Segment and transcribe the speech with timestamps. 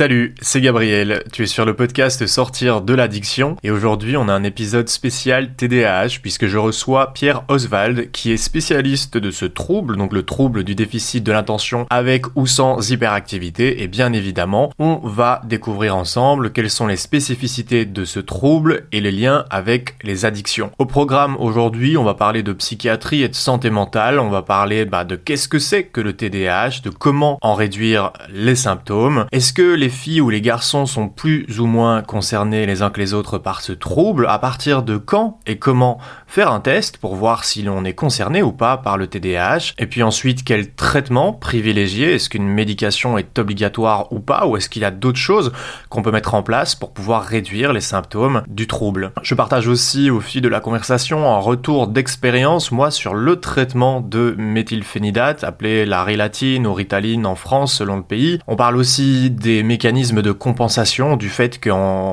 [0.00, 3.58] Salut, c'est Gabriel, tu es sur le podcast Sortir de l'addiction.
[3.62, 8.38] Et aujourd'hui on a un épisode spécial TDAH puisque je reçois Pierre Oswald qui est
[8.38, 13.82] spécialiste de ce trouble, donc le trouble du déficit de l'intention avec ou sans hyperactivité.
[13.82, 19.02] Et bien évidemment on va découvrir ensemble quelles sont les spécificités de ce trouble et
[19.02, 20.70] les liens avec les addictions.
[20.78, 24.86] Au programme aujourd'hui on va parler de psychiatrie et de santé mentale, on va parler
[24.86, 29.52] bah, de qu'est-ce que c'est que le TDAH, de comment en réduire les symptômes, est-ce
[29.52, 33.12] que les filles ou les garçons sont plus ou moins concernés les uns que les
[33.12, 37.44] autres par ce trouble, à partir de quand et comment faire un test pour voir
[37.44, 42.14] si l'on est concerné ou pas par le TDAH, et puis ensuite quel traitement privilégier,
[42.14, 45.52] est-ce qu'une médication est obligatoire ou pas, ou est-ce qu'il y a d'autres choses
[45.88, 49.12] qu'on peut mettre en place pour pouvoir réduire les symptômes du trouble?
[49.22, 54.00] Je partage aussi au fil de la conversation un retour d'expérience, moi, sur le traitement
[54.00, 58.38] de méthylphénidate, appelé la rilatine ou ritaline en France selon le pays.
[58.46, 61.70] On parle aussi des mécanismes de compensation, du fait que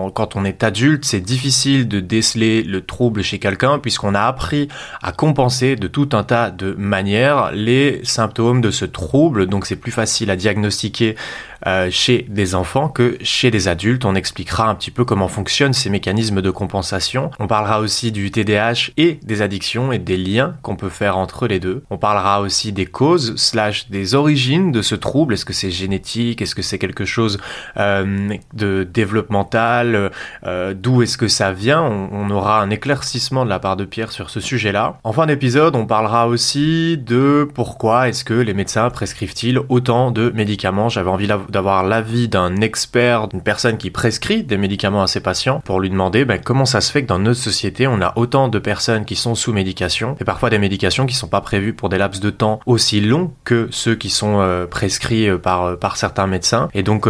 [0.10, 4.70] quand on est adulte, c'est difficile de déceler le trouble chez quelqu'un puisqu'on a appris
[5.04, 9.48] à compenser de tout un tas de manières les symptômes de ce trouble.
[9.48, 11.16] Donc c'est plus facile à diagnostiquer
[11.66, 14.06] euh, chez des enfants que chez des adultes.
[14.06, 17.32] On expliquera un petit peu comment fonctionnent ces mécanismes de compensation.
[17.40, 21.48] On parlera aussi du TDAH et des addictions et des liens qu'on peut faire entre
[21.48, 21.84] les deux.
[21.90, 25.34] On parlera aussi des causes slash des origines de ce trouble.
[25.34, 26.42] Est-ce que c'est génétique?
[26.42, 27.40] Est-ce que c'est quelque chose
[27.78, 30.12] euh, de développemental?
[30.46, 31.82] Euh, D'où est-ce que ça vient?
[31.82, 35.00] On, aura un éclaircissement de la part de Pierre sur ce sujet-là.
[35.04, 40.30] En fin d'épisode, on parlera aussi de pourquoi est-ce que les médecins prescrivent-ils autant de
[40.32, 40.90] médicaments?
[40.90, 45.62] J'avais envie d'avoir l'avis d'un expert, d'une personne qui prescrit des médicaments à ses patients
[45.64, 48.48] pour lui demander ben, comment ça se fait que dans notre société on a autant
[48.48, 51.90] de personnes qui sont sous médication et parfois des médications qui sont pas prévues pour
[51.90, 55.98] des laps de temps aussi longs que ceux qui sont euh, prescrits euh, euh, par
[55.98, 56.70] certains médecins.
[56.74, 57.08] Et donc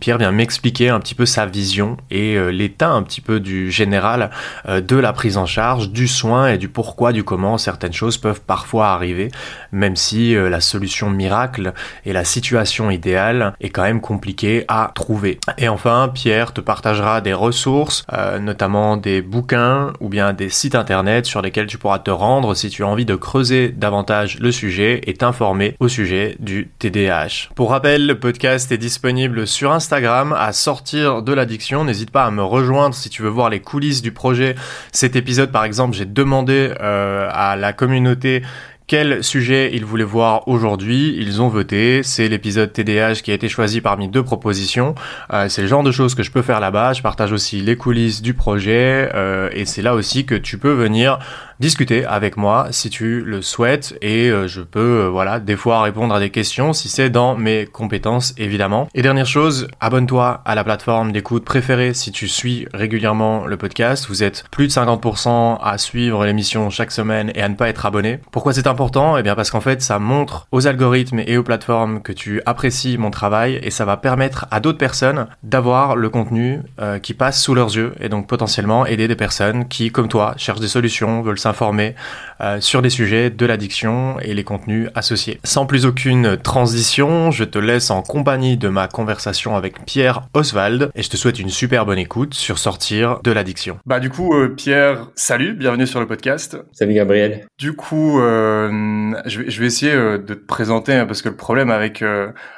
[0.00, 4.30] Pierre vient m'expliquer un petit peu sa vision et l'état un petit peu du général
[4.68, 8.40] de la prise en charge, du soin et du pourquoi, du comment certaines choses peuvent
[8.40, 9.30] parfois arriver,
[9.72, 11.72] même si la solution miracle
[12.04, 13.19] et la situation idéale
[13.60, 15.38] est quand même compliqué à trouver.
[15.58, 20.74] Et enfin, Pierre te partagera des ressources, euh, notamment des bouquins ou bien des sites
[20.74, 24.52] internet sur lesquels tu pourras te rendre si tu as envie de creuser davantage le
[24.52, 27.50] sujet et t'informer au sujet du TDAH.
[27.54, 31.84] Pour rappel, le podcast est disponible sur Instagram à sortir de l'addiction.
[31.84, 34.54] N'hésite pas à me rejoindre si tu veux voir les coulisses du projet.
[34.92, 38.42] Cet épisode, par exemple, j'ai demandé euh, à la communauté
[38.90, 41.14] quel sujet ils voulaient voir aujourd'hui.
[41.16, 42.02] Ils ont voté.
[42.02, 44.96] C'est l'épisode TDH qui a été choisi parmi deux propositions.
[45.32, 46.92] Euh, c'est le genre de choses que je peux faire là-bas.
[46.92, 50.72] Je partage aussi les coulisses du projet euh, et c'est là aussi que tu peux
[50.72, 51.20] venir
[51.60, 55.82] discuter avec moi si tu le souhaites et euh, je peux euh, voilà des fois
[55.82, 58.88] répondre à des questions si c'est dans mes compétences évidemment.
[58.94, 64.06] Et dernière chose, abonne-toi à la plateforme d'écoute préférée si tu suis régulièrement le podcast.
[64.08, 67.84] Vous êtes plus de 50% à suivre l'émission chaque semaine et à ne pas être
[67.84, 68.20] abonné.
[68.32, 69.18] Pourquoi c'est important?
[69.18, 72.96] Eh bien parce qu'en fait ça montre aux algorithmes et aux plateformes que tu apprécies
[72.96, 77.42] mon travail et ça va permettre à d'autres personnes d'avoir le contenu euh, qui passe
[77.42, 81.20] sous leurs yeux et donc potentiellement aider des personnes qui comme toi cherchent des solutions,
[81.20, 81.94] veulent informer
[82.40, 85.38] euh, sur les sujets de l'addiction et les contenus associés.
[85.44, 90.90] Sans plus aucune transition, je te laisse en compagnie de ma conversation avec Pierre Oswald
[90.94, 93.78] et je te souhaite une super bonne écoute sur sortir de l'addiction.
[93.84, 96.56] Bah du coup, euh, Pierre, salut, bienvenue sur le podcast.
[96.72, 97.46] Salut Gabriel.
[97.58, 101.36] Du coup, euh, je, vais, je vais essayer de te présenter hein, parce que le
[101.36, 102.02] problème avec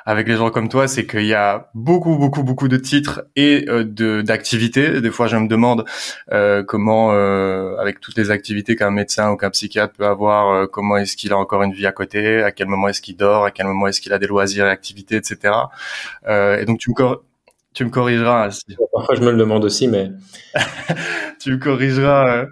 [0.07, 3.63] avec les gens comme toi, c'est qu'il y a beaucoup, beaucoup, beaucoup de titres et
[3.67, 5.01] de d'activités.
[5.01, 5.85] Des fois, je me demande
[6.69, 7.11] comment,
[7.81, 11.33] avec toutes les activités qu'un médecin ou qu'un psychiatre peut avoir, euh, comment est-ce qu'il
[11.33, 13.87] a encore une vie à côté, à quel moment est-ce qu'il dort, à quel moment
[13.87, 15.55] est-ce qu'il a des loisirs et activités, etc.
[16.27, 16.95] Euh, et donc tu me
[17.75, 18.51] tu me corrigeras.
[18.93, 20.11] Parfois je me le demande aussi, mais
[21.41, 22.37] tu me corrigeras.
[22.37, 22.47] Euh,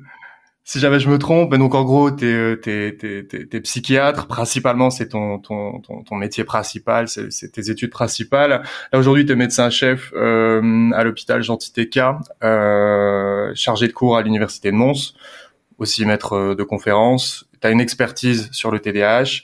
[0.62, 5.40] si jamais je me trompe, donc en gros, t'es es, es, psychiatre, principalement c'est ton,
[5.40, 8.62] ton, ton, métier principal, c'est tes études principales.
[8.92, 11.72] Là aujourd'hui, tu es médecin-chef à l'hôpital Gentil
[12.44, 15.14] euh, chargé de cours à l'université de Mons
[15.80, 17.46] aussi maître euh, de conférence.
[17.60, 19.42] Tu as une expertise sur le TDAH.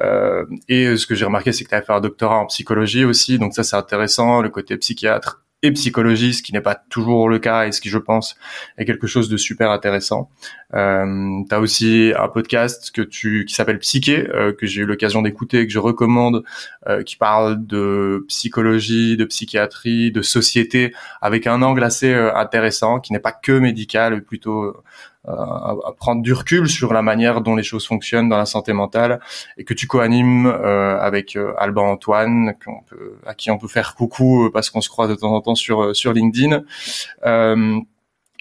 [0.00, 3.04] Euh, et ce que j'ai remarqué, c'est que tu as fait un doctorat en psychologie
[3.04, 3.38] aussi.
[3.38, 7.40] Donc ça, c'est intéressant, le côté psychiatre et psychologie, ce qui n'est pas toujours le
[7.40, 8.36] cas et ce qui, je pense,
[8.76, 10.30] est quelque chose de super intéressant.
[10.72, 15.20] Euh, tu as aussi un podcast que tu qui s'appelle Psyché que j'ai eu l'occasion
[15.20, 16.44] d'écouter et que je recommande,
[17.04, 23.18] qui parle de psychologie, de psychiatrie, de société avec un angle assez intéressant qui n'est
[23.18, 24.76] pas que médical, plutôt
[25.28, 29.20] à, prendre du recul sur la manière dont les choses fonctionnent dans la santé mentale
[29.56, 32.54] et que tu co-animes euh, avec euh, Alban Antoine,
[32.88, 35.40] peut, à qui on peut faire coucou euh, parce qu'on se croise de temps en
[35.40, 36.62] temps sur sur LinkedIn.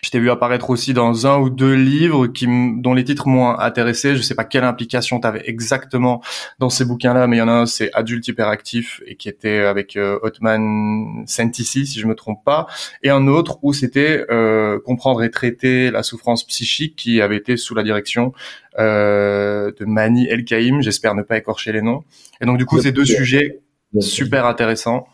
[0.03, 3.57] Je t'ai vu apparaître aussi dans un ou deux livres qui, dont les titres m'ont
[3.57, 4.15] intéressé.
[4.15, 6.21] Je sais pas quelle implication tu avais exactement
[6.59, 9.59] dans ces bouquins-là, mais il y en a un, c'est Adulte hyperactif et qui était
[9.61, 12.67] avec euh, Otman Sentici, si je me trompe pas,
[13.01, 17.57] et un autre où c'était euh, comprendre et traiter la souffrance psychique qui avait été
[17.57, 18.33] sous la direction
[18.77, 20.79] euh, de Mani El Kaïm.
[20.81, 22.03] J'espère ne pas écorcher les noms.
[22.39, 23.61] Et donc du coup, ces deux sujets
[23.99, 25.07] super intéressants.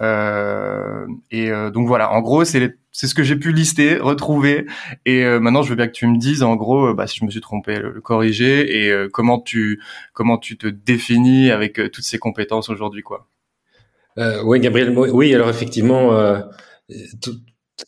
[0.00, 4.66] Euh, et euh, donc voilà, en gros, c'est c'est ce que j'ai pu lister, retrouver.
[5.06, 7.24] Et euh, maintenant, je veux bien que tu me dises, en gros, bah, si je
[7.24, 9.80] me suis trompé, le, corriger et comment tu
[10.12, 13.28] comment tu te définis avec toutes ces compétences aujourd'hui, quoi.
[14.44, 14.96] oui, Gabriel.
[14.96, 16.10] Oui, alors effectivement,
[17.22, 17.34] tout,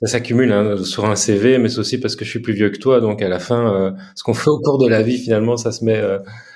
[0.00, 2.70] ça s'accumule hein, sur un CV, mais c'est aussi parce que je suis plus vieux
[2.70, 5.56] que toi, donc à la fin, ce qu'on fait au cours de la vie, finalement,
[5.56, 6.00] ça se met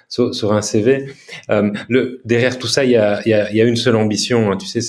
[0.08, 1.06] sur, un CV.
[1.50, 4.52] Euh, le, derrière tout ça, il y a, y, a, y a, une seule ambition.
[4.52, 4.80] Hein, tu sais,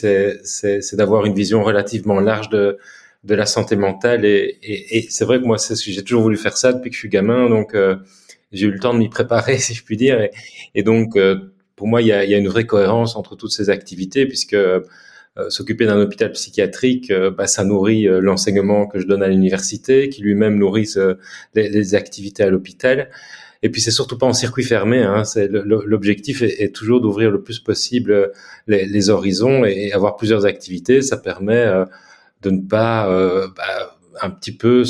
[0.44, 2.78] c'est d'avoir une vision relativement large de,
[3.26, 4.24] de la santé mentale.
[4.26, 7.00] Et, et, et c'est vrai que moi, j'ai toujours voulu faire ça depuis que je
[7.00, 7.50] suis gamin.
[7.50, 7.98] Donc, euh,
[8.52, 10.22] j'ai eu le temps de m'y préparer, si je puis dire.
[10.22, 10.32] Et,
[10.76, 13.52] et donc, euh, pour moi, il y a, y a, une vraie cohérence entre toutes
[13.52, 14.82] ces activités, puisque euh,
[15.50, 20.58] s'occuper d'un hôpital psychiatrique, bah, ça nourrit l'enseignement que je donne à l'université, qui lui-même
[20.58, 20.90] nourrit
[21.56, 23.10] les, activités à l'hôpital.
[23.66, 25.02] Et puis c'est surtout pas en circuit fermé.
[25.02, 25.24] Hein.
[25.64, 28.28] L'objectif est, toujours d'ouvrir le plus possible euh,
[28.68, 31.02] les, horizons et, avoir plusieurs activités.
[31.02, 31.84] Ça permet euh,
[32.44, 34.84] de ne pas euh, bah, un petit peu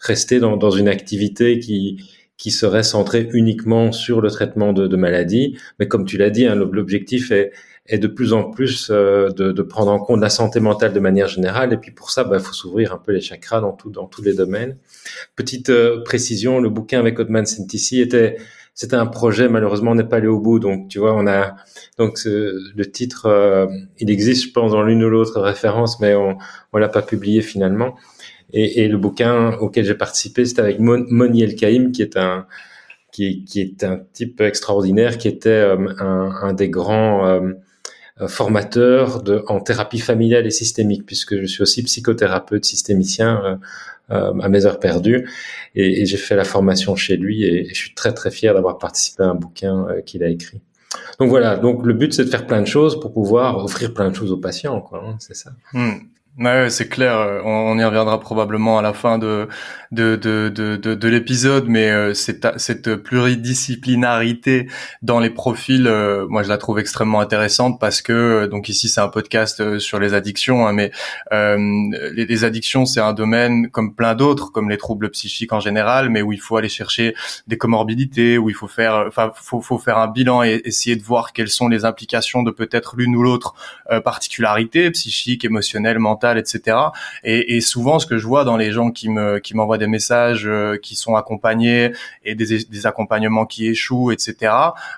[0.00, 2.04] rester dans, une activité qui
[2.36, 5.56] qui serait centrée uniquement sur le traitement de, de maladies.
[5.80, 7.52] Mais comme tu l'as dit, hein, l'objectif est,
[7.88, 11.00] et de plus en plus euh, de, de, prendre en compte la santé mentale de
[11.00, 11.72] manière générale.
[11.72, 14.06] Et puis pour ça, il bah, faut s'ouvrir un peu les chakras dans, tout, dans
[14.06, 14.76] tous les domaines.
[15.36, 18.36] Petite euh, précision, le bouquin avec Otman Sentici était
[18.74, 21.56] c'était un projet malheureusement on n'est pas allé au bout donc tu vois on a
[21.98, 23.66] donc le titre euh,
[23.98, 26.38] il existe je pense dans l'une ou l'autre référence mais on
[26.72, 27.96] on l'a pas publié finalement
[28.52, 32.46] et, et le bouquin auquel j'ai participé c'était avec Moni El Kaïm qui est un
[33.10, 37.54] qui, qui, est un type extraordinaire qui était un, un, des grands euh,
[38.26, 43.56] formateur de, en thérapie familiale et systémique, puisque je suis aussi psychothérapeute systémicien euh,
[44.10, 45.28] euh, à mes heures perdues,
[45.74, 48.78] et, et j'ai fait la formation chez lui, et, je suis très très fier d'avoir
[48.78, 50.60] participé à un bouquin qu'il a écrit.
[51.20, 54.10] Donc voilà, donc le but c'est de faire plein de choses pour pouvoir offrir plein
[54.10, 55.04] de choses aux patients, quoi.
[55.06, 55.50] Hein, c'est ça.
[55.72, 55.98] Hmm.
[56.38, 57.42] Ouais, c'est clair.
[57.44, 59.48] On, y reviendra probablement à la fin de
[59.90, 64.68] de de de, de, l'épisode, mais euh, cette cette pluridisciplinarité
[65.02, 68.88] dans les profils, euh, moi je la trouve extrêmement intéressante parce que euh, donc ici
[68.88, 70.92] c'est un podcast sur les addictions, hein, mais
[71.32, 76.08] les, les, addictions c'est un domaine comme plein d'autres, comme les troubles psychiques en général,
[76.08, 77.16] mais où il faut aller chercher
[77.48, 81.02] des comorbidités, où il faut faire, enfin faut faut faire un bilan et essayer de
[81.02, 83.54] voir quelles sont les implications de peut-être l'une ou l'autre
[84.04, 86.76] particularité psychique, émotionnelle, mentale etc.
[87.24, 90.46] Et, souvent, ce que je vois dans les gens qui me qui m'envoient des messages
[90.46, 91.92] euh, qui sont accompagnés
[92.24, 94.52] et des, des accompagnements qui échouent, etc.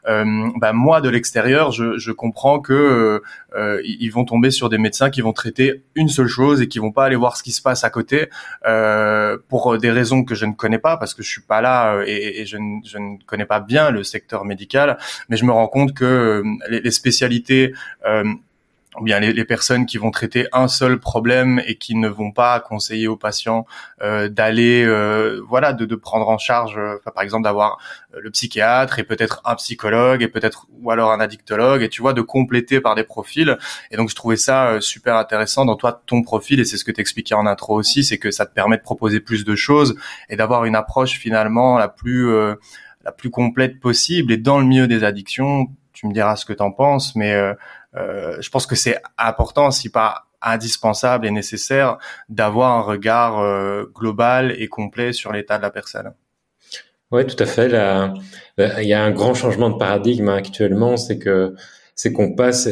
[0.08, 0.24] Euh,
[0.56, 3.22] bah, moi, de l'extérieur, je, je comprends que
[3.54, 6.78] euh, ils vont tomber sur des médecins qui vont traiter une seule chose et qui
[6.78, 8.28] vont pas aller voir ce qui se passe à côté
[8.66, 12.02] euh, pour des raisons que je ne connais pas parce que je suis pas là
[12.06, 14.98] et, et je, ne, je, ne, connais pas bien le secteur médical,
[15.28, 17.74] mais je me rends compte que les, les spécialités
[18.06, 18.24] euh,
[18.98, 22.32] ou bien les, les, personnes qui vont traiter un seul problème et qui ne vont
[22.32, 23.64] pas conseiller aux patients
[24.02, 27.78] euh, d'aller euh, voilà de, de, prendre en charge euh, par exemple d'avoir
[28.14, 32.02] euh, le psychiatre et peut-être un psychologue et peut-être ou alors un addictologue et tu
[32.02, 33.56] vois de compléter par des profils.
[33.92, 36.92] Et donc je trouvais ça super intéressant dans toi ton profil et c'est ce que
[36.92, 39.94] tu expliquais en intro aussi c'est que ça te permet de proposer plus de choses
[40.28, 42.28] et d'avoir une approche finalement la plus
[43.04, 44.32] la plus complète possible.
[44.32, 47.34] Et dans le milieu des addictions tu me diras ce que tu en penses mais
[47.34, 47.54] euh,
[47.94, 54.54] je pense que c'est important, si pas indispensable et nécessaire, d'avoir un regard euh, global
[54.58, 56.12] et complet sur l'état de la personne.
[57.10, 57.66] Oui, tout à fait.
[58.58, 61.54] Il y a un grand changement de paradigme actuellement, c'est que
[61.96, 62.68] c'est qu'on passe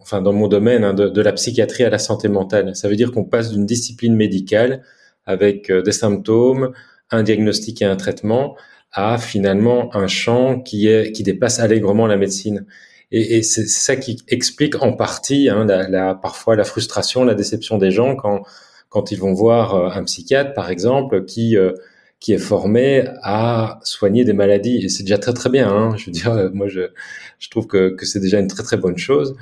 [0.00, 2.76] enfin dans mon domaine hein, de, la psychiatrie à la santé mentale.
[2.76, 4.82] Ça veut dire qu'on passe d'une discipline médicale
[5.24, 6.72] avec euh, des symptômes,
[7.10, 8.56] un diagnostic et un traitement
[8.92, 12.66] à finalement un champ qui dépasse allègrement la médecine.
[13.12, 17.34] Et, et c'est ça qui explique en partie hein, la, la, parfois la frustration, la
[17.34, 18.42] déception des gens quand,
[18.88, 21.72] quand ils vont voir euh, un psychiatre, par exemple, qui, euh,
[22.20, 24.84] qui est formé à soigner des maladies.
[24.84, 25.68] Et c'est déjà très très bien.
[25.68, 25.96] Hein.
[25.96, 26.90] Je veux dire, moi je,
[27.38, 29.36] je trouve que, que c'est déjà une très très bonne chose.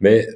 [0.00, 0.26] Mais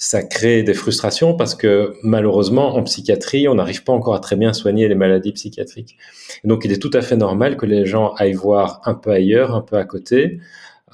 [0.00, 4.34] ça crée des frustrations parce que malheureusement en psychiatrie, on n'arrive pas encore à très
[4.34, 5.98] bien soigner les maladies psychiatriques.
[6.44, 9.54] donc il est tout à fait normal que les gens aillent voir un peu ailleurs,
[9.54, 10.40] un peu à côté.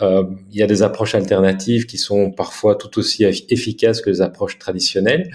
[0.02, 4.20] Euh, il y a des approches alternatives qui sont parfois tout aussi efficaces que les
[4.20, 5.30] approches traditionnelles.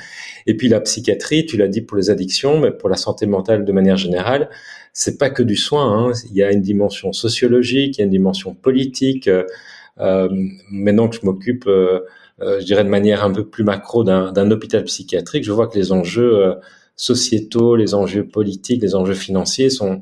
[0.46, 3.66] Et puis la psychiatrie, tu l'as dit pour les addictions, mais pour la santé mentale
[3.66, 4.50] de manière générale,
[4.94, 6.10] c'est pas que du soin.
[6.10, 6.12] Hein.
[6.30, 9.28] Il y a une dimension sociologique, il y a une dimension politique.
[9.28, 9.44] Euh,
[10.00, 10.30] euh
[10.72, 11.68] maintenant que je m'occupe
[12.40, 15.92] je dirais de manière un peu plus macro, d'un hôpital psychiatrique, je vois que les
[15.92, 16.56] enjeux
[16.96, 20.02] sociétaux, les enjeux politiques, les enjeux financiers sont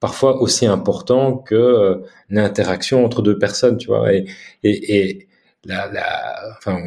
[0.00, 1.96] parfois aussi importants que euh,
[2.30, 4.12] l'interaction entre deux personnes, tu vois.
[4.12, 4.26] Et,
[4.62, 5.28] et, et
[5.64, 6.78] la, la, enfin,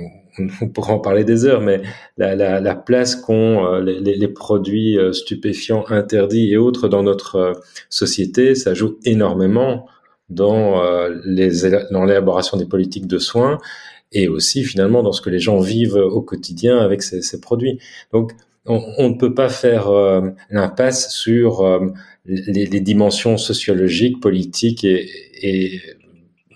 [0.62, 1.82] on pourra en parler des heures, mais
[2.18, 8.56] la, la, la place qu'ont les, les, produits stupéfiants interdits et autres dans notre société,
[8.56, 9.88] ça joue énormément
[10.30, 10.82] dans
[11.25, 13.58] l'élaboration des politiques de soins
[14.13, 17.80] et aussi finalement dans ce que les gens vivent au quotidien avec ces, ces produits.
[18.13, 18.32] Donc
[18.65, 21.88] on, ne peut pas faire euh, l'impasse sur euh,
[22.25, 25.10] les, les, dimensions sociologiques, politiques et,
[25.41, 25.82] et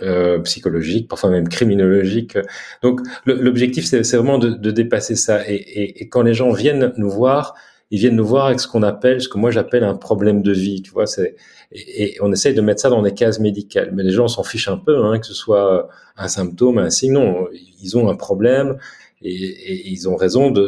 [0.04, 2.38] euh, psychologiques, parfois même criminologiques.
[2.84, 5.50] Donc l'objectif c'est vraiment de, de, dépasser ça.
[5.50, 7.56] Et, et, et, quand les gens viennent nous voir,
[7.92, 10.52] ils viennent nous voir avec ce qu'on appelle, ce que moi j'appelle un problème de
[10.52, 10.82] vie.
[10.82, 11.36] Tu vois, c'est
[11.72, 13.92] et, on essaye de mettre ça dans des cases médicales.
[13.94, 17.14] Mais les gens s'en fichent un peu, hein, que ce soit un symptôme, un signe.
[17.14, 17.48] Non,
[17.82, 18.78] ils ont un problème
[19.22, 20.68] et, et ils ont raison de,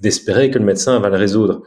[0.00, 1.62] d'espérer que le médecin va le résoudre.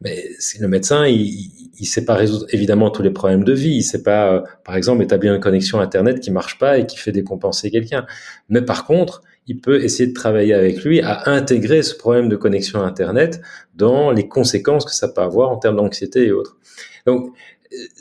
[0.00, 0.24] Mais
[0.60, 3.76] le médecin, il, il sait pas résoudre évidemment tous les problèmes de vie.
[3.76, 6.96] Il sait pas, euh, par exemple, établir une connexion internet qui marche pas et qui
[6.98, 8.06] fait décompenser quelqu'un.
[8.48, 12.36] Mais par contre, il peut essayer de travailler avec lui à intégrer ce problème de
[12.36, 13.40] connexion internet
[13.74, 16.58] dans les conséquences que ça peut avoir en termes d'anxiété et autres.
[17.06, 17.34] Donc,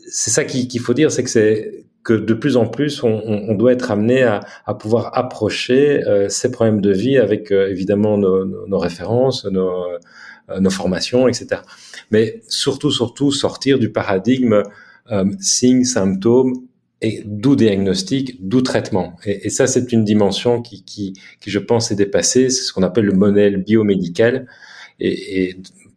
[0.10, 3.74] c'est ça qu'il faut dire, c'est que c'est que de plus en plus, on, doit
[3.74, 9.44] être amené à, pouvoir approcher euh, ces problèmes de vie avec euh, évidemment nos, références,
[9.44, 9.70] nos,
[10.50, 11.64] euh, formations, etc.
[12.10, 14.64] Mais surtout, surtout, sortir du paradigme
[15.12, 16.54] euh, signes, symptômes,
[17.02, 19.18] et d'où diagnostic, d'où traitement.
[19.26, 21.12] Et, ça, c'est une dimension qui, qui,
[21.42, 22.50] qui, je pense, est dépassée.
[22.50, 24.48] C'est ce qu'on appelle le modèle biomédical.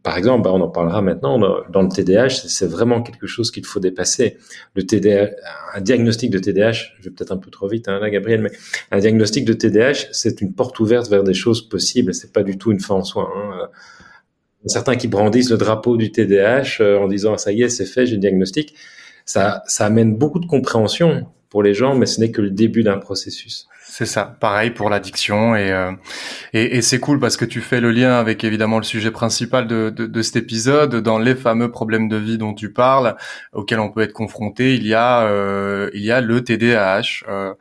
[0.03, 3.65] Par exemple, bah, on en parlera maintenant, dans le TDAH, c'est vraiment quelque chose qu'il
[3.65, 4.37] faut dépasser.
[4.73, 5.29] Le TDAH,
[5.75, 8.51] un diagnostic de TDAH, je vais peut-être un peu trop vite hein, là, Gabriel, mais
[8.89, 12.15] un diagnostic de TDAH, c'est une porte ouverte vers des choses possibles.
[12.15, 13.31] C'est pas du tout une fin en soi.
[13.35, 13.69] Hein.
[14.65, 18.05] Certains qui brandissent le drapeau du TDAH euh, en disant ça y est, c'est fait,
[18.05, 18.73] j'ai le diagnostic.
[19.25, 22.81] Ça, ça amène beaucoup de compréhension pour les gens, mais ce n'est que le début
[22.81, 23.67] d'un processus.
[23.93, 25.91] C'est ça, pareil pour l'addiction et, euh,
[26.53, 29.67] et, et c'est cool parce que tu fais le lien avec évidemment le sujet principal
[29.67, 30.95] de, de, de, cet épisode.
[30.95, 33.17] Dans les fameux problèmes de vie dont tu parles,
[33.51, 37.25] auxquels on peut être confronté, il y a euh, il y a le TDAH.
[37.27, 37.53] Euh,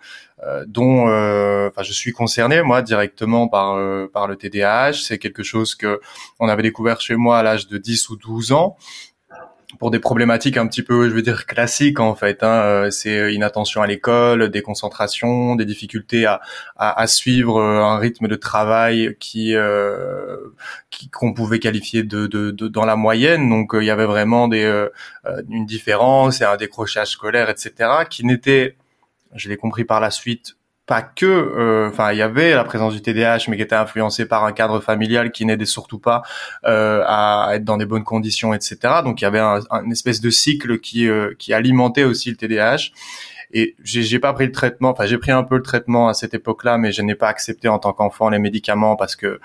[0.43, 3.77] euh, dont enfin je suis concerné moi directement par
[4.11, 6.01] par le TDAH c'est quelque chose que
[6.39, 8.75] on avait découvert chez moi à l'âge de 10 ou 12 ans
[9.79, 12.43] pour des problématiques un petit peu, je veux dire, classiques en fait.
[12.43, 12.63] Hein.
[12.63, 19.17] Euh, c'est inattention à l'école, déconcentration, des difficultés à, suivre euh, un rythme de travail
[19.21, 20.37] qui euh,
[21.13, 23.49] qu'on pouvait qualifier de, dans la moyenne.
[23.49, 24.61] Donc il y avait vraiment des
[25.49, 28.77] une différence et un décrochage scolaire, etc., qui n'était,
[29.35, 30.57] je l'ai compris par la suite,
[30.91, 34.27] pas que, euh, enfin, il y avait la présence du TDAH, mais qui était influencé
[34.27, 36.23] par un cadre familial qui n'aidait surtout pas
[36.67, 38.77] euh, à être dans des bonnes conditions, etc.
[39.05, 39.61] Donc il y avait un,
[39.93, 42.91] espèce de cycle qui euh, qui alimentait aussi le TDAH.
[43.53, 46.35] Et j'ai pas pris le traitement, enfin j'ai pris un peu le traitement à cette
[46.35, 49.41] époque-là, mais je n'ai pas accepté en tant qu'enfant les médicaments parce que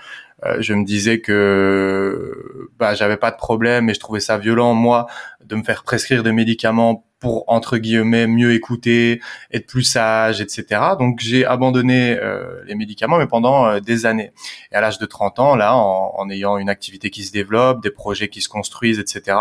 [0.60, 5.08] je me disais que bah j'avais pas de problème et je trouvais ça violent moi
[5.44, 9.20] de me faire prescrire des médicaments pour entre guillemets mieux écouter,
[9.51, 10.79] être plus sage, etc.
[11.00, 14.32] Donc j'ai abandonné euh, les médicaments, mais pendant euh, des années.
[14.72, 17.82] Et à l'âge de 30 ans, là, en, en, ayant une activité qui se développe,
[17.82, 19.38] des projets qui se construisent, etc.,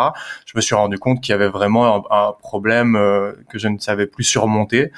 [0.47, 3.69] je me suis rendu compte qu'il y avait vraiment un, un problème euh, que je
[3.69, 4.91] ne savais plus surmonter.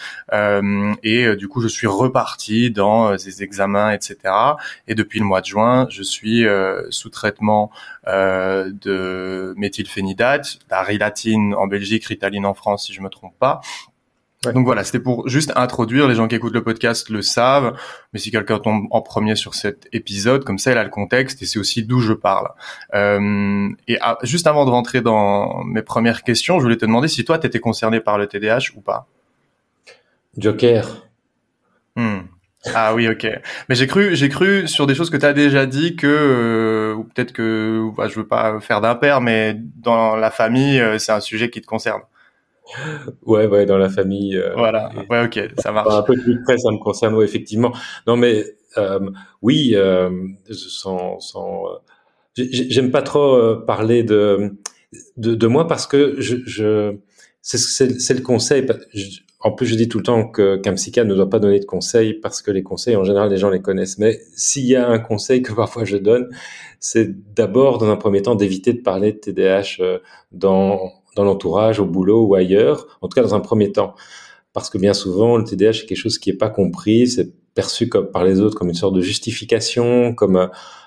[1.03, 4.17] et du coup, je suis reparti dans ces examens, etc.
[4.87, 6.45] Et depuis le mois de juin, je suis
[6.91, 7.73] sous traitement
[8.07, 13.61] de méthylphénidate, la rilatine en Belgique, ritaline en France si je me trompe pas.
[14.53, 17.77] Donc voilà, c'était pour juste introduire, les gens qui écoutent le podcast le savent,
[18.13, 21.43] mais si quelqu'un tombe en premier sur cet épisode, comme ça il a le contexte
[21.43, 22.49] et c'est aussi d'où je parle.
[22.95, 27.25] Euh, et juste avant de rentrer dans mes premières questions, je voulais te demander si
[27.25, 29.07] toi tu étais concerné par le TDAH ou pas.
[30.37, 31.07] Joker.
[31.97, 32.21] Hmm.
[32.75, 33.27] Ah oui, ok.
[33.69, 37.03] Mais j'ai cru, j'ai cru sur des choses que tu as déjà dit que, euh,
[37.15, 41.49] peut-être que bah, je veux pas faire d'impair, mais dans la famille, c'est un sujet
[41.49, 42.03] qui te concerne.
[43.25, 44.41] Ouais, ouais, dans la famille.
[44.57, 44.91] voilà.
[45.11, 45.93] Ouais, ok, ça marche.
[45.93, 47.73] Un peu plus près, ça me concerne, ouais, effectivement.
[48.07, 48.45] Non, mais
[49.43, 49.75] oui,
[50.51, 51.65] sans, sans
[52.37, 54.57] j'aime pas trop parler de,
[55.17, 56.97] de, de moi parce que je, je
[57.43, 58.67] c'est le conseil.
[59.41, 62.15] En plus, je dis tout le temps qu'un psychiatre ne doit pas donner de conseils
[62.15, 63.99] parce que les conseils, en général, les gens les connaissent.
[63.99, 66.29] Mais s'il y a un conseil que parfois je donne,
[66.81, 69.99] c'est d'abord, dans un premier temps, d'éviter de parler de TDAH euh,
[70.33, 72.87] dans, dans l'entourage, au boulot ou ailleurs.
[73.01, 73.95] En tout cas, dans un premier temps.
[74.53, 77.89] Parce que bien souvent, le TDAH est quelque chose qui n'est pas compris, c'est perçu
[77.89, 80.47] comme, par les autres comme une sorte de justification, comme euh,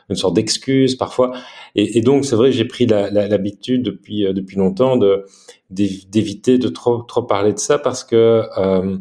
[0.10, 1.34] une sorte d'excuse parfois.
[1.76, 4.98] Et, donc, c'est vrai, j'ai pris l'habitude depuis, euh, depuis longtemps
[5.70, 8.98] d'éviter de trop trop parler de ça parce que euh,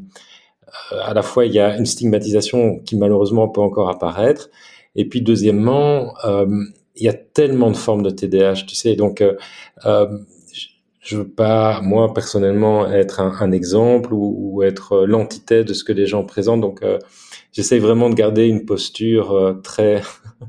[0.91, 4.51] à la fois il y a une stigmatisation qui malheureusement peut encore apparaître
[4.97, 6.13] et puis deuxièmement
[6.95, 9.25] il y a tellement de formes de TDAH tu sais donc
[11.09, 15.85] je veux pas moi personnellement être un, un exemple ou, ou être l'antithèse de ce
[15.85, 16.99] que les gens présentent donc euh,
[17.53, 20.03] j'essaye vraiment de garder une posture euh, très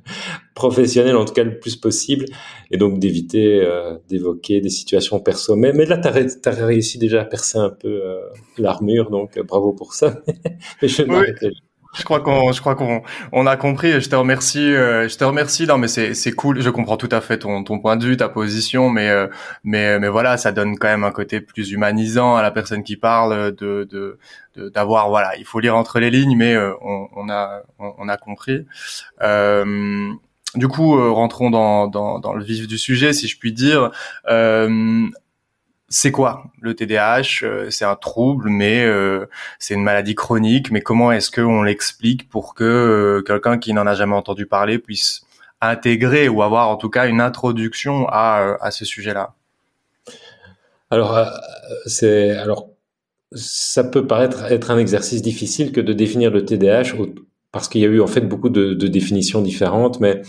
[0.55, 2.25] professionnelle, en tout cas le plus possible,
[2.71, 5.55] et donc d'éviter euh, d'évoquer des situations perso.
[5.55, 6.07] Mais, mais là, tu
[6.49, 8.21] as, réussi déjà à percer un peu euh,
[8.57, 10.21] l'armure, donc bravo pour ça.
[10.81, 11.51] mais je oui.
[11.93, 13.99] Je crois qu'on, je crois qu'on, on a compris.
[13.99, 14.59] Je te remercie.
[14.73, 15.65] Euh, je te remercie.
[15.65, 16.61] Non, mais c'est, c'est cool.
[16.61, 19.27] Je comprends tout à fait ton, ton point de vue, ta position, mais, euh,
[19.63, 22.95] mais, mais voilà, ça donne quand même un côté plus humanisant à la personne qui
[22.95, 24.19] parle, de, de,
[24.69, 28.17] d'avoir, voilà, il faut lire entre les lignes, mais euh, on, on, a, on, a
[28.17, 28.65] compris.
[30.55, 33.91] du coup, rentrons dans, dans, dans, le vif du sujet, si je puis dire
[35.89, 39.25] c'est quoi le TDAH euh, C'est un trouble, mais euh,
[39.57, 40.71] c'est une maladie chronique.
[40.71, 44.77] Mais comment est-ce qu'on l'explique pour que euh, quelqu'un qui n'en a jamais entendu parler
[44.77, 45.21] puisse
[45.61, 49.33] intégrer ou avoir en tout cas une introduction à, à ce sujet-là?
[50.91, 51.27] Alors,
[51.85, 52.69] c'est alors
[53.33, 56.95] ça peut paraître être un exercice difficile que de définir le TDAH
[57.51, 59.99] parce qu'il y a eu en fait beaucoup de, de définitions différentes.
[59.99, 60.21] Mais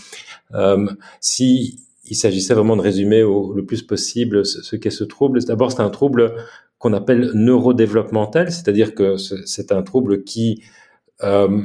[1.20, 1.78] si
[2.10, 5.42] il s'agissait vraiment de résumer le plus possible ce, qu'est ce trouble.
[5.44, 6.34] D'abord, c'est un trouble
[6.78, 10.62] qu'on appelle neurodéveloppemental, c'est-à-dire que c'est un trouble qui
[11.22, 11.62] euh,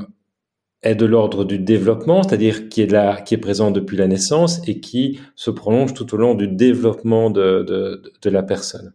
[0.83, 5.49] est de l'ordre du développement, c'est-à-dire qui est présent depuis la naissance et qui se
[5.49, 8.93] prolonge tout au long du développement de, de, de la personne.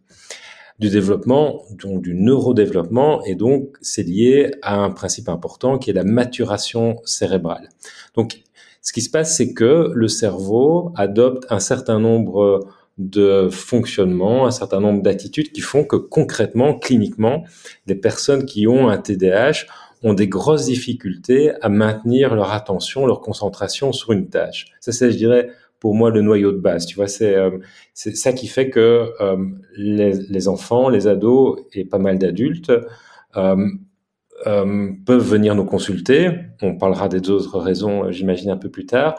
[0.79, 5.93] Du développement, donc du neurodéveloppement, et donc c'est lié à un principe important qui est
[5.93, 7.69] la maturation cérébrale.
[8.15, 8.41] Donc
[8.81, 12.67] ce qui se passe, c'est que le cerveau adopte un certain nombre
[12.97, 17.43] de fonctionnements, un certain nombre d'attitudes qui font que concrètement, cliniquement,
[17.87, 19.65] les personnes qui ont un TDAH
[20.03, 24.67] ont des grosses difficultés à maintenir leur attention, leur concentration sur une tâche.
[24.79, 26.85] Ça, c'est, je dirais, pour moi, le noyau de base.
[26.85, 27.51] Tu vois, c'est euh,
[27.93, 29.37] c'est ça qui fait que euh,
[29.75, 32.71] les, les, enfants, les ados et pas mal d'adultes
[33.37, 33.67] euh,
[34.47, 36.31] euh, peuvent venir nous consulter.
[36.61, 39.15] On parlera des autres raisons, euh, j'imagine, un peu plus tard.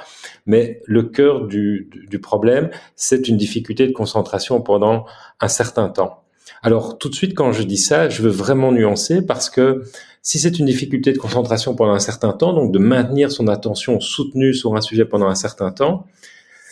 [0.47, 5.07] Mais le cœur du, du problème, c'est une difficulté de concentration pendant
[5.41, 6.23] un certain temps.
[6.63, 9.83] Alors, tout de suite, quand je dis ça, je veux vraiment nuancer parce que
[10.23, 13.99] si c'est une difficulté de concentration pendant un certain temps, donc de maintenir son attention
[13.99, 16.07] soutenue sur un sujet pendant un certain temps,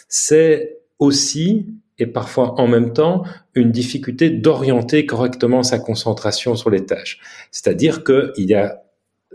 [0.09, 1.67] c'est aussi
[1.99, 7.21] et parfois en même temps une difficulté d'orienter correctement sa concentration sur les tâches.
[7.51, 8.83] C'est-à-dire qu'il y a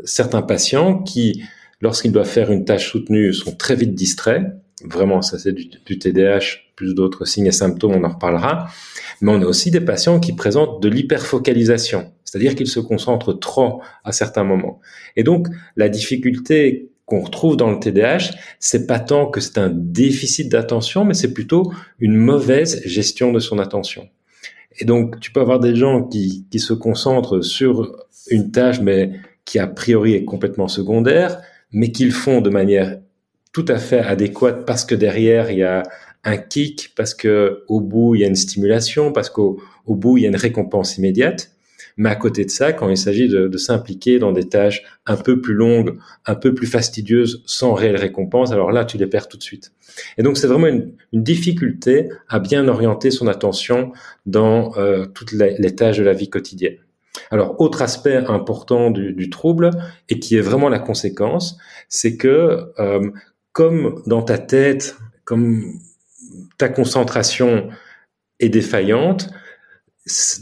[0.04, 1.44] certains patients qui,
[1.82, 4.44] lorsqu'ils doivent faire une tâche soutenue, sont très vite distraits.
[4.84, 8.68] Vraiment, ça c'est du, du, TDAH, plus d'autres signes et symptômes, on en reparlera.
[9.22, 13.82] Mais on a aussi des patients qui présentent de l'hyperfocalisation, c'est-à-dire qu'ils se concentrent trop
[14.04, 14.82] à certains moments.
[15.16, 19.70] Et donc, la difficulté qu'on retrouve dans le TDAH, c'est pas tant que c'est un
[19.70, 24.10] déficit d'attention, mais c'est plutôt une mauvaise gestion de son attention.
[24.78, 27.96] Et donc, tu peux avoir des gens qui, qui se concentrent sur
[28.30, 29.12] une tâche, mais
[29.46, 33.00] qui a priori est complètement secondaire, mais qu'ils font de manière
[33.54, 35.84] tout à fait adéquate parce que derrière il y a
[36.24, 40.18] un kick, parce que au bout il y a une stimulation, parce qu'au au bout
[40.18, 41.52] il y a une récompense immédiate.
[41.98, 45.40] Mais à côté de ça, quand il s'agit de, s'impliquer dans des tâches un peu
[45.40, 49.38] plus longues, un peu plus fastidieuses, sans réelle récompense, alors là, tu les perds tout
[49.38, 49.72] de suite.
[50.18, 53.94] Et donc, c'est vraiment une, difficulté à bien orienter son attention
[54.26, 56.76] dans euh, toutes les, tâches de la vie quotidienne.
[57.32, 59.72] Alors, autre aspect important du, trouble,
[60.10, 61.58] et qui est vraiment la conséquence,
[61.90, 63.10] c'est que euh,
[63.52, 65.80] comme dans ta tête, comme
[66.58, 67.70] ta concentration
[68.40, 69.30] est défaillante,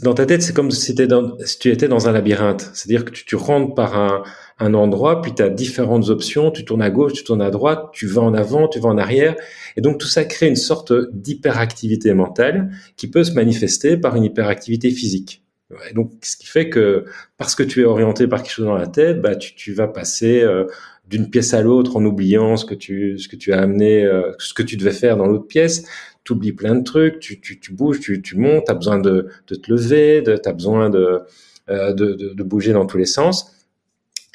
[0.02, 2.70] dans ta tête, c'est comme si, tu étais dans un labyrinthe.
[2.74, 4.22] C'est-à-dire que tu, tu, rentres par un,
[4.58, 7.88] un endroit, puis tu as différentes options, tu tournes à gauche, tu tournes à droite,
[7.92, 9.34] tu vas en avant, tu vas en arrière.
[9.76, 14.24] Et donc tout ça crée une sorte d'hyperactivité mentale qui peut se manifester par une
[14.24, 15.43] hyperactivité physique.
[15.90, 17.04] Et donc ce qui fait que
[17.36, 20.42] parce que tu es orienté par quelque chose dans la tête, bah, tu, vas passer
[20.42, 20.64] euh,
[21.08, 24.32] d'une pièce à l'autre en oubliant ce que tu, ce que tu as amené, euh,
[24.38, 25.84] ce que tu devais faire dans l'autre pièce
[26.24, 28.98] tu oublies plein de trucs, tu, tu, tu bouges, tu, tu montes, tu as besoin
[28.98, 31.20] de, te lever, tu as besoin de,
[31.68, 33.52] euh, de, de, de, bouger dans tous les sens.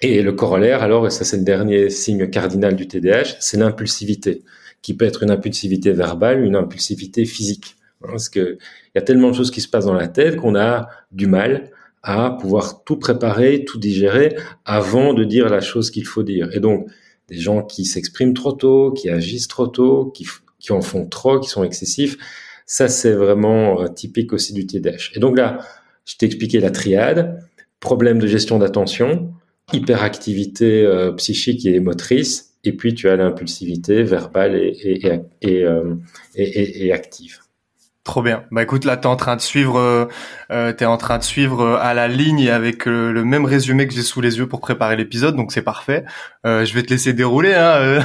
[0.02, 4.44] Et le corollaire, alors, et ça c'est le dernier signe cardinal du TDAH, c'est l'impulsivité,
[4.82, 7.76] qui peut être une impulsivité verbale, une impulsivité physique.
[8.02, 10.56] Parce que il y a tellement de choses qui se passent dans la tête qu'on
[10.56, 14.36] a du mal à pouvoir tout préparer, tout digérer
[14.66, 16.50] avant de dire la chose qu'il faut dire.
[16.56, 16.88] Et donc,
[17.28, 20.26] des gens qui s'expriment trop tôt, qui agissent trop tôt, qui,
[20.72, 22.18] en font trop, qui sont excessifs.
[22.66, 25.12] Ça, c'est vraiment euh, typique aussi du TDAH.
[25.16, 25.60] Et donc là,
[26.06, 27.44] je t'ai expliqué la triade,
[27.80, 29.32] problème de gestion d'attention,
[29.74, 35.02] hyperactivité euh, psychique et motrice, et puis tu as l'impulsivité verbale et,
[35.46, 35.96] euh,
[36.36, 37.40] et active.
[38.10, 38.44] Trop bien.
[38.50, 40.08] Bah écoute, là t'es en train de suivre, euh,
[40.50, 43.88] euh t'es en train de suivre euh, à la ligne avec euh, le même résumé
[43.88, 46.06] que j'ai sous les yeux pour préparer l'épisode, donc c'est parfait.
[46.44, 47.54] Euh, je vais te laisser dérouler.
[47.54, 48.00] Hein,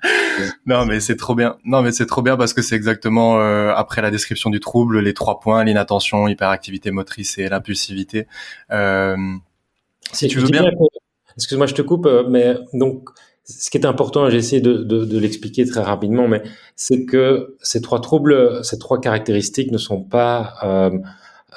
[0.66, 1.58] non mais c'est trop bien.
[1.66, 5.12] Non mais c'est trop bien parce que c'est exactement après la description du trouble, les
[5.12, 8.26] trois points l'inattention, hyperactivité motrice et l'impulsivité.
[10.10, 10.64] si tu veux bien.
[11.36, 13.10] Excuse-moi, je te coupe, mais donc
[13.44, 16.42] ce qui est important, j'ai essayé de, l'expliquer très rapidement, mais
[16.76, 20.98] c'est que ces trois troubles, ces trois caractéristiques ne sont pas euh,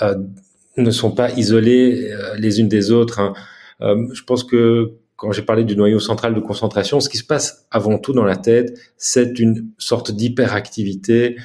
[0.01, 3.19] euh, isolées euh, les unes des autres.
[3.19, 3.33] Hein.
[3.79, 7.65] Je pense que quand j'ai parlé du noyau central de concentration, ce qui se passe
[7.71, 11.37] avant tout dans la tête, c'est une sorte d'hyperactivité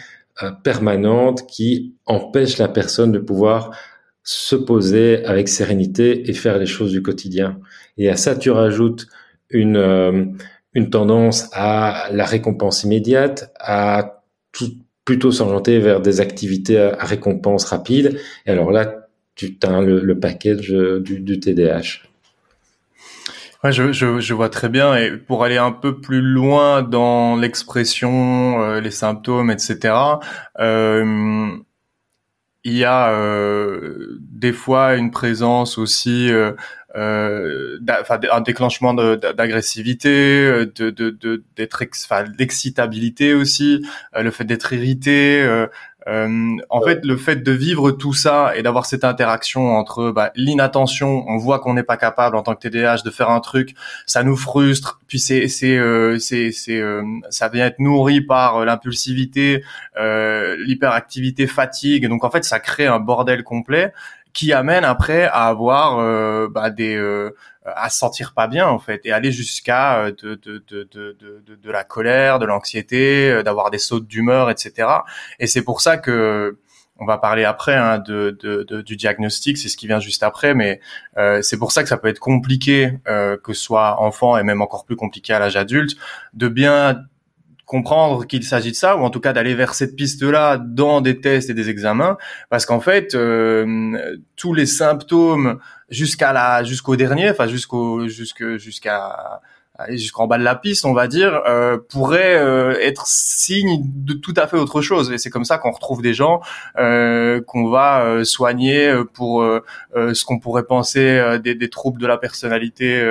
[0.65, 3.71] permanente qui empêche la personne de pouvoir
[4.25, 7.61] se poser avec sérénité et faire les choses du quotidien.
[7.97, 9.07] Et à ça, tu rajoutes
[9.53, 10.25] une, euh,
[10.75, 14.73] une tendance à la récompense immédiate, à tout,
[15.05, 18.19] plutôt s'orienter vers des activités à, récompense rapide.
[18.47, 21.41] Et alors là, tu as le, le package euh, du, du.
[23.65, 24.97] Ouais, je, vois très bien.
[24.97, 29.95] Et pour aller un peu plus loin dans l'expression, euh, les symptômes, etc.,
[32.65, 33.13] il y a
[34.21, 36.31] des fois une présence aussi
[36.95, 43.85] euh, euh, un déclenchement d'agressivité, euh, de, de, d'être, enfin l'excitabilité aussi,
[44.17, 45.43] euh, le fait d'être irrité.
[45.43, 45.67] Euh,
[46.69, 51.25] en fait, le fait de vivre tout ça et d'avoir cette interaction entre bah, l'inattention,
[51.29, 53.75] on voit qu'on n'est pas capable en tant que TDAH de faire un truc,
[54.05, 55.01] ça nous frustre.
[55.07, 55.79] Puis c'est c'est
[56.19, 56.83] c'est c'est
[57.31, 59.63] ça vient être nourri par l'impulsivité,
[59.97, 62.09] l'hyperactivité, fatigue.
[62.09, 63.93] Donc en fait, ça crée un bordel complet
[64.33, 68.79] qui amène après à avoir euh, bah, des euh, à se sentir pas bien en
[68.79, 73.71] fait et aller jusqu'à euh, de, de, de, de, de, la colère, de l'anxiété, d'avoir
[73.71, 74.89] des sautes d'humeur, etc.
[75.39, 76.59] Et c'est pour ça que
[77.03, 80.55] on va parler après hein, de, de, du diagnostic, c'est ce qui vient juste après,
[80.55, 80.81] mais
[81.17, 84.45] euh, c'est pour ça que ça peut être compliqué, euh, que ce soit enfant et
[84.45, 85.97] même encore plus compliqué à l'âge adulte,
[86.35, 87.03] de bien
[87.73, 91.23] comprendre qu'il s'agit de ça, ou en tout cas d'aller vers cette piste-là dans des
[91.23, 92.19] tests et des examens,
[92.51, 95.59] parce qu'en fait, euh, tous les symptômes
[95.89, 99.41] jusqu'à la jusqu'au dernier, enfin jusqu'au jusque jusqu'à
[99.89, 104.35] jusqu'en bas de la piste, on va dire, euh, pourrait euh, être signe de tout
[104.37, 105.11] à fait autre chose.
[105.13, 106.41] Et c'est comme ça qu'on retrouve des gens
[106.79, 109.63] euh, qu'on va euh, soigner pour euh,
[109.95, 113.03] ce qu'on pourrait penser des, des, troubles de la personnalité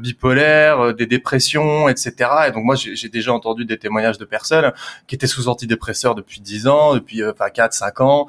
[0.00, 2.30] bipolaire, des dépressions, etc.
[2.48, 4.72] Et donc moi, j'ai déjà entendu des témoignages de personnes
[5.06, 8.26] qui étaient sous antidépresseurs depuis 10 ans, depuis enfin 4, 5 ans,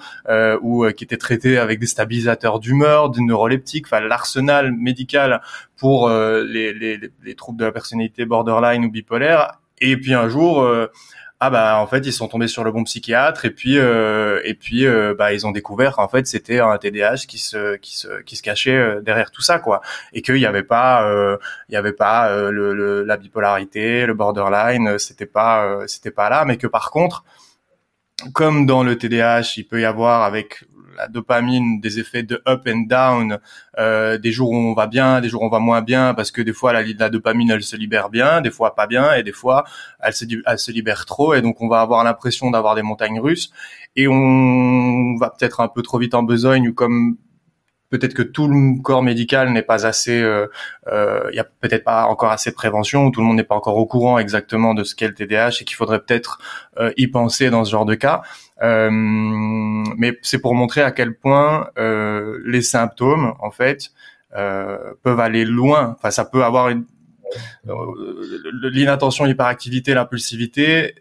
[0.62, 5.42] ou qui étaient traitées avec des stabilisateurs d'humeur, des neuroleptiques, enfin l'arsenal médical
[5.78, 9.60] pour euh, les, les, les, troubles de la personnalité borderline ou bipolaire.
[9.80, 10.92] Et puis un jour, euh,
[11.44, 14.54] ah bah en fait ils sont tombés sur le bon psychiatre et puis euh, et
[14.54, 14.86] puis
[15.18, 18.44] bah ils ont découvert en fait c'était un TDAH qui se qui se qui se
[18.44, 19.82] cachait derrière tout ça quoi.
[20.14, 25.26] Et qu'il y avait pas il y avait pas le, la bipolarité le borderline c'était
[25.26, 26.46] pas c'était pas là.
[26.46, 27.26] Mais que par contre
[28.34, 30.64] comme dans le TDAH, il peut y avoir avec
[30.98, 33.40] la dopamine, des effets de up and down,
[33.78, 36.32] euh, des jours où on va bien, des jours où on va moins bien, parce
[36.32, 39.24] que des fois la, la dopamine elle se libère bien, des fois pas bien, et
[39.24, 39.64] des fois
[40.00, 43.52] elle se, libère trop, et donc on va avoir l'impression d'avoir des montagnes russes,
[43.96, 47.18] et on va peut-être un peu trop vite en besogne, ou comme
[47.92, 50.48] peut-être que tout le corps médical n'est pas assez, euh,
[50.88, 53.56] euh, il y a peut-être pas encore assez de prévention, tout le monde n'est pas
[53.56, 56.40] encore au courant exactement de ce qu'est le TDAH et qu'il faudrait peut-être
[56.80, 58.24] euh, y penser dans ce genre de cas.
[58.62, 63.92] Mais c'est pour montrer à quel point les symptômes, en fait,
[64.32, 65.96] peuvent aller loin.
[65.98, 66.86] Enfin, ça peut avoir une,
[68.64, 70.96] l'inattention, l'hyperactivité, l'impulsivité,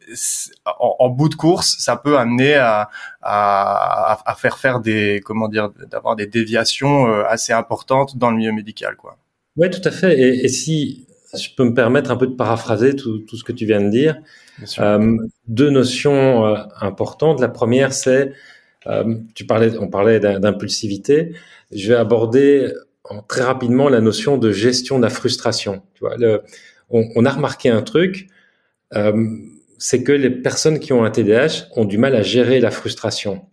[0.79, 2.90] en, bout de course, ça peut amener à,
[3.23, 8.53] à, faire faire des, comment dire, d'avoir des déviations euh, assez importantes dans le milieu
[8.53, 9.16] médical, quoi.
[9.57, 10.18] Ouais, tout à fait.
[10.18, 11.07] Et, si
[11.38, 13.90] je peux me permettre un peu de paraphraser tout, tout ce que tu viens de
[13.90, 14.16] dire,
[14.79, 15.16] euh,
[15.47, 17.40] deux notions euh, importantes.
[17.40, 18.33] La première, c'est,
[19.35, 21.35] tu parlais, on parlait d'impulsivité.
[21.71, 22.73] Je vais aborder
[23.29, 25.83] très rapidement la notion de gestion de la frustration.
[25.95, 26.43] Tu vois, le,
[26.90, 28.29] on, on, a remarqué un truc,
[28.95, 29.37] euh,
[29.79, 33.47] c'est que les personnes qui ont un TDAH ont du mal à gérer la frustration.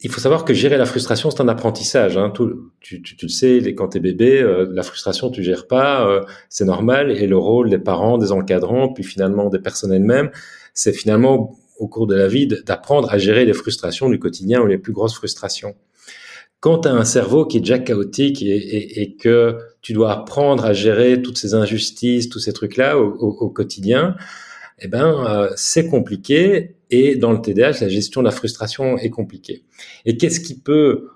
[0.00, 2.18] Il faut savoir que gérer la frustration, c'est un apprentissage.
[2.18, 2.30] Hein.
[2.30, 6.66] Tout, tu, le sais, quand t'es bébé, euh, la frustration, tu gères pas, euh, c'est
[6.66, 7.10] normal.
[7.10, 10.30] Et le rôle des parents, des encadrants, puis finalement des personnes elles-mêmes,
[10.74, 14.66] c'est finalement au cours de la vie d'apprendre à gérer les frustrations du quotidien ou
[14.66, 15.74] les plus grosses frustrations
[16.60, 20.72] quand tu as un cerveau qui est déjà chaotique et, que tu dois apprendre à
[20.72, 24.16] gérer toutes ces injustices, tous ces trucs-là au, quotidien,
[24.78, 26.76] eh ben euh, c'est compliqué.
[26.90, 29.64] Et dans le TDAH, la gestion de la frustration est compliquée.
[30.04, 31.08] Et qu'est-ce qui peut,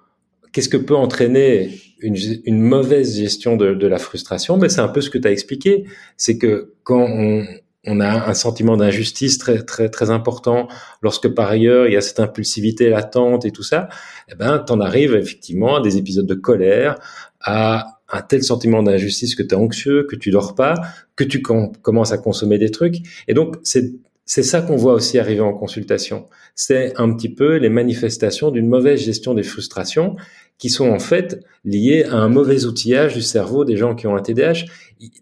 [0.53, 1.71] qu'est-ce que peut entraîner
[2.01, 4.59] une, mauvaise gestion de, de la frustration?
[4.59, 5.85] Ben c'est un peu ce que tu as expliqué.
[6.17, 7.45] C'est que quand on,
[7.87, 10.69] on a un sentiment d'injustice très très très important
[11.03, 13.89] lorsque par ailleurs il y a cette impulsivité latente et tout ça
[14.29, 16.97] eh ben t'en arrives effectivement à des épisodes de colère
[17.41, 20.75] à un tel sentiment d'injustice que tu es anxieux que tu dors pas
[21.17, 22.97] que tu commences à consommer des trucs
[23.29, 23.93] et donc c'est
[24.33, 26.27] c'est ça qu'on voit aussi arriver en consultation.
[26.55, 30.15] C'est un petit peu les manifestations d'une mauvaise gestion des frustrations
[30.57, 34.15] qui sont en fait liées à un mauvais outillage du cerveau des gens qui ont
[34.15, 34.67] un TDAH.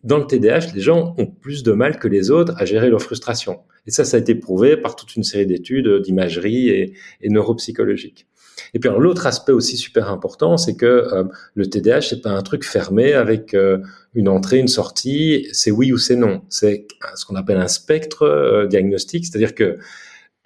[0.04, 3.00] Dans le TDAH, les gens ont plus de mal que les autres à gérer leurs
[3.00, 3.60] frustrations.
[3.86, 8.27] Et ça, ça a été prouvé par toute une série d'études d'imagerie et, et neuropsychologiques.
[8.74, 12.42] Et puis l'autre aspect aussi super important, c'est que euh, le TDAH c'est pas un
[12.42, 13.78] truc fermé avec euh,
[14.14, 16.42] une entrée, une sortie, c'est oui ou c'est non.
[16.48, 19.78] C'est ce qu'on appelle un spectre euh, diagnostique, c'est-à-dire que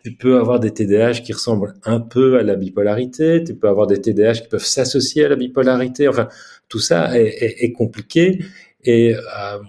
[0.04, 3.86] tu peux avoir des TDAH qui ressemblent un peu à la bipolarité, tu peux avoir
[3.86, 6.08] des TDAH qui peuvent s'associer à la bipolarité.
[6.08, 6.28] Enfin,
[6.68, 8.44] tout ça est, compliqué.
[8.82, 9.14] Et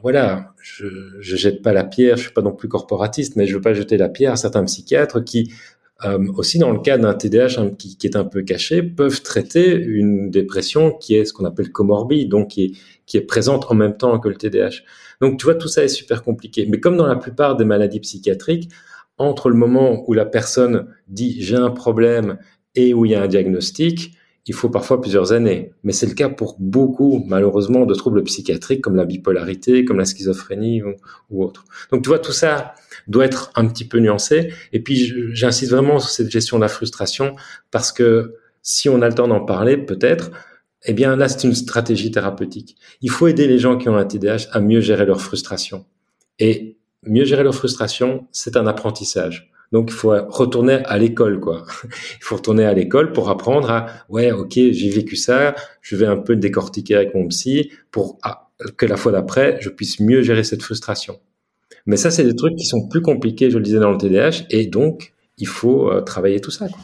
[0.02, 0.88] voilà, je,
[1.20, 3.76] je jette pas la pierre, je suis pas non plus corporatiste, mais je veux pas
[3.76, 5.52] jeter la pierre à certains psychiatres qui
[6.06, 9.74] euh, aussi dans le cas d'un TDAH hein, qui, est un peu caché, peuvent traiter
[9.76, 12.78] une dépression qui est ce qu'on appelle comorbide, donc qui
[13.14, 14.82] est, présente en même temps que le TDAH.
[15.22, 16.66] Donc tu vois, tout ça est super compliqué.
[16.70, 18.70] Mais comme dans la plupart des maladies psychiatriques,
[19.18, 22.38] entre le moment où la personne dit j'ai un problème
[22.76, 25.72] et où il y a un diagnostic, il faut parfois plusieurs années.
[25.84, 30.06] Mais c'est le cas pour beaucoup, malheureusement, de troubles psychiatriques comme la bipolarité, comme la
[30.06, 30.82] schizophrénie
[31.30, 31.66] ou autre.
[31.92, 32.74] Donc tu vois, tout ça
[33.08, 34.54] doit être un petit peu nuancé.
[34.72, 37.36] Et puis j'insiste vraiment sur cette gestion de la frustration
[37.72, 40.32] parce que si on a le temps d'en parler, peut-être,
[40.86, 42.78] eh bien là, c'est une stratégie thérapeutique.
[43.02, 45.86] Il faut aider les gens qui ont un TDAH à mieux gérer leur frustration.
[46.40, 49.52] Et mieux gérer leur frustration, c'est un apprentissage.
[49.72, 51.66] Donc il faut retourner à l'école, quoi.
[51.84, 56.06] Il faut retourner à l'école pour apprendre à ouais, ok, j'ai vécu ça, je vais
[56.06, 58.20] un peu décortiquer avec mon psy pour
[58.78, 61.20] que la fois d'après, je puisse mieux gérer cette frustration.
[61.86, 64.46] Mais ça, c'est des trucs qui sont plus compliqués, je le disais dans le TDAH,
[64.50, 66.68] et donc il faut euh, travailler tout ça.
[66.68, 66.80] Quoi.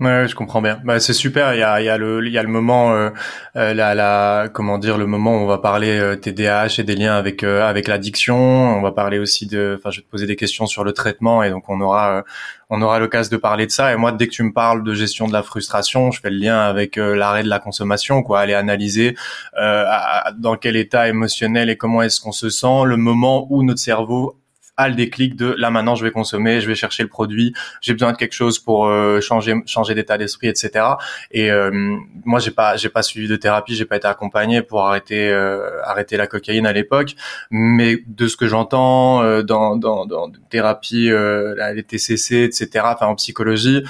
[0.00, 0.80] Ouais, je comprends bien.
[0.84, 1.54] Bah, c'est super.
[1.54, 3.10] Il y a, il y a le, il y a le moment, euh,
[3.56, 6.94] euh, la, la, comment dire, le moment où on va parler euh, TDAH et des
[6.94, 8.36] liens avec euh, avec l'addiction.
[8.36, 11.42] On va parler aussi de, enfin, je vais te poser des questions sur le traitement
[11.42, 12.22] et donc on aura,
[12.70, 13.92] on aura l'occasion de parler de ça.
[13.92, 16.38] Et moi, dès que tu me parles de gestion de la frustration, je fais le
[16.38, 18.38] lien avec l'arrêt de la consommation, quoi.
[18.38, 19.16] Aller analyser
[19.56, 24.37] dans quel état émotionnel et comment est-ce qu'on se sent, le moment où notre cerveau
[24.78, 27.92] a le déclic de là maintenant je vais consommer, je vais chercher le produit, j'ai
[27.92, 30.84] besoin de quelque chose pour euh, changer changer d'état d'esprit, etc.
[31.32, 34.86] Et euh, moi j'ai pas j'ai pas suivi de thérapie, j'ai pas été accompagné pour
[34.86, 37.16] arrêter euh, arrêter la cocaïne à l'époque,
[37.50, 42.84] mais de ce que j'entends dans dans dans thérapie les TCC, etc.
[42.94, 43.84] Enfin en psychologie,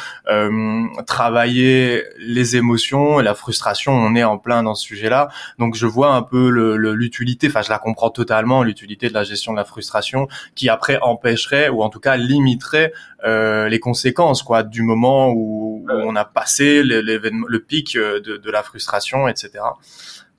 [1.07, 5.29] travailler les émotions et la frustration, on est en plein dans ce sujet-là.
[5.59, 9.53] Donc je vois un peu l'utilité, enfin je la comprends totalement l'utilité de la gestion
[9.53, 12.93] de la frustration qui après empêcherait ou en tout cas limiterait
[13.27, 18.51] euh, les conséquences quoi du moment où, on a passé l'événement, le pic euh, de,
[18.51, 19.51] la frustration, etc.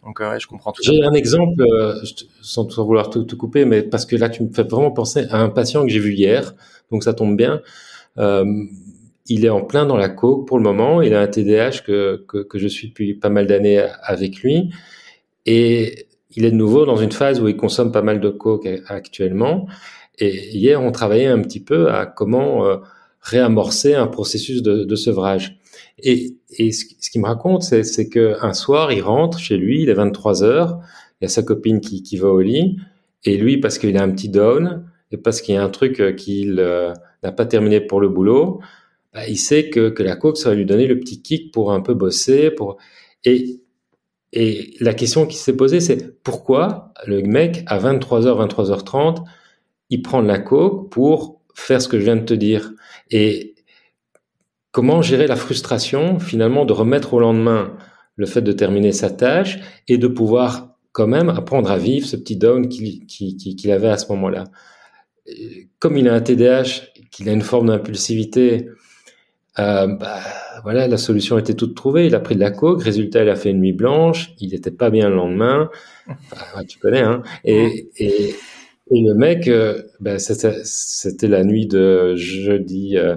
[0.05, 0.81] Donc euh, je comprends tout.
[0.83, 1.65] J'ai un exemple,
[2.41, 5.49] sans, vouloir te, couper, mais parce que là tu me fais vraiment penser à un
[5.49, 6.53] patient que j'ai vu hier,
[6.91, 7.61] donc ça tombe bien.
[8.17, 11.01] il est en plein dans la coke pour le moment.
[11.01, 14.71] Il a un TDAH que, que, que je suis depuis pas mal d'années avec lui.
[15.45, 18.67] Et il est de nouveau dans une phase où il consomme pas mal de coke
[18.87, 19.67] actuellement.
[20.19, 22.77] Et hier, on travaillait un petit peu à comment euh,
[23.21, 25.59] réamorcer un processus de, sevrage.
[25.97, 29.93] Et, ce, ce qu'il me raconte, c'est qu'un soir, il rentre chez lui, il est
[29.93, 30.79] 23 heures,
[31.19, 32.77] il y a sa copine qui, va au lit,
[33.23, 35.99] et lui, parce qu'il a un petit down, et parce qu'il y a un truc
[35.99, 38.61] euh, qu'il euh, n'a pas terminé pour le boulot,
[39.13, 41.81] bah, il sait que, la coke, ça va lui donner le petit kick pour un
[41.81, 42.55] peu bosser.
[43.25, 43.61] Et,
[44.31, 49.23] et la question qui s'est posée, c'est pourquoi le mec, à 23h, 23h30,
[49.89, 52.71] il prend de la coke pour faire ce que je viens de te dire.
[53.11, 53.55] Et
[54.71, 57.75] comment gérer la frustration, finalement, de remettre au lendemain
[58.15, 62.15] le fait de terminer sa tâche et de pouvoir quand même apprendre à vivre ce
[62.15, 64.45] petit down qu'il avait à ce moment-là.
[65.79, 68.67] Comme il a un TDAH, qu'il a une forme d'impulsivité,
[69.57, 70.19] euh, bah,
[70.63, 72.07] voilà, la solution était toute trouvée.
[72.07, 74.71] Il a pris de la coke, résultat, il a fait une nuit blanche, il n'était
[74.71, 75.69] pas bien le lendemain.
[76.67, 77.23] tu connais, hein.
[78.91, 83.15] Et le mec, euh, bah, c'était la nuit de jeudi, euh,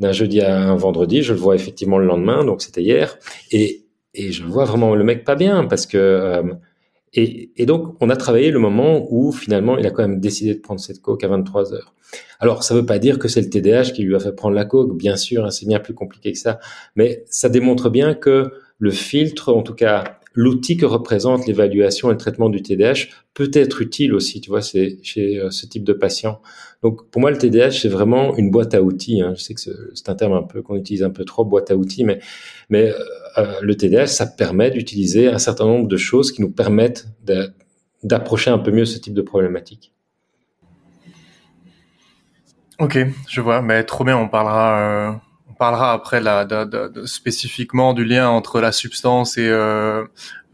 [0.00, 1.22] d'un jeudi à un vendredi.
[1.22, 3.18] Je le vois effectivement le lendemain, donc c'était hier.
[3.52, 6.42] Et, et je vois vraiment le mec pas bien parce que euh,
[7.12, 10.54] et, et, donc, on a travaillé le moment où finalement, il a quand même décidé
[10.54, 11.94] de prendre cette coke à 23 heures.
[12.40, 14.54] Alors, ça ne veut pas dire que c'est le TDAH qui lui a fait prendre
[14.54, 16.58] la coke, bien sûr, hein, c'est bien plus compliqué que ça,
[16.94, 22.12] mais ça démontre bien que le filtre, en tout cas l'outil que représente l'évaluation et
[22.12, 25.82] le traitement du TDAH peut être utile aussi, tu vois, c'est chez euh, ce type
[25.82, 26.40] de patient.
[26.82, 29.22] Donc pour moi, le TDAH c'est vraiment une boîte à outils.
[29.22, 29.32] Hein.
[29.36, 31.76] Je sais que c'est un terme un peu qu'on utilise un peu trop, boîte à
[31.76, 32.20] outils, mais
[32.68, 32.98] mais euh,
[33.38, 37.08] euh le TDAH ça permet d'utiliser un certain nombre de choses qui nous permettent
[38.04, 39.92] d'approcher un peu mieux ce type de problématique.
[42.78, 45.22] Ok, je vois, mais trop bien, on parlera.
[45.58, 50.04] Parlera après la, de, de, spécifiquement du lien entre la substance et euh,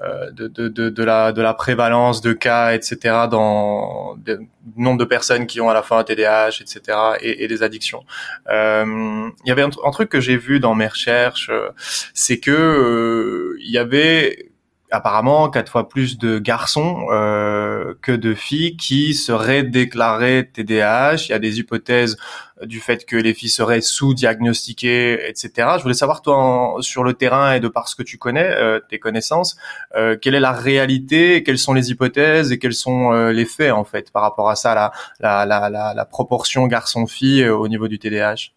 [0.00, 3.26] euh de, de, la, de la prévalence de cas, etc.
[3.30, 4.40] dans le
[4.76, 6.98] nombre de personnes qui ont à la fois un TDAH, etc.
[7.20, 8.04] et, et des addictions.
[8.50, 11.70] Euh, il y avait un, un truc que j'ai vu dans mes recherches, euh,
[12.14, 14.51] c'est que euh, il y avait
[14.92, 21.26] apparemment quatre fois plus de garçons euh, que de filles qui seraient déclarés TDAH.
[21.26, 22.16] Il y a des hypothèses
[22.62, 25.70] du fait que les filles seraient sous-diagnostiquées, etc.
[25.78, 28.81] Je voulais savoir toi sur le terrain et de par ce que tu connais, euh,
[28.88, 29.57] tes connaissances,
[29.96, 33.72] euh, quelle est la réalité, quelles sont les hypothèses et quels sont euh, les faits
[33.72, 37.88] en fait par rapport à ça, la, la, la, la, la proportion garçon-fille au niveau
[37.88, 38.52] du TDAH.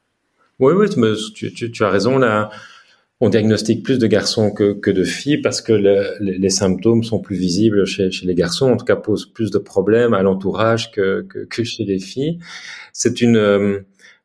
[0.59, 0.87] Oui, oui,
[1.33, 2.49] tu, tu, tu as raison là
[3.21, 7.19] on diagnostique plus de garçons que, que de filles parce que le, les, symptômes sont
[7.19, 10.91] plus visibles chez, chez, les garçons, en tout cas posent plus de problèmes à l'entourage
[10.91, 12.39] que, que, que, chez les filles.
[12.91, 13.79] C'est une euh,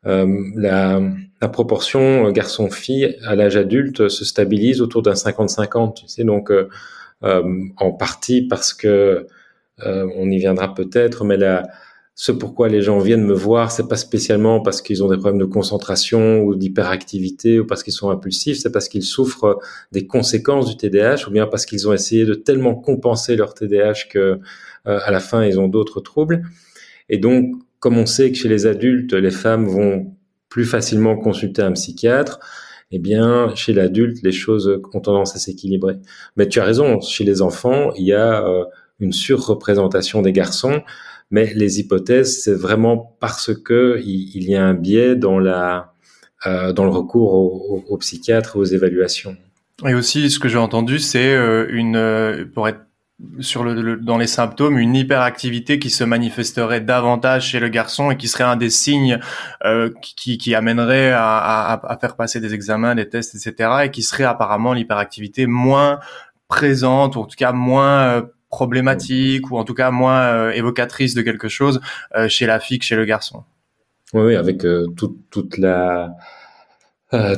[0.06, 0.26] euh
[0.56, 1.00] la,
[1.40, 6.68] la, proportion garçon-fille à l'âge adulte se stabilise autour d'un 50-50, tu sais, donc euh,
[7.22, 7.42] euh,
[7.76, 9.26] en partie parce que
[9.82, 11.66] on y viendra peut-être, mais la
[12.14, 15.40] ce pourquoi les gens viennent me voir, c'est pas spécialement parce qu'ils ont des problèmes
[15.40, 19.58] de concentration ou d'hyperactivité ou parce qu'ils sont impulsifs, c'est parce qu'ils souffrent
[19.92, 24.08] des conséquences du TDAH ou bien parce qu'ils ont essayé de tellement compenser leur TDAH
[24.10, 24.38] que euh,
[24.84, 26.42] à la fin ils ont d'autres troubles.
[27.08, 30.14] Et donc, comme on sait que chez les adultes, les femmes vont
[30.48, 32.40] plus facilement consulter un psychiatre,
[32.90, 35.96] eh bien, chez l'adulte, les choses ont tendance à s'équilibrer.
[36.36, 38.64] Mais tu as raison, chez les enfants, il y a euh,
[38.98, 40.82] une surreprésentation des garçons.
[41.30, 45.92] Mais les hypothèses, c'est vraiment parce que il, y a un biais dans la
[46.46, 49.36] euh, dans le recours aux au, psychiatres, aux évaluations.
[49.86, 52.80] Et aussi, ce que j'ai entendu, c'est euh, une euh, pour être
[53.40, 58.16] sur le, dans les symptômes une hyperactivité qui se manifesterait davantage chez le garçon et
[58.16, 59.18] qui serait un des signes
[59.64, 63.70] euh, qui, qui amènerait à, à, à, faire passer des examens, des tests, etc.
[63.84, 66.00] et qui serait apparemment l'hyperactivité moins
[66.48, 71.22] présente ou en tout cas moins problématique ou en tout cas moins euh, évocatrice de
[71.22, 71.80] quelque chose
[72.16, 73.44] euh, chez la fille que chez le garçon.
[74.12, 76.14] Oui, oui avec euh, toute la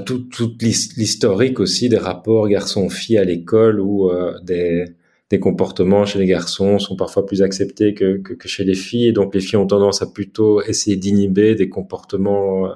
[0.04, 4.10] toute l'historique aussi des rapports garçon-fille à l'école où
[4.42, 4.84] des,
[5.30, 9.06] des comportements chez les garçons sont parfois plus acceptés que, que, que, chez les filles.
[9.06, 12.68] Et donc les filles ont tendance à plutôt essayer d'inhiber des comportements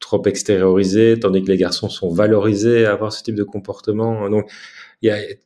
[0.00, 4.28] trop extériorisés, tandis que les garçons sont valorisés à avoir ce type de comportement.
[4.28, 4.50] Donc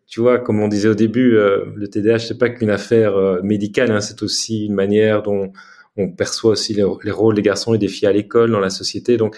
[0.06, 3.42] tu vois, comme on disait au début, euh, le TDAH c'est pas qu'une affaire euh,
[3.42, 5.52] médicale, hein, c'est aussi une manière dont
[5.96, 9.16] on perçoit aussi les, rôles des garçons et des filles à l'école, dans la société.
[9.16, 9.36] Donc,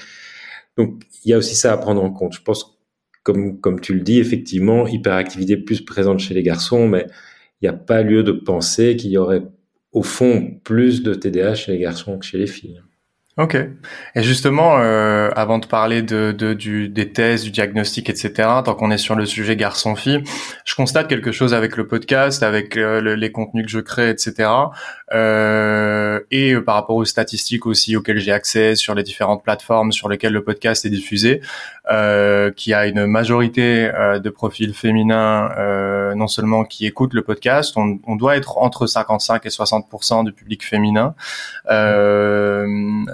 [0.76, 2.34] donc il y a aussi ça à prendre en compte.
[2.34, 2.78] Je pense,
[3.22, 7.06] comme comme tu le dis, effectivement, hyperactivité plus présente chez les garçons, mais
[7.60, 9.42] il n'y a pas lieu de penser qu'il y aurait
[9.92, 12.80] au fond plus de TDAH chez les garçons que chez les filles.
[13.40, 13.56] Ok.
[13.56, 18.74] Et justement, euh, avant de parler de, de, du, des thèses, du diagnostic, etc., tant
[18.74, 20.22] qu'on est sur le sujet garçon-fille,
[20.66, 24.50] je constate quelque chose avec le podcast, avec euh, les contenus que je crée, etc.
[25.12, 29.90] Euh, et euh, par rapport aux statistiques aussi auxquelles j'ai accès sur les différentes plateformes
[29.90, 31.40] sur lesquelles le podcast est diffusé,
[31.90, 33.90] euh, qui a une majorité
[34.22, 35.50] de profils féminins,
[36.14, 40.32] non seulement qui écoutent le podcast, on, on, doit être entre 55 et 60% du
[40.32, 41.14] public féminin.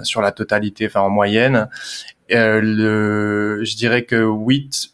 [0.03, 1.69] Sur la totalité, enfin en moyenne.
[2.31, 4.93] Euh, je dirais que 8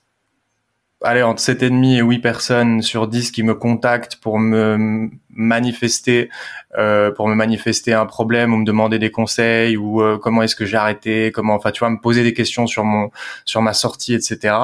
[1.03, 6.29] allez, entre 7,5 et 8 personnes sur 10 qui me contactent pour me manifester,
[6.77, 10.55] euh, pour me manifester un problème ou me demander des conseils ou euh, comment est-ce
[10.55, 13.11] que j'ai arrêté, comment, enfin, tu vois, me poser des questions sur mon,
[13.43, 14.55] sur ma sortie, etc.,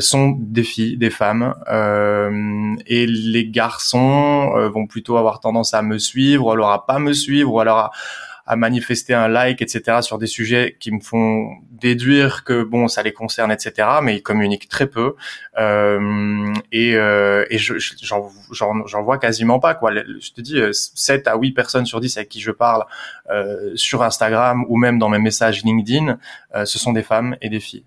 [0.00, 1.54] sont des filles, des femmes,
[2.86, 7.14] et les garçons vont plutôt avoir tendance à me suivre, ou alors à pas me
[7.14, 7.90] suivre, ou alors à
[8.50, 9.98] à manifester un like, etc.
[10.02, 13.88] sur des sujets qui me font déduire que bon, ça les concerne, etc.
[14.02, 15.14] Mais ils communiquent très peu
[15.58, 19.92] euh, et, euh, et j'en vois quasiment pas quoi.
[19.92, 22.84] Je te dis 7 euh, à 8 personnes sur 10 avec qui je parle
[23.30, 26.18] euh, sur Instagram ou même dans mes messages LinkedIn,
[26.64, 27.84] ce sont des femmes et des filles.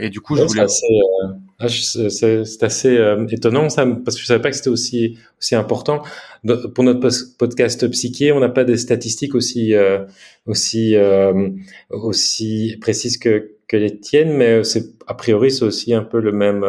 [0.00, 0.66] Et du coup, je voulais.
[1.58, 2.98] C'est assez,
[3.30, 6.02] étonnant ça, parce que je savais pas que c'était aussi aussi important.
[6.74, 7.08] Pour notre
[7.38, 9.74] podcast psyché, on n'a pas des statistiques aussi
[10.46, 10.94] aussi
[11.90, 13.25] aussi précises que
[13.68, 16.60] que les tiennes, mais c'est a priori c'est aussi un peu le même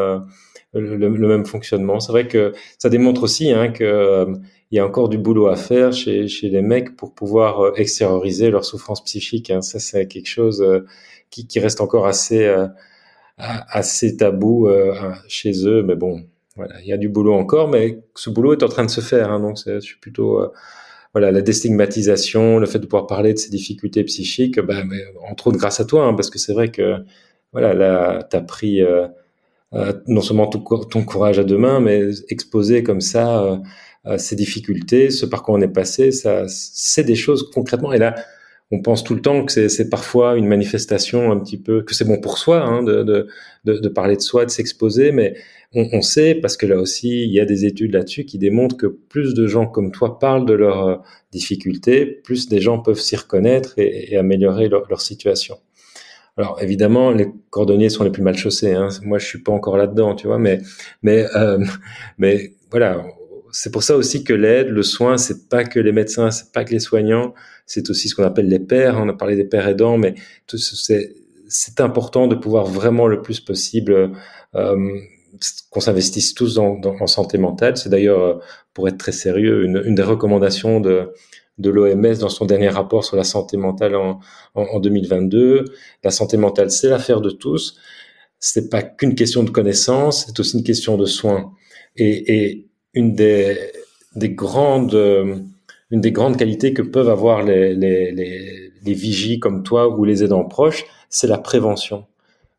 [0.73, 1.99] le, le, même fonctionnement.
[1.99, 4.27] C'est vrai que ça démontre aussi hein, que
[4.71, 8.49] il y a encore du boulot à faire chez, les mecs pour pouvoir euh, extérioriser
[8.49, 9.49] leur souffrance psychique.
[9.49, 9.61] Hein.
[9.61, 10.85] Ça, c'est quelque chose euh,
[11.29, 12.67] qui, reste encore assez, euh,
[13.37, 14.69] assez tabou
[15.27, 15.83] chez eux.
[15.83, 18.85] Mais bon, voilà, il y a du boulot encore, mais ce boulot est en train
[18.85, 19.31] de se faire.
[19.31, 20.41] Hein, donc, je suis plutôt
[21.17, 24.99] voilà la déstigmatisation, le fait de pouvoir parler de ces difficultés psychiques, bah, mais,
[25.29, 26.97] entre autres grâce à toi, hein, parce que c'est vrai que
[27.51, 28.81] voilà, là, t'as pris
[30.07, 33.59] non seulement ton, ton, courage à deux mains, mais exposé comme ça
[34.07, 37.91] euh, ces difficultés, ce par quoi on est passé, ça, c'est des choses concrètement.
[37.91, 38.15] Et là,
[38.71, 42.05] on pense tout le temps que c'est parfois une manifestation un petit peu que c'est
[42.05, 43.27] bon pour soi hein, de, de,
[43.63, 45.35] de, parler de soi, de s'exposer, mais
[45.73, 48.75] on, on, sait parce que là aussi il y a des études là-dessus qui démontrent
[48.75, 50.95] que plus de gens comme toi parlent de leurs euh,
[51.31, 55.57] difficultés, plus des gens peuvent s'y reconnaître et, et améliorer leur, leur, situation.
[56.35, 58.73] Alors évidemment, les cordonniers sont les plus mal chaussés.
[58.73, 58.89] Hein.
[59.01, 60.59] Moi, je suis pas encore là-dedans, tu vois, mais
[61.01, 61.63] mais euh,
[62.17, 63.05] mais voilà,
[63.59, 66.63] c'est pour ça aussi que l'aide, le soin, c'est pas que les médecins, c'est pas
[66.63, 67.33] que les soignants,
[67.65, 68.99] c'est aussi ce qu'on appelle les pères.
[68.99, 70.13] On a parlé des pères aidants, mais
[70.45, 74.11] c'est important de pouvoir vraiment le plus possible
[74.53, 74.99] euh,
[75.71, 77.77] qu'on s'investisse tous en santé mentale.
[77.77, 78.35] C'est d'ailleurs, euh,
[78.75, 81.09] pour être très sérieux, une, des recommandations de,
[81.57, 84.19] l'OMS dans son dernier rapport sur la santé mentale en,
[84.53, 85.65] en, en 2022.
[86.03, 87.75] La santé mentale, c'est l'affaire de tous.
[88.39, 91.53] C'est pas qu'une question de connaissance, c'est aussi une question de soins.
[91.95, 92.66] Et,
[92.97, 93.55] une des,
[94.15, 95.35] des grandes, euh,
[95.91, 100.23] une des grandes qualités que peuvent avoir les, les, les, vigies comme toi ou les
[100.23, 102.05] aidants proches, c'est la prévention.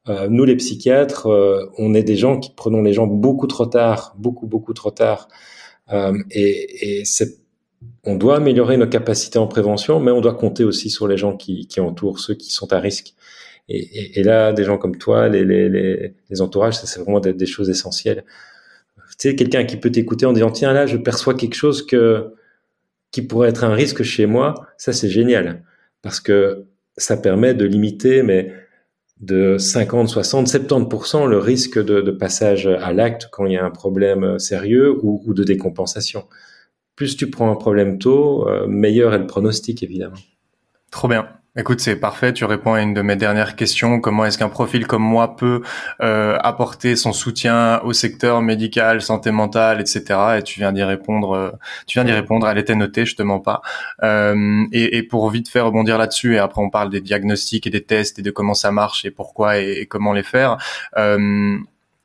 [0.08, 3.66] Euh, nous, les psychiatres, euh, on est des gens qui prenons les gens beaucoup trop
[3.66, 5.28] tard, beaucoup, beaucoup trop tard.
[6.30, 7.04] Et et
[8.04, 11.36] on doit améliorer nos capacités en prévention, mais on doit compter aussi sur les gens
[11.36, 13.14] qui, entourent, ceux qui sont à risque.
[13.70, 17.46] Et, et, là, des gens comme toi, les, les, les, les entourages, c'est vraiment des,
[17.46, 18.24] choses essentielles
[19.18, 22.32] tu sais, quelqu'un qui peut t'écouter en disant, tiens, là, je perçois quelque chose que,
[23.10, 25.64] qui pourrait être un risque chez moi, ça, c'est génial.
[26.02, 26.66] Parce que
[26.96, 28.52] ça permet de limiter, mais
[29.20, 33.64] de 50, 60, 70% le risque de, de passage à l'acte quand il y a
[33.64, 36.28] un problème sérieux ou, ou, de décompensation.
[36.94, 40.18] Plus tu prends un problème tôt, euh, meilleur est le pronostic, évidemment.
[40.90, 41.28] Trop bien.
[41.58, 42.32] Écoute, c'est parfait.
[42.32, 44.00] Tu réponds à une de mes dernières questions.
[44.00, 45.62] Comment est-ce qu'un profil comme moi peut
[46.00, 50.38] euh, apporter son soutien au secteur médical, santé mentale, etc.
[50.38, 51.32] Et tu viens d'y répondre.
[51.32, 51.50] Euh,
[51.88, 52.48] tu viens d'y répondre.
[52.48, 53.06] Elle était notée.
[53.06, 53.60] Je te mens pas.
[54.04, 57.70] Euh, et, et, pour vite faire rebondir là-dessus, et après on parle des diagnostics et
[57.70, 60.58] des tests et de comment ça marche et pourquoi et, comment les faire.
[60.96, 61.58] Euh,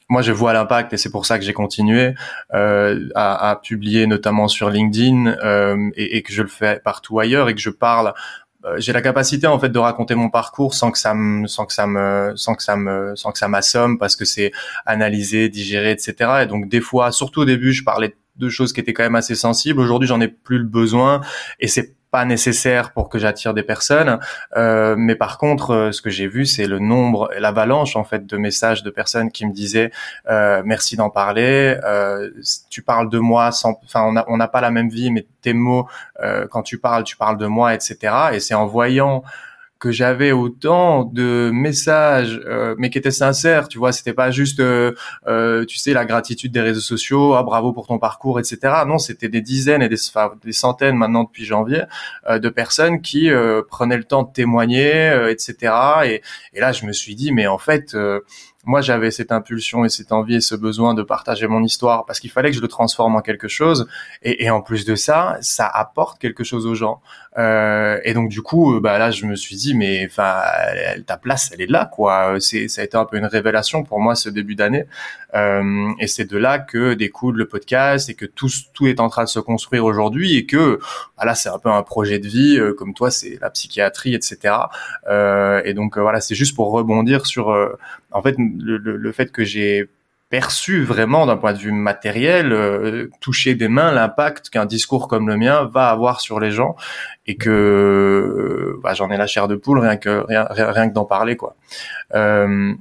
[0.10, 2.14] moi, je vois l'impact et c'est pour ça que j'ai continué
[2.54, 7.20] euh, à, à, publier notamment sur LinkedIn euh, et, et, que je le fais partout
[7.20, 8.14] ailleurs et que je parle
[8.78, 11.74] j'ai la capacité en fait de raconter mon parcours sans que ça me sans que
[11.74, 14.52] ça me sans que ça me sans que ça m'assomme parce que c'est
[14.86, 16.44] analysé, digéré, etc.
[16.44, 19.16] Et donc des fois, surtout au début, je parlais de choses qui étaient quand même
[19.16, 19.80] assez sensibles.
[19.80, 21.22] Aujourd'hui, j'en ai plus le besoin
[21.60, 24.20] et c'est pas nécessaire pour que j'attire des personnes.
[24.56, 28.28] Euh, mais par contre, euh, ce que j'ai vu, c'est le nombre, l'avalanche en fait
[28.28, 29.90] de messages de personnes qui me disaient
[30.30, 31.76] euh, merci d'en parler.
[32.70, 35.54] Tu parles de moi sans, enfin on n'a on pas la même vie, mais tes
[35.54, 35.88] mots
[36.52, 37.98] quand tu parles, tu parles de moi, etc.
[38.34, 39.24] Et c'est en voyant
[39.84, 43.68] que j'avais autant de messages, euh, mais qui étaient sincères.
[43.68, 44.94] Tu vois, c'était pas juste, euh,
[45.28, 48.60] euh, tu sais, la gratitude des réseaux sociaux, ah bravo pour ton parcours, etc.
[48.88, 49.98] Non, c'était des dizaines et des,
[50.54, 51.84] centaines maintenant depuis janvier
[52.30, 53.30] de personnes qui
[53.70, 55.74] prenaient le temps de témoigner, etc.
[56.06, 56.22] Et,
[56.54, 57.94] et, là, je me suis dit, mais en fait
[58.66, 62.20] moi j'avais cette impulsion et cette envie et ce besoin de partager mon histoire parce
[62.20, 63.88] qu'il fallait que je le transforme en quelque chose
[64.22, 67.02] et, et, en plus de ça ça apporte quelque chose aux gens
[67.38, 70.42] euh, et donc du coup bah là je me suis dit mais enfin
[71.08, 72.36] ta place elle est là quoi.
[72.40, 74.86] C'est ça a été un peu une révélation pour moi ce début d'année.
[75.36, 79.10] Euh, et c'est de là que découle le podcast et que tout tout est en
[79.10, 80.80] train de se construire aujourd'hui et que
[81.18, 84.14] bah là c'est un peu un projet de vie euh, comme toi c'est la psychiatrie
[84.14, 84.56] etc
[85.10, 87.50] euh, et donc voilà c'est juste pour rebondir sur
[88.14, 89.90] en fait, le, fait que j'ai
[90.34, 95.28] perçu vraiment d'un point de vue matériel, euh, toucher des mains l'impact qu'un discours comme
[95.28, 96.76] le mien va avoir sur les gens
[97.28, 101.06] et que bah, j'en ai la chair de poule rien que rien, rien que d'en
[101.06, 101.56] parler quoi.
[102.16, 102.74] Euh,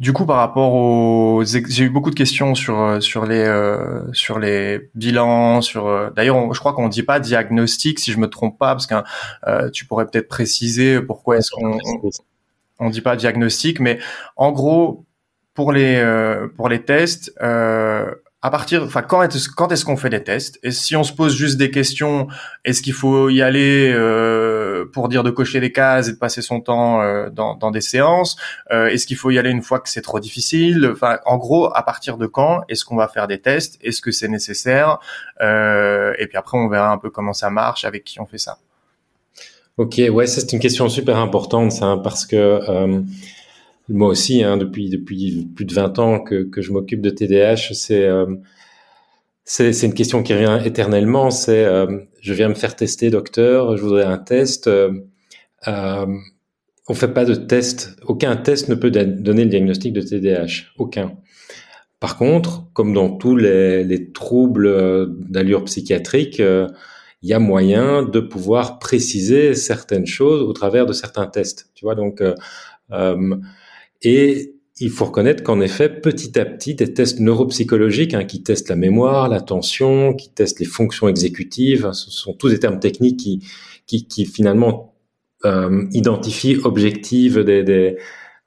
[0.00, 4.40] du coup, par rapport aux, j'ai eu beaucoup de questions sur sur les euh, sur
[4.40, 6.10] les bilans, sur.
[6.16, 9.86] D'ailleurs, je crois qu'on dit pas diagnostic, si je me trompe pas, parce que tu
[9.86, 11.78] pourrais peut-être préciser pourquoi est-ce qu'on
[12.80, 14.00] on dit pas diagnostic, mais
[14.34, 15.04] en gros,
[15.54, 19.96] pour les euh, pour les tests, euh, à partir, enfin quand est-ce quand est-ce qu'on
[19.96, 20.58] fait les tests?
[20.62, 22.28] Et si on se pose juste des questions,
[22.64, 26.42] est-ce qu'il faut y aller euh, pour dire de cocher les cases et de passer
[26.42, 27.00] son temps
[27.30, 28.36] dans, dans des séances?
[28.70, 30.90] Est-ce qu'il faut y aller une fois que c'est trop difficile?
[30.92, 33.78] Enfin, en gros, à partir de quand est-ce qu'on va faire des tests?
[33.82, 34.98] Est-ce que c'est nécessaire?
[35.40, 38.58] Et puis après, on verra un peu comment ça marche, avec qui on fait ça.
[39.76, 43.00] Ok, ouais, c'est une question super importante, ça, parce que euh,
[43.88, 47.72] moi aussi, hein, depuis depuis plus de 20 ans que, que je m'occupe de TDAH,
[47.72, 48.26] c'est euh,
[49.60, 51.30] une question qui revient éternellement.
[51.30, 51.86] C'est euh,
[52.20, 54.66] je viens me faire tester, docteur, je voudrais un test.
[54.66, 54.92] Euh,
[55.68, 56.06] euh,
[56.88, 57.96] on fait pas de test.
[58.06, 60.66] Aucun test ne peut donner le diagnostic de TDAH.
[60.78, 61.16] Aucun.
[62.00, 66.42] Par contre, comme dans tous les, les troubles d'allure psychiatrique,
[67.24, 71.70] il y a moyen de pouvoir préciser certaines choses au travers de certains tests.
[71.74, 72.34] Tu vois, donc euh,
[72.92, 73.36] euh,
[74.04, 78.68] et il faut reconnaître qu'en effet, petit à petit, des tests neuropsychologiques hein, qui testent
[78.68, 83.46] la mémoire, l'attention, qui testent les fonctions exécutives, ce sont tous des termes techniques qui,
[83.86, 84.94] qui, qui finalement
[85.44, 87.96] euh, identifient, objectives des, des,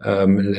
[0.06, 0.54] euh,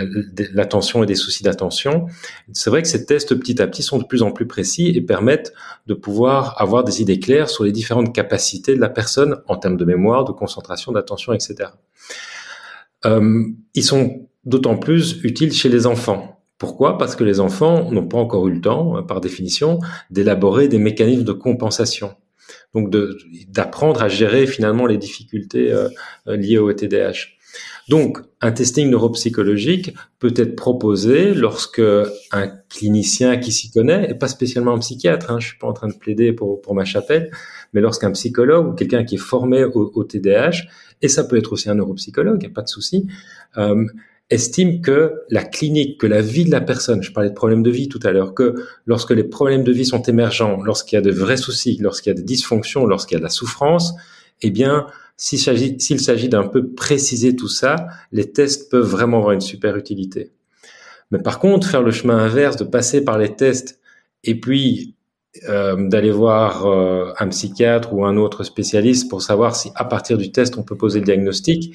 [0.53, 2.07] l'attention et des soucis d'attention.
[2.53, 5.01] C'est vrai que ces tests petit à petit sont de plus en plus précis et
[5.01, 5.53] permettent
[5.87, 9.77] de pouvoir avoir des idées claires sur les différentes capacités de la personne en termes
[9.77, 11.71] de mémoire, de concentration, d'attention, etc.
[13.05, 13.45] Euh,
[13.75, 16.43] ils sont d'autant plus utiles chez les enfants.
[16.57, 16.99] Pourquoi?
[16.99, 19.79] Parce que les enfants n'ont pas encore eu le temps, hein, par définition,
[20.11, 22.15] d'élaborer des mécanismes de compensation.
[22.75, 22.93] Donc
[23.49, 25.89] d'apprendre à gérer finalement les difficultés euh,
[26.27, 27.39] liées au TDAH.
[27.89, 31.81] Donc, un testing neuropsychologique peut être proposé lorsque
[32.33, 35.73] un clinicien qui s'y connaît, et pas spécialement un psychiatre, hein, je suis pas en
[35.73, 37.31] train de plaider pour, ma chapelle,
[37.73, 40.67] mais lorsqu'un psychologue ou quelqu'un qui est formé au, TDAH,
[41.01, 43.07] et ça peut être aussi un neuropsychologue, a pas de souci,
[43.57, 43.87] euh,
[44.31, 47.71] estime que la clinique, que la vie de la personne, je parlais de problèmes de
[47.71, 48.55] vie tout à l'heure, que
[48.87, 52.17] lorsque les problèmes de vie sont émergents, lorsqu'il y a de vrais soucis, lorsqu'il y
[52.17, 53.95] a des dysfonctions, lorsqu'il y a de la souffrance,
[54.43, 59.41] eh bien, s'il s'agit d'un peu préciser tout ça, les tests peuvent vraiment avoir une
[59.41, 60.31] super utilité.
[61.11, 63.81] Mais par contre, faire le chemin inverse, de passer par les tests
[64.25, 64.95] et puis
[65.49, 70.19] euh, d'aller voir euh, un psychiatre ou un autre spécialiste pour savoir si à partir
[70.19, 71.75] du test on peut poser le diagnostic,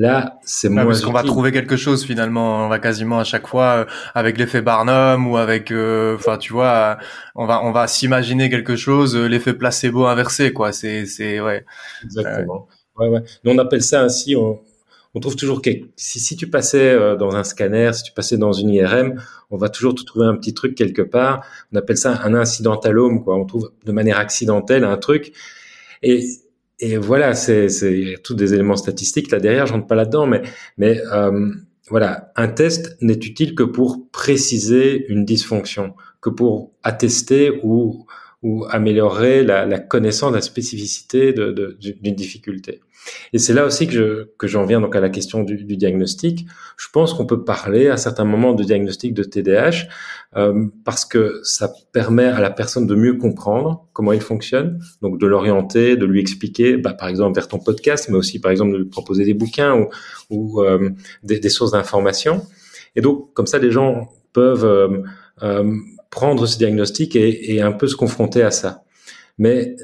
[0.00, 0.86] Là, c'est moins.
[0.86, 2.64] Parce qu'on va trouver quelque chose finalement.
[2.64, 3.84] On va quasiment à chaque fois euh,
[4.14, 6.96] avec l'effet Barnum ou avec, euh, enfin, tu vois,
[7.34, 10.72] on va on va s'imaginer quelque chose, euh, l'effet placebo inversé, quoi.
[10.72, 11.66] C'est c'est ouais.
[12.02, 12.66] Exactement.
[12.96, 13.20] ouais ouais.
[13.44, 14.34] Nous, on appelle ça ainsi.
[14.36, 14.60] On,
[15.12, 18.52] on trouve toujours que si, si tu passais dans un scanner, si tu passais dans
[18.54, 19.20] une IRM,
[19.50, 21.44] on va toujours te trouver un petit truc quelque part.
[21.74, 23.36] On appelle ça un incidentalome, quoi.
[23.36, 25.34] On trouve de manière accidentelle un truc.
[26.02, 26.24] Et
[26.80, 27.68] et voilà, c'est
[28.24, 29.66] tous des éléments statistiques là derrière.
[29.66, 30.42] Je rentre pas là-dedans, mais
[30.78, 31.50] mais euh,
[31.90, 38.06] voilà, un test n'est utile que pour préciser une dysfonction, que pour attester ou
[38.42, 42.80] ou améliorer la, la connaissance, la spécificité d'une de, d'une difficulté.
[43.32, 45.76] Et c'est là aussi que je que j'en viens donc à la question du, du
[45.76, 46.46] diagnostic.
[46.76, 49.86] Je pense qu'on peut parler à certains moments de diagnostic de TDAH
[50.36, 55.18] euh, parce que ça permet à la personne de mieux comprendre comment il fonctionne, donc
[55.18, 58.72] de l'orienter, de lui expliquer, bah, par exemple vers ton podcast, mais aussi par exemple
[58.72, 59.88] de lui proposer des bouquins ou,
[60.30, 60.90] ou euh,
[61.22, 62.42] des, des, sources d'information.
[62.96, 65.02] Et donc comme ça, les gens peuvent euh,
[65.42, 65.74] euh
[66.10, 68.84] prendre ce diagnostic et, et, un peu se confronter à ça.
[69.38, 69.76] Mais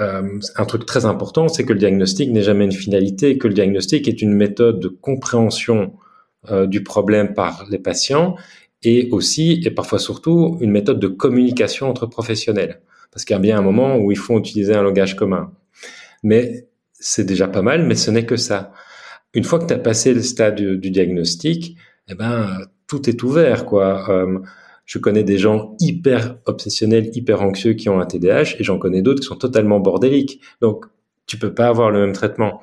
[0.00, 3.54] euh, un truc très important, c'est que le diagnostic n'est jamais une finalité, que le
[3.54, 5.94] diagnostic est une méthode de compréhension
[6.50, 8.36] euh, du problème par les patients
[8.82, 12.80] et aussi, et parfois surtout, une méthode de communication entre professionnels.
[13.12, 15.52] Parce qu'il y a bien un moment où il faut utiliser un langage commun.
[16.22, 18.72] Mais c'est déjà pas mal, mais ce n'est que ça.
[19.34, 21.76] Une fois que tu as passé le stade du, diagnostic,
[22.08, 24.10] eh ben, tout est ouvert, quoi.
[24.10, 24.38] Euh,
[24.92, 29.00] je connais des gens hyper obsessionnels, hyper anxieux qui ont un TDAH et j'en connais
[29.00, 30.42] d'autres qui sont totalement bordéliques.
[30.60, 30.84] Donc,
[31.26, 32.60] tu peux pas avoir le même traitement.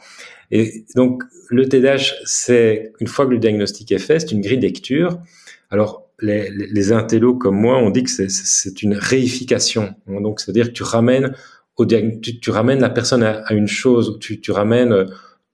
[0.51, 4.59] Et donc, le TDAH, c'est, une fois que le diagnostic est fait, c'est une grille
[4.59, 5.17] de lecture.
[5.71, 9.95] Alors, les, les, intellos comme moi, on dit que c'est une réification.
[10.05, 11.33] Donc, c'est-à-dire que tu ramènes
[11.77, 15.05] au tu, tu, ramènes la personne à, une chose, tu, tu ramènes euh,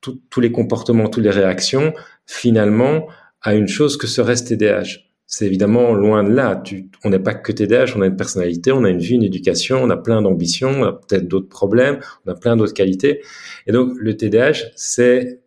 [0.02, 1.94] tous les comportements, toutes les réactions,
[2.26, 3.08] finalement,
[3.42, 6.62] à une chose que serait ce TDAH c'est évidemment loin de là.
[7.04, 9.82] on n'est pas que TDAH, on a une personnalité, on a une vie, une éducation,
[9.82, 13.22] on a plein d'ambitions, on a peut-être d'autres problèmes, on a plein d'autres qualités.
[13.68, 15.42] Et donc le TDAH, c'est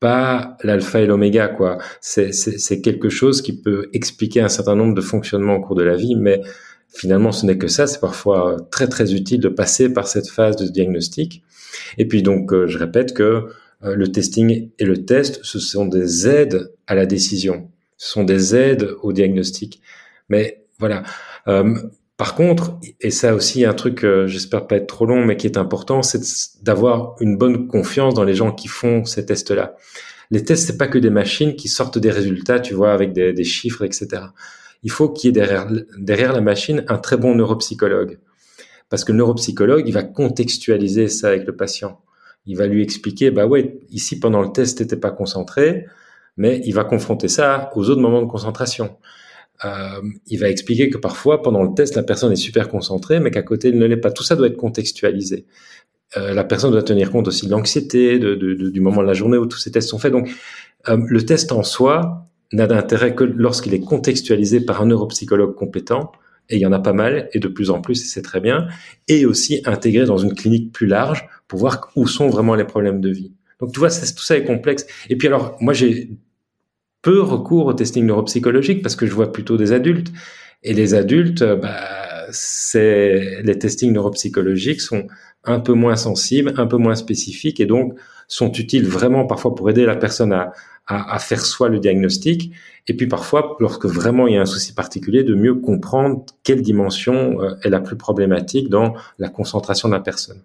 [0.00, 1.78] pas l'alpha et l'oméga, quoi.
[2.00, 5.82] C'est, c'est, quelque chose qui peut expliquer un certain nombre de fonctionnements au cours de
[5.82, 6.40] la vie, mais
[6.88, 7.86] finalement ce n'est que ça.
[7.86, 11.42] C'est parfois très très utile de passer par cette phase de diagnostic.
[11.98, 13.48] Et puis donc euh, je répète que
[13.84, 18.24] euh, le testing et le test, ce sont des aides à la décision ce sont
[18.24, 19.82] des aides au diagnostic.
[20.28, 21.02] Mais voilà.
[21.48, 21.74] Euh,
[22.16, 25.46] par contre, et ça aussi un truc, euh, j'espère pas être trop long, mais qui
[25.46, 26.20] est important, c'est
[26.62, 29.76] d'avoir une bonne confiance dans les gens qui font ces tests-là.
[30.30, 33.32] Les tests, c'est pas que des machines qui sortent des résultats, tu vois, avec des,
[33.32, 34.22] des chiffres, etc.
[34.82, 38.18] Il faut qu'il y ait derrière, derrière la machine un très bon neuropsychologue.
[38.90, 42.00] Parce que le neuropsychologue, il va contextualiser ça avec le patient.
[42.46, 45.86] Il va lui expliquer, bah ouais, ici pendant le test, t'étais pas concentré,
[46.38, 48.96] mais il va confronter ça aux autres moments de concentration.
[49.64, 53.30] Euh, il va expliquer que parfois, pendant le test, la personne est super concentrée, mais
[53.30, 54.12] qu'à côté, elle ne l'est pas.
[54.12, 55.46] Tout ça doit être contextualisé.
[56.16, 59.36] Euh, la personne doit tenir compte aussi de l'anxiété, de, du moment de la journée
[59.36, 60.12] où tous ces tests sont faits.
[60.12, 60.30] Donc,
[60.88, 66.12] euh, le test en soi n'a d'intérêt que lorsqu'il est contextualisé par un neuropsychologue compétent,
[66.48, 68.40] et il y en a pas mal, et de plus en plus, et c'est très
[68.40, 68.68] bien,
[69.06, 73.02] et aussi intégré dans une clinique plus large pour voir où sont vraiment les problèmes
[73.02, 73.32] de vie.
[73.60, 74.86] Donc tu vois, tout ça est complexe.
[75.10, 76.10] Et puis alors, moi j'ai
[77.02, 80.12] peu recours au testing neuropsychologique parce que je vois plutôt des adultes.
[80.62, 85.06] Et les adultes, euh, bah, c'est les testings neuropsychologiques sont
[85.44, 87.94] un peu moins sensibles, un peu moins spécifiques et donc
[88.26, 90.52] sont utiles vraiment parfois pour aider la personne à,
[90.86, 92.52] à, à, faire soi le diagnostic
[92.86, 96.60] et puis parfois lorsque vraiment il y a un souci particulier de mieux comprendre quelle
[96.60, 100.42] dimension euh, est la plus problématique dans la concentration de la personne.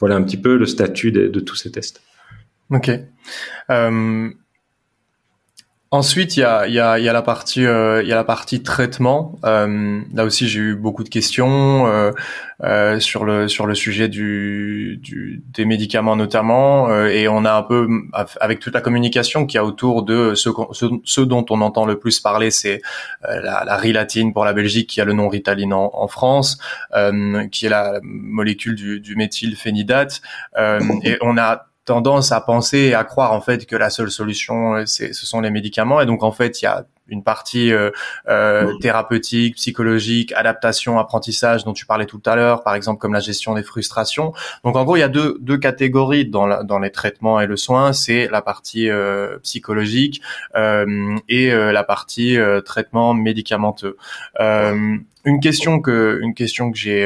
[0.00, 2.02] Voilà un petit peu le statut de, tous ces tests.
[2.70, 2.90] Ok.
[3.70, 4.30] Euh,
[5.94, 8.24] Ensuite, il y a, y, a, y a la partie, euh, il y a la
[8.24, 9.38] partie traitement.
[9.44, 12.12] Euh, là aussi, j'ai eu beaucoup de questions euh,
[12.64, 17.52] euh, sur le sur le sujet du, du des médicaments notamment, euh, et on a
[17.52, 17.86] un peu
[18.40, 20.48] avec toute la communication qu'il y a autour de ce,
[21.04, 22.80] ce, dont on entend le plus parler, c'est
[23.22, 26.56] la, la rilatine pour la Belgique, qui a le nom Ritaline en, en France,
[27.50, 30.22] qui est la molécule du, du méthylphénidate,
[30.58, 34.74] et on a tendance à penser et à croire en fait que la seule solution
[34.74, 36.00] euh, ce sont les médicaments.
[36.00, 37.90] Et donc en fait il y a une partie euh,
[38.28, 43.20] euh, thérapeutique, psychologique, adaptation, apprentissage dont tu parlais tout à l'heure, par exemple comme la
[43.20, 44.32] gestion des frustrations.
[44.64, 47.46] Donc en gros, il y a deux, deux catégories dans, la, dans les traitements et
[47.46, 50.22] le soin, c'est la partie euh, psychologique
[50.56, 53.96] euh, et euh, la partie traitement médicamenteux.
[55.24, 57.02] une question que une question que j'ai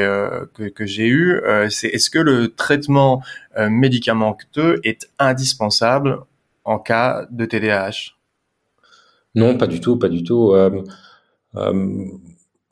[0.53, 3.21] que, que j'ai eue, c'est est-ce que le traitement
[3.57, 6.19] médicamenteux est indispensable
[6.63, 8.16] en cas de TDAH
[9.37, 10.53] non, pas du tout, pas du tout.
[10.53, 10.81] Euh,
[11.55, 12.05] euh,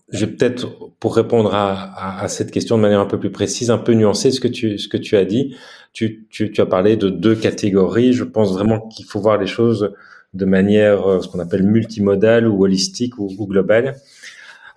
[0.09, 0.68] je vais peut-être,
[0.99, 4.39] pour répondre à, cette question de manière un peu plus précise, un peu nuancer ce
[4.39, 5.55] que tu, ce que tu as dit.
[5.93, 8.13] Tu, as parlé de deux catégories.
[8.13, 9.93] Je pense vraiment qu'il faut voir les choses
[10.34, 13.95] de manière, euh, ce qu'on appelle multimodale ou holistique ou, globale.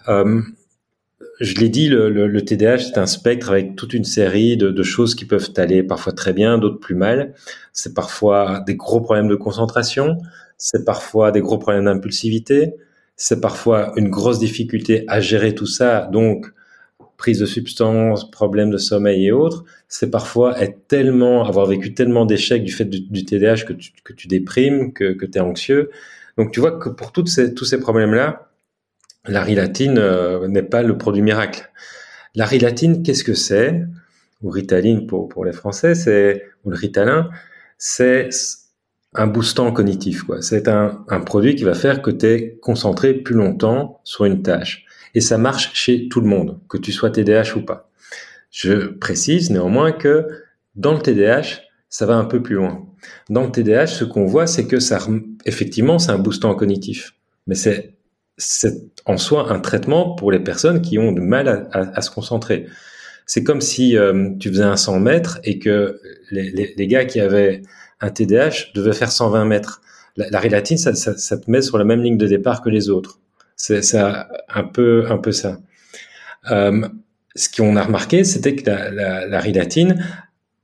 [0.08, 0.42] Euh,
[1.40, 5.14] je l'ai dit, le, le, TDAH, c'est un spectre avec toute une série de, choses
[5.14, 7.34] qui peuvent aller parfois très bien, d'autres plus mal.
[7.72, 10.18] C'est parfois des gros problèmes de concentration,
[10.58, 12.74] c'est parfois des gros problèmes d'impulsivité,
[13.16, 16.52] c'est parfois une grosse difficulté à gérer tout ça, donc
[17.16, 22.26] prise de substances, problèmes de sommeil et autres, c'est parfois être tellement, avoir vécu tellement
[22.26, 23.72] d'échecs du fait du, TDAH que
[24.12, 25.90] tu, déprimes, que, tu es anxieux.
[26.36, 28.50] Donc tu vois que pour tous ces problèmes-là,
[29.26, 31.70] la rilatine euh, n'est pas le produit miracle.
[32.34, 33.82] La rilatine, qu'est-ce que c'est?
[34.42, 37.30] Ou ritaline pour, pour les Français, c'est ou le ritalin,
[37.78, 38.28] c'est
[39.18, 40.22] un boostant cognitif.
[40.22, 40.40] Quoi.
[40.40, 44.86] C'est un, produit qui va faire que tu es concentré plus longtemps sur une tâche.
[45.14, 47.90] Et ça marche chez tout le monde, que tu sois TDAH ou pas.
[48.50, 50.26] Je précise néanmoins que
[50.76, 52.86] dans le TDAH, ça va un peu plus loin.
[53.28, 54.98] Dans le TDAH, ce qu'on voit, c'est que ça,
[55.44, 57.14] effectivement, c'est un boostant cognitif,
[57.46, 57.94] mais c'est
[59.04, 62.66] en soi un traitement pour les personnes qui ont du mal à, se concentrer.
[63.26, 66.00] C'est comme si euh, tu faisais un 100 mètres et que
[66.30, 67.62] les, gars qui avaient
[68.00, 69.80] un TDAH devaient faire 120 mètres.
[70.16, 72.70] La, la rélatine, ça, ça, ça, te met sur la même ligne de départ que
[72.70, 73.20] les autres.
[73.56, 75.58] C'est ça, un peu, un peu ça.
[76.50, 76.88] Euh,
[77.34, 80.04] ce qu'on a remarqué, c'était que la, la, la rilatine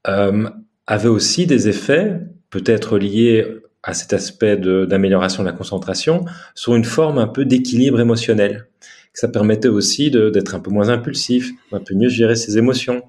[0.06, 0.48] euh,
[0.86, 2.20] avait aussi des effets,
[2.50, 3.46] peut-être liés
[3.82, 6.24] à cet aspect d'amélioration de, la concentration,
[6.54, 8.66] sur une forme un peu d'équilibre émotionnel.
[9.12, 13.02] Ça permettait aussi d'être un peu moins impulsif, un peu mieux gérer ses émotions.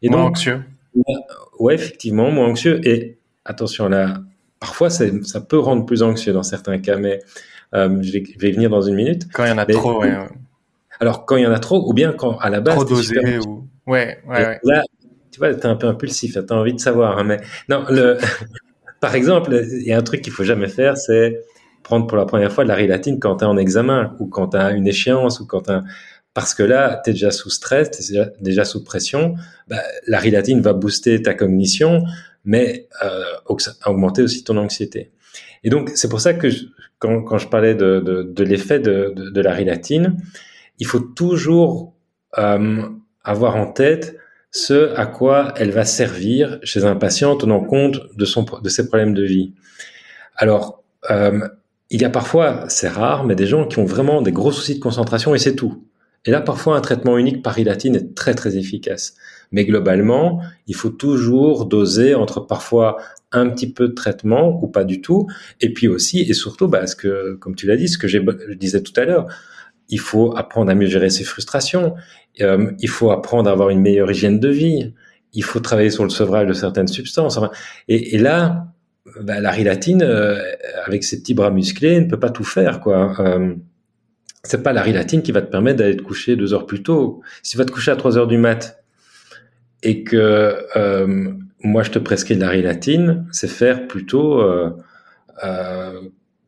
[0.00, 0.62] Et moins anxieux.
[1.58, 2.80] Ouais, effectivement, moins anxieux.
[2.86, 4.20] Et attention là,
[4.60, 7.20] parfois ça peut rendre plus anxieux dans certains cas, mais
[7.74, 9.28] euh, je, vais, je, vais, venir dans une minute.
[9.32, 10.14] Quand il y en a trop, ouais.
[11.00, 12.76] Alors quand il y en a trop, ou bien quand à la base.
[12.76, 13.68] Trop dosé ou.
[13.86, 14.60] Ouais, ouais, ouais.
[14.62, 14.82] Là,
[15.30, 18.18] tu vois, t'es un peu impulsif, t'as envie de savoir, hein, mais non, le.
[19.00, 21.42] Par exemple, il y a un truc qu'il faut jamais faire, c'est
[21.82, 24.50] prendre pour la première fois de la rilatine quand tu es en examen ou quand
[24.50, 25.82] tu as une échéance ou quand un
[26.34, 29.34] parce que là, tu es déjà sous stress, tu es déjà, sous pression,
[29.68, 32.04] bah, la rilatine va booster ta cognition,
[32.44, 33.24] mais euh,
[33.86, 35.10] augmenter aussi ton anxiété.
[35.64, 36.48] Et donc, c'est pour ça que
[36.98, 40.16] quand, quand, je parlais de, de, de l'effet de, de, la rilatine,
[40.78, 41.94] il faut toujours
[42.38, 42.82] euh,
[43.24, 44.16] avoir en tête
[44.50, 48.86] ce à quoi elle va servir chez un patient tenant compte de, son, de ses
[48.88, 49.54] problèmes de vie.
[50.36, 51.48] Alors, euh,
[51.90, 54.76] il y a parfois, c'est rare, mais des gens qui ont vraiment des gros soucis
[54.76, 55.84] de concentration et c'est tout.
[56.24, 59.14] Et là, parfois, un traitement unique par ilatine est très très efficace.
[59.50, 62.96] Mais globalement, il faut toujours doser entre parfois
[63.32, 65.26] un petit peu de traitement ou pas du tout,
[65.60, 68.18] et puis aussi et surtout, bah, que, comme tu l'as dit, ce que je
[68.54, 69.26] disais tout à l'heure,
[69.88, 71.94] il faut apprendre à mieux gérer ses frustrations,
[72.40, 74.92] euh, il faut apprendre à avoir une meilleure hygiène de vie,
[75.34, 77.38] il faut travailler sur le sevrage de certaines substances.
[77.88, 78.68] Et, là,
[79.20, 80.42] bah, la rilatine, euh,
[80.84, 83.14] avec ses petits bras musclés, ne peut pas tout faire, quoi.
[83.20, 83.54] Euh,
[84.44, 87.22] c'est pas la rilatine qui va te permettre d'aller te coucher deux heures plus tôt.
[87.42, 88.82] Si tu vas te coucher à trois heures du mat
[89.82, 91.32] et que euh,
[91.62, 94.70] moi je te prescris de la rilatine, c'est faire plutôt euh,
[95.44, 96.00] euh,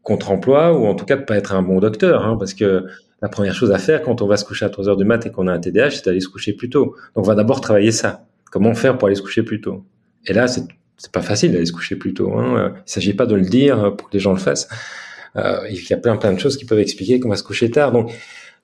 [0.02, 2.84] contre-emploi ou en tout cas de pas être un bon docteur, hein, parce que
[3.22, 5.24] la première chose à faire quand on va se coucher à 3 heures du mat
[5.24, 6.96] et qu'on a un TDAH, c'est d'aller se coucher plus tôt.
[7.14, 8.26] Donc on va d'abord travailler ça.
[8.50, 9.84] Comment faire pour aller se coucher plus tôt?
[10.26, 10.64] Et là, c'est
[10.96, 12.38] c'est pas facile d'aller se coucher plus tôt.
[12.38, 12.72] Hein.
[12.86, 14.68] Il s'agit pas de le dire pour que les gens le fassent.
[15.36, 17.70] Euh, il y a plein plein de choses qui peuvent expliquer qu'on va se coucher
[17.70, 17.92] tard.
[17.92, 18.12] Donc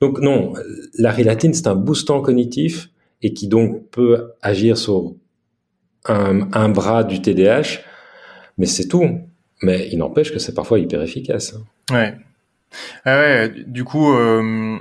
[0.01, 0.55] donc non,
[0.99, 2.91] la rilatine c'est un boostant cognitif
[3.23, 5.15] et qui donc peut agir sur
[6.07, 7.81] un, bras du TDAH,
[8.59, 9.21] mais c'est tout.
[9.63, 11.55] Mais il n'empêche que c'est parfois hyper efficace.
[11.91, 12.15] Ouais.
[13.05, 14.79] Ah ouais, du coup, euh,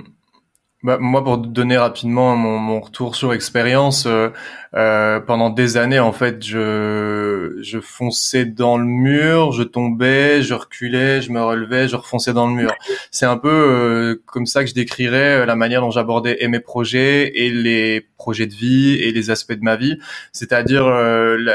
[0.82, 4.30] bah, moi, pour donner rapidement mon, mon retour sur expérience, euh,
[4.76, 10.54] euh, pendant des années, en fait, je, je fonçais dans le mur, je tombais, je
[10.54, 12.72] reculais, je me relevais, je refonçais dans le mur.
[13.10, 17.32] C'est un peu euh, comme ça que je décrirais la manière dont j'abordais mes projets
[17.34, 19.98] et les projets de vie et les aspects de ma vie,
[20.32, 20.86] c'est-à-dire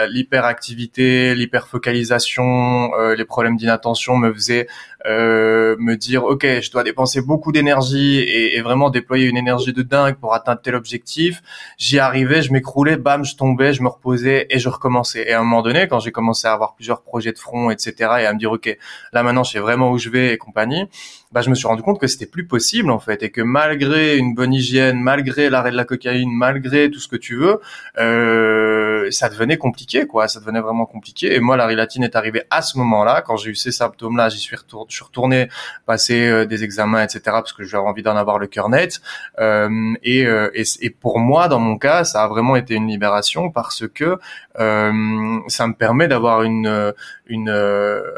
[0.10, 4.68] l'hyperactivité, l'hyperfocalisation, les problèmes d'inattention me faisaient
[5.06, 9.84] me dire ok je dois dépenser beaucoup d'énergie et, et, vraiment déployer une énergie de
[9.84, 11.44] dingue pour atteindre tel objectif
[11.78, 15.30] j'y arrivais je m'écroulais bam, je tombais, je me reposais et je recommençais.
[15.30, 17.94] Et à un moment donné, quand j'ai commencé à avoir plusieurs projets de front, etc.,
[18.20, 18.76] et à me dire, OK,
[19.14, 20.90] là maintenant, je sais vraiment où je vais et compagnie,
[21.36, 24.16] bah, je me suis rendu compte que c'était plus possible, en fait, et que malgré
[24.16, 27.60] une bonne hygiène, malgré l'arrêt de la cocaïne, malgré tout ce que tu veux,
[27.98, 30.30] euh, ça devenait compliqué, quoi.
[30.30, 31.36] Ça devenait vraiment compliqué.
[31.36, 34.40] Et moi, la rilatine est arrivée à ce moment-là, quand j'ai eu ces symptômes-là, j'y
[34.40, 35.50] suis retourné, je suis retourné
[35.86, 39.02] passer euh, des examens, etc., parce que j'avais envie d'en avoir le cœur net.
[39.40, 42.88] Euh, et, euh, et, et, pour moi, dans mon cas, ça a vraiment été une
[42.88, 44.18] libération parce que
[44.60, 46.94] euh, ça me permet d'avoir une
[47.28, 47.50] une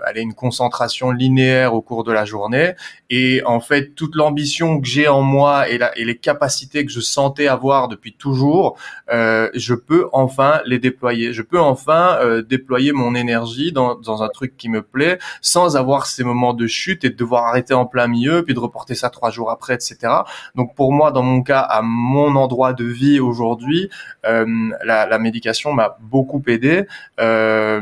[0.06, 2.76] allez, une concentration linéaire au cours de la journée
[3.10, 6.92] et en fait toute l'ambition que j'ai en moi et, la, et les capacités que
[6.92, 8.78] je sentais avoir depuis toujours
[9.12, 11.34] euh, je peux enfin les déployer.
[11.34, 15.78] Je peux enfin euh, déployer mon énergie dans, dans un truc qui me plaît sans
[15.78, 18.96] avoir ces moments de chute et de devoir arrêter en plein milieu puis de reporter
[18.96, 19.98] ça trois jours après etc
[20.56, 23.90] donc pour moi dans mon cas à mon endroit de vie aujourd'hui
[24.26, 24.46] euh,
[24.84, 26.86] la, la médication m'a beaucoup aidé
[27.20, 27.82] euh,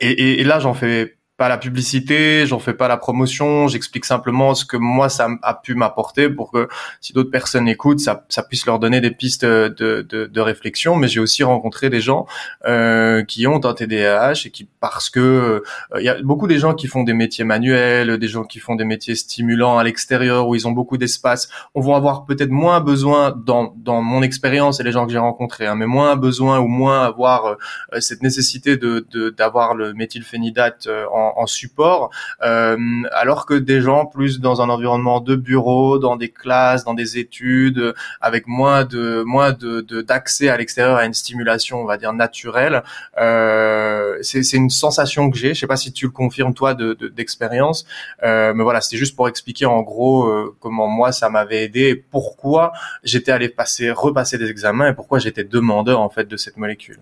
[0.00, 4.04] et, et, et, là, j'en fais pas la publicité, j'en fais pas la promotion, j'explique
[4.04, 6.68] simplement ce que moi ça a pu m'apporter pour que
[7.00, 10.96] si d'autres personnes écoutent, ça, ça puisse leur donner des pistes de, de, de réflexion.
[10.96, 12.26] Mais j'ai aussi rencontré des gens
[12.66, 15.60] euh, qui ont un TDAH et qui parce que euh,
[15.98, 18.74] il y a beaucoup des gens qui font des métiers manuels, des gens qui font
[18.74, 22.80] des métiers stimulants à l'extérieur où ils ont beaucoup d'espace, on va avoir peut-être moins
[22.80, 26.60] besoin dans dans mon expérience et les gens que j'ai rencontrés, hein, mais moins besoin
[26.60, 31.06] ou moins avoir euh, cette nécessité de d'avoir le méthylphénidate euh,
[31.36, 32.10] en en, support,
[32.42, 32.76] euh,
[33.12, 37.18] alors que des gens plus dans un environnement de bureau, dans des classes, dans des
[37.18, 42.12] études, avec moins de moins de d'accès à l'extérieur à une stimulation, on va dire
[42.12, 42.82] naturelle.
[43.18, 45.54] Euh, c'est une sensation que j'ai.
[45.54, 49.16] Je sais pas si tu le confirmes toi d'expérience, de, euh, mais voilà, c'est juste
[49.16, 52.72] pour expliquer en gros comment moi ça m'avait aidé, et pourquoi
[53.02, 56.98] j'étais allé passer repasser des examens et pourquoi j'étais demandeur en fait de cette molécule.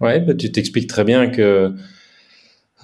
[0.00, 1.74] Ouais, bah, tu t'expliques très bien que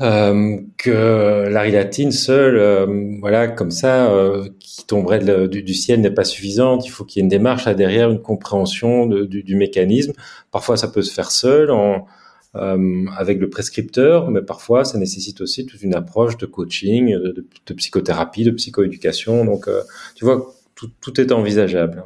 [0.00, 6.10] euh, que la rilatine seule, euh, voilà, comme ça, euh, qui tomberait du, ciel n'est
[6.10, 6.86] pas suffisante.
[6.86, 10.12] Il faut qu'il y ait une démarche là derrière, une compréhension du, du, mécanisme.
[10.50, 12.06] Parfois, ça peut se faire seul, en,
[12.54, 17.74] avec le prescripteur, mais parfois, ça nécessite aussi toute une approche de coaching, de, de
[17.74, 19.44] psychothérapie, de psychoéducation.
[19.44, 19.68] Donc,
[20.14, 22.04] tu vois, tout, tout est envisageable.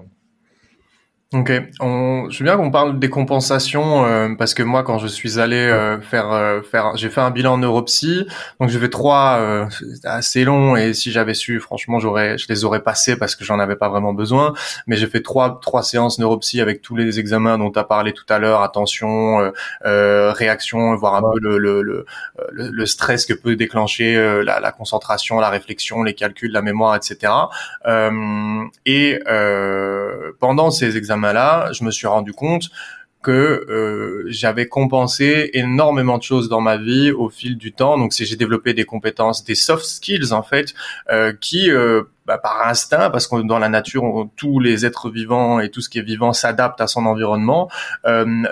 [1.35, 1.51] Ok,
[1.81, 5.41] on, je veux bien qu'on parle des compensations euh, parce que moi quand je suis
[5.41, 8.29] allé euh, faire euh, faire j'ai fait un bilan en neuropsy.
[8.61, 9.66] Donc j'ai fait trois
[10.05, 13.59] assez long et si j'avais su franchement j'aurais je les aurais passés parce que j'en
[13.59, 14.53] avais pas vraiment besoin.
[14.87, 18.12] Mais j'ai fait trois trois séances neuropsy avec tous les examens dont tu as parlé
[18.12, 18.62] tout à l'heure.
[18.62, 19.53] Attention
[19.83, 22.07] réaction voir un peu le le, le
[22.53, 24.14] le, stress que peut déclencher
[24.45, 27.33] la, la, concentration la réflexion les calculs la mémoire etc
[28.87, 29.18] et
[30.39, 32.70] pendant ces examens là je me suis rendu compte
[33.26, 37.98] que euh, j'avais compensé énormément de choses dans ma vie au fil du temps.
[37.98, 40.74] Donc, j'ai développé des compétences, des soft skills en fait,
[41.10, 45.58] euh, qui euh, bah, par instinct, parce que dans la nature, tous les êtres vivants
[45.58, 47.68] et tout ce qui est vivant s'adapte à son environnement.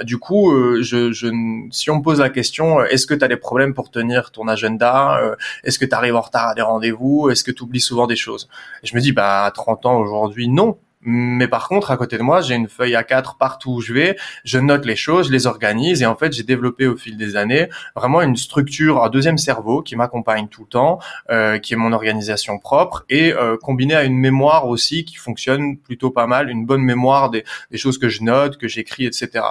[0.02, 1.28] du coup, je, je,
[1.70, 4.48] si on me pose la question, est-ce que tu as des problèmes pour tenir ton
[4.48, 5.20] agenda
[5.62, 8.16] Est-ce que tu arrives en retard à des rendez-vous Est-ce que tu oublies souvent des
[8.16, 8.48] choses?
[8.82, 12.22] Je me dis, bah à 30 ans aujourd'hui, non mais par contre, à côté de
[12.22, 14.16] moi, j'ai une feuille A4 partout où je vais.
[14.44, 16.02] Je note les choses, je les organise.
[16.02, 19.82] Et en fait, j'ai développé au fil des années vraiment une structure, un deuxième cerveau
[19.82, 20.98] qui m'accompagne tout le temps,
[21.30, 25.76] euh, qui est mon organisation propre et euh, combiné à une mémoire aussi qui fonctionne
[25.76, 29.44] plutôt pas mal, une bonne mémoire des, des choses que je note, que j'écris, etc.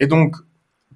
[0.00, 0.36] Et donc,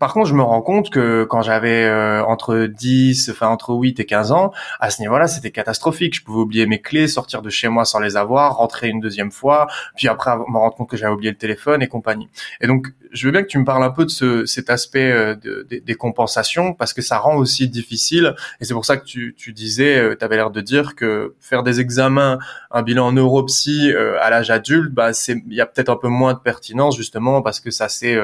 [0.03, 4.00] par contre, je me rends compte que quand j'avais euh, entre 10, enfin entre 8
[4.00, 4.50] et 15 ans,
[4.80, 6.16] à ce niveau-là, c'était catastrophique.
[6.16, 9.30] Je pouvais oublier mes clés, sortir de chez moi sans les avoir, rentrer une deuxième
[9.30, 12.28] fois, puis après me rendre compte que j'avais oublié le téléphone et compagnie.
[12.61, 15.10] Et donc, je veux bien que tu me parles un peu de ce, cet aspect
[15.10, 18.34] euh, de, des compensations parce que ça rend aussi difficile.
[18.60, 21.34] Et c'est pour ça que tu, tu disais, euh, tu avais l'air de dire que
[21.40, 22.38] faire des examens,
[22.70, 26.08] un bilan en neuropsy à l'âge adulte, bah c'est il y a peut-être un peu
[26.08, 28.18] moins de pertinence justement parce que ça s'est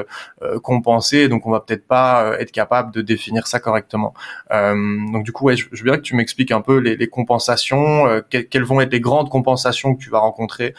[0.63, 1.27] compensé.
[1.27, 4.13] Donc on va peut-être pas euh, être capable de définir ça correctement.
[4.51, 4.73] Euh,
[5.11, 8.21] donc du coup, ouais, je, veux bien que tu m'expliques un peu les, compensations, euh,
[8.29, 10.73] quelles, vont être les grandes compensations que tu vas rencontrer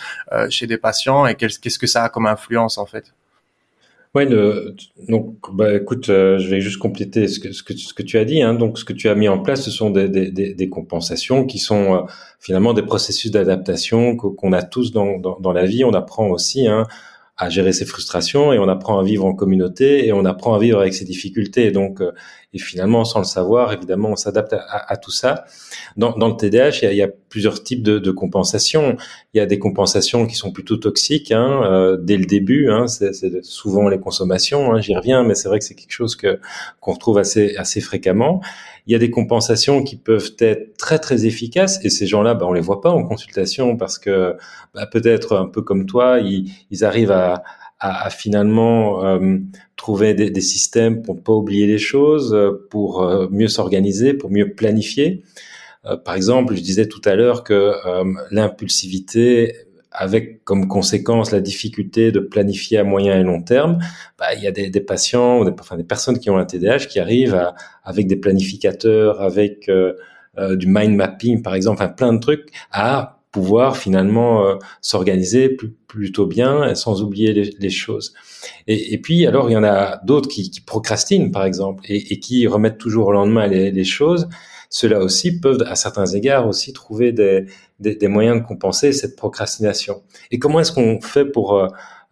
[0.48, 3.12] chez des patients et qu'est-ce que ça a comme influence en fait.
[4.14, 4.26] Ouais,
[5.08, 8.24] donc bah écoute, je vais juste compléter ce que, ce que, ce que tu as
[8.24, 8.42] dit.
[8.42, 8.54] Hein.
[8.54, 11.60] Donc ce que tu as mis en place, ce sont des, des, des, compensations qui
[11.60, 12.06] sont
[12.40, 15.84] finalement des processus d'adaptation qu'on a tous dans, dans, dans, la vie.
[15.84, 16.88] On apprend aussi hein,
[17.40, 20.58] à gérer ses frustrations et on apprend à vivre en communauté et on apprend à
[20.58, 21.66] vivre avec ses difficultés.
[21.66, 22.12] Et donc, euh,
[22.52, 25.44] et finalement, sans le savoir, évidemment, on s'adapte à, à, tout ça.
[25.96, 28.96] Dans, dans le TDAH, il y, a, il y, a, plusieurs types de, de, compensations.
[29.32, 32.70] Il y a des compensations qui sont plutôt toxiques hein, euh, dès le début.
[32.70, 34.74] Hein, c'est souvent les consommations.
[34.74, 36.38] Hein, J'y reviens, mais c'est vrai que c'est quelque chose que
[36.80, 38.42] qu'on retrouve assez assez fréquemment.
[38.86, 42.46] Il y a des compensations qui peuvent être très très efficaces et ces gens-là, bah,
[42.46, 44.36] on les voit pas en consultation parce que
[44.74, 47.42] bah, peut-être un peu comme toi, ils, ils arrivent à
[47.80, 49.38] à, finalement euh,
[49.76, 52.36] trouver des, des, systèmes pour pas oublier les choses,
[52.68, 55.22] pour euh, mieux s'organiser, pour mieux planifier.
[55.86, 57.72] Euh, par exemple, je disais tout à l'heure que
[58.30, 59.54] l'impulsivité
[59.92, 63.78] avec comme conséquence la difficulté de planifier à moyen et long terme,
[64.18, 66.86] bah, il y a des, des patients, des, enfin des personnes qui ont un TDAH
[66.86, 67.54] qui arrivent à,
[67.84, 69.94] avec des planificateurs, avec euh,
[70.56, 75.56] du mind mapping par exemple, enfin plein de trucs, à pouvoir finalement euh, s'organiser
[75.86, 78.14] plutôt bien sans oublier les, choses.
[78.66, 82.12] Et, et, puis alors il y en a d'autres qui, qui, procrastinent par exemple et,
[82.12, 84.28] et, qui remettent toujours au lendemain les, les choses.
[84.70, 87.46] Ceux-là aussi peuvent à certains égards aussi trouver des,
[87.80, 90.02] des, des moyens de compenser cette procrastination.
[90.30, 91.66] Et comment est-ce qu'on fait pour euh,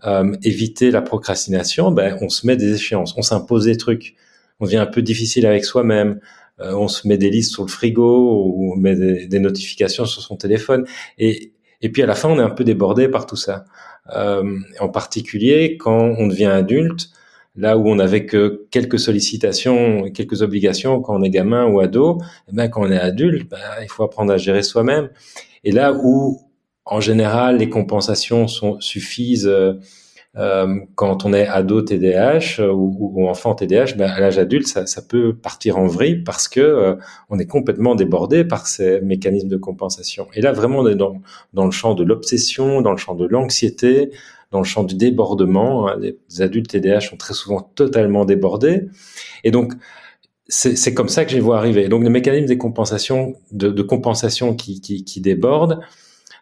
[0.05, 1.93] euh, éviter la procrastination?
[1.93, 4.17] Ben on se met des échéances, on s'impose des trucs,
[4.59, 6.21] on devient un peu difficile avec soi-même.
[6.59, 10.37] on se met des listes sur le frigo ou on met des, notifications sur son
[10.37, 10.85] téléphone.
[11.19, 13.67] Et, et puis à la fin, on est un peu débordé par tout ça.
[14.13, 17.11] en particulier quand on devient adulte,
[17.59, 22.21] Là où on avait que quelques sollicitations, quelques obligations quand on est gamin ou ado,
[22.49, 25.11] eh ben, quand on est adulte, ben, il faut apprendre à gérer soi-même.
[25.65, 26.41] Et là où,
[26.85, 29.73] en général, les compensations sont, suffisent euh,
[30.37, 35.03] euh quand on est ado TDAH euh, ou, enfant TDAH, ben, à l'âge adulte, ça,
[35.03, 36.97] peut partir en vrille parce que
[37.29, 40.29] on est complètement débordé par ces mécanismes de compensation.
[40.33, 41.17] Et là, vraiment, on est dans,
[41.55, 44.13] dans le champ de l'obsession, dans le champ de l'anxiété,
[44.51, 45.89] dans le champ du débordement.
[45.89, 45.99] Hein.
[46.01, 48.89] Les adultes TDAH sont très souvent totalement débordés.
[49.45, 49.75] Et donc,
[50.49, 51.89] c'est comme ça que je les vois arriver.
[51.89, 52.55] Donc, le mécanisme de,
[53.83, 55.81] compensation qui, qui, déborde,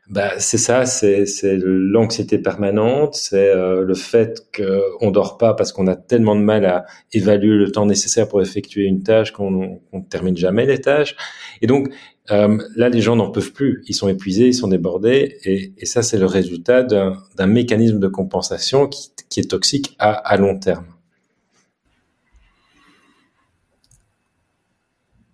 [0.09, 1.27] bah, c'est ça, c'est
[1.61, 6.65] l'anxiété permanente, c'est euh, le fait qu'on dort pas parce qu'on a tellement de mal
[6.65, 11.17] à évaluer le temps nécessaire pour effectuer une tâche qu'on ne termine jamais les tâches.
[11.61, 11.89] Et donc,
[12.31, 13.83] euh, là, les gens n'en peuvent plus.
[13.87, 18.89] Ils sont épuisés, ils sont débordés, et, ça, c'est le résultat d'un mécanisme de compensation
[18.89, 20.87] qui, est toxique à, long terme.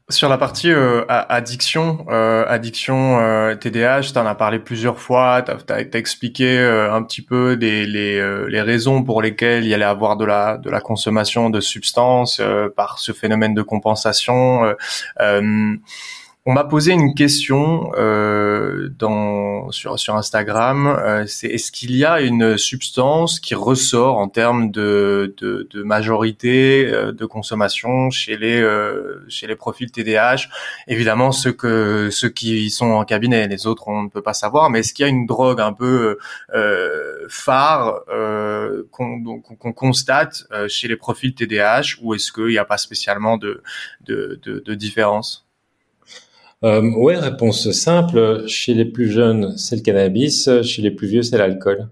[0.09, 3.17] Sur la partie euh, addiction, euh, addiction
[3.59, 9.05] TDAH, tu en as parlé plusieurs fois, tu as, expliqué un petit peu les, raisons
[9.05, 12.43] pour lesquelles il y allait avoir de la consommation de substances
[12.77, 14.75] par ce phénomène de compensation.
[16.45, 18.89] On m'a posé une question euh,
[19.71, 20.89] sur, Instagram.
[20.89, 25.37] Euh, c'est est-ce qu'il y a une substance qui ressort en termes de,
[25.85, 28.61] majorité euh, de consommation chez les
[29.29, 30.49] chez les profils TDAH
[30.89, 34.69] Évidemment, ceux que ceux qui sont en cabinet, les autres on ne peut pas savoir.
[34.69, 36.19] Mais est-ce qu'il y a une drogue un peu
[37.29, 38.01] phare
[38.91, 43.63] qu'on constate chez les profils TDAH ou est-ce qu'il n'y a pas spécialement de,
[44.01, 45.47] de, de, de différence?
[46.65, 48.45] Euh, ouais, réponse simple.
[48.47, 50.49] Chez les plus jeunes, c'est le cannabis.
[50.63, 51.89] Chez les plus vieux, c'est l'alcool.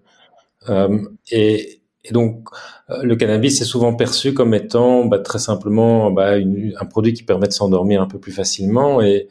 [0.69, 0.99] Euh,
[1.31, 2.49] et, et, donc,
[2.91, 7.23] euh, le cannabis est souvent perçu comme étant bah, très simplement bah, un produit qui
[7.23, 9.01] permet de s'endormir un peu plus facilement.
[9.01, 9.29] Et,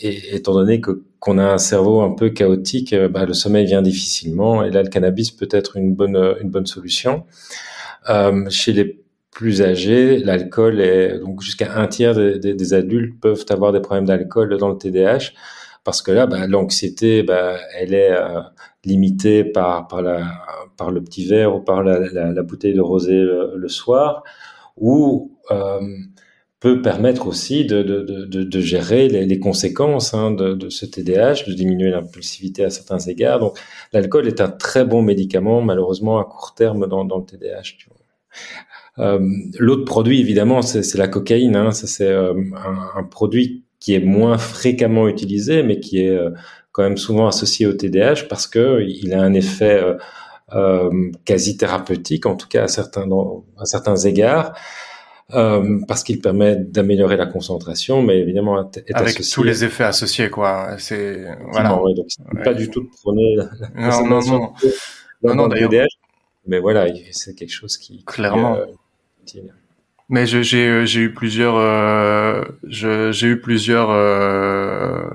[0.00, 3.66] et étant donné que qu'on a un cerveau un peu chaotique, euh, bah, le sommeil
[3.66, 4.64] vient difficilement.
[4.64, 7.24] Et là, le cannabis peut être une bonne une bonne solution.
[8.08, 9.00] Euh, chez les
[9.40, 14.54] plus âgés, l'alcool est donc jusqu'à un tiers des, adultes peuvent avoir des problèmes d'alcool
[14.58, 15.32] dans le TDAH
[15.82, 18.42] parce que là, bah, l'anxiété, bah, elle est euh,
[18.84, 19.88] limitée par
[20.90, 24.24] le petit verre ou par la, bouteille de rosé le, soir,
[24.76, 25.80] ou euh,
[26.60, 32.68] peut permettre aussi de, gérer les, conséquences hein, de, ce TDAH, de diminuer l'impulsivité à
[32.68, 33.38] certains égards.
[33.38, 33.58] Donc,
[33.94, 37.88] l'alcool est un très bon médicament, malheureusement à court terme dans, le TDAH.
[39.00, 39.18] Euh,
[39.58, 41.56] l'autre produit, évidemment, c'est la cocaïne.
[41.56, 41.72] Hein.
[41.72, 46.30] C'est euh, un, un, produit qui est moins fréquemment utilisé, mais qui est euh,
[46.72, 49.82] quand même souvent associé au TDAH parce que il a un effet
[50.54, 53.06] euh, quasi thérapeutique, en tout cas à certains,
[53.58, 54.52] à certains égards.
[55.32, 60.28] Euh, parce qu'il permet d'améliorer la concentration, mais évidemment est avec tous les effets associés,
[60.28, 60.74] quoi.
[60.78, 61.80] C'est voilà.
[61.80, 62.08] Ouais, donc
[62.42, 63.48] pas du tout de prôner la,
[64.00, 64.52] non, non, non,
[65.22, 65.86] non, non, d'ailleurs.
[66.48, 68.58] Mais voilà, c'est quelque chose qui clairement.
[70.08, 75.08] Mais j'ai euh, j'ai eu plusieurs euh, j'ai eu plusieurs euh,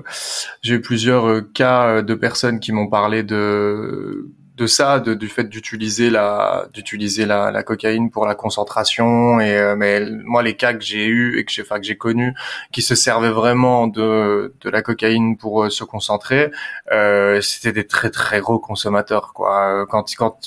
[0.62, 5.28] j'ai eu plusieurs euh, cas de personnes qui m'ont parlé de de ça, de, du
[5.28, 10.56] fait d'utiliser la d'utiliser la, la, cocaïne pour la concentration et euh, mais moi les
[10.56, 12.34] cas que j'ai eu et que j'ai enfin que j'ai connus
[12.72, 16.50] qui se servaient vraiment de de la cocaïne pour euh, se concentrer,
[16.90, 19.84] euh, c'était des très très gros consommateurs quoi.
[19.90, 20.38] Quand quand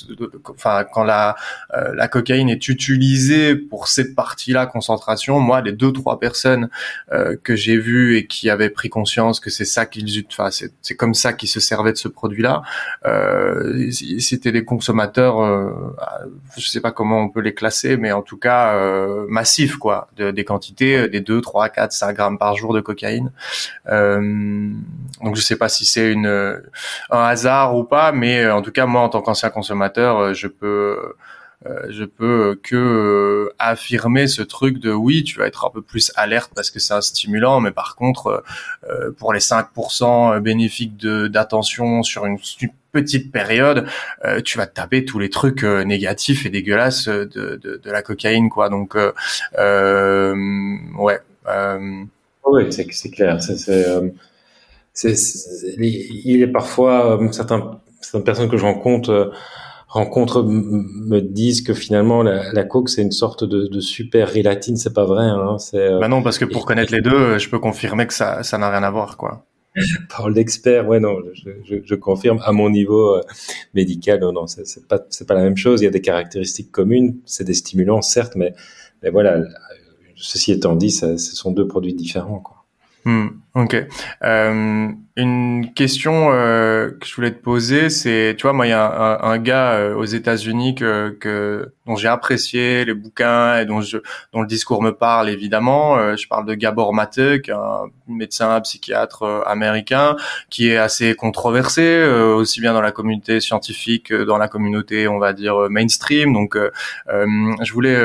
[0.48, 1.36] enfin quand la
[1.74, 6.68] euh, la cocaïne est utilisée pour cette partie-là concentration, moi les deux trois personnes
[7.44, 11.14] que j'ai vues et qui avaient pris conscience que c'est ça qu'ils enfin c'est comme
[11.14, 12.62] ça qu'ils se servaient de ce produit-là.
[13.06, 13.90] Euh,
[14.20, 15.70] c'était des consommateurs, euh,
[16.56, 20.08] je sais pas comment on peut les classer, mais en tout cas euh, massifs quoi,
[20.16, 23.32] de, des quantités, euh, des 2, 3, 4, 5 grammes par jour de cocaïne.
[23.88, 24.70] Euh,
[25.22, 26.60] donc je sais pas si c'est une
[27.10, 31.14] un hasard ou pas, mais en tout cas moi en tant qu'ancien consommateur, je peux
[31.66, 35.82] euh, je peux que euh, affirmer ce truc de oui, tu vas être un peu
[35.82, 38.42] plus alerte parce que c'est un stimulant, mais par contre,
[38.88, 42.38] euh, pour les 5% bénéfiques d'attention sur une
[42.90, 43.86] petite période,
[44.44, 48.68] tu vas taper tous les trucs négatifs et dégueulasses de, de, de, la cocaïne, quoi.
[48.68, 48.96] Donc,
[49.58, 50.34] euh,
[50.98, 51.18] ouais.
[52.46, 53.38] Oui, c'est clair.
[55.04, 59.32] Il est parfois certains, certaines personnes que je rencontre
[59.90, 64.76] rencontres me disent que finalement la, la coke c'est une sorte de, de super rilatine,
[64.76, 65.24] c'est pas vrai.
[65.24, 68.42] Hein, c'est, bah non, parce que pour connaître les deux, je peux confirmer que ça
[68.42, 69.44] ça n'a rien à voir, quoi.
[70.08, 71.18] Parole d'expert, ouais, non,
[71.64, 73.22] je, confirme à mon niveau euh,
[73.74, 75.80] médical, non, non, c'est pas, c'est pas la même chose.
[75.80, 78.54] Il y a des caractéristiques communes, c'est des stimulants, certes, mais,
[79.02, 79.42] mais voilà,
[80.16, 82.56] ceci étant dit, ce sont deux produits différents, quoi.
[83.04, 83.86] Hmm, ok.
[84.24, 88.72] Euh, une question euh, que je voulais te poser, c'est, tu vois, moi, il y
[88.72, 93.66] a un, un gars euh, aux États-Unis que, que, dont j'ai apprécié les bouquins et
[93.66, 93.98] dont, je,
[94.32, 95.98] dont le discours me parle évidemment.
[95.98, 100.16] Euh, je parle de Gabor Mate, un médecin psychiatre euh, américain
[100.48, 105.18] qui est assez controversé aussi bien dans la communauté scientifique que dans la communauté, on
[105.18, 106.32] va dire mainstream.
[106.32, 106.56] Donc,
[107.08, 107.96] je voulais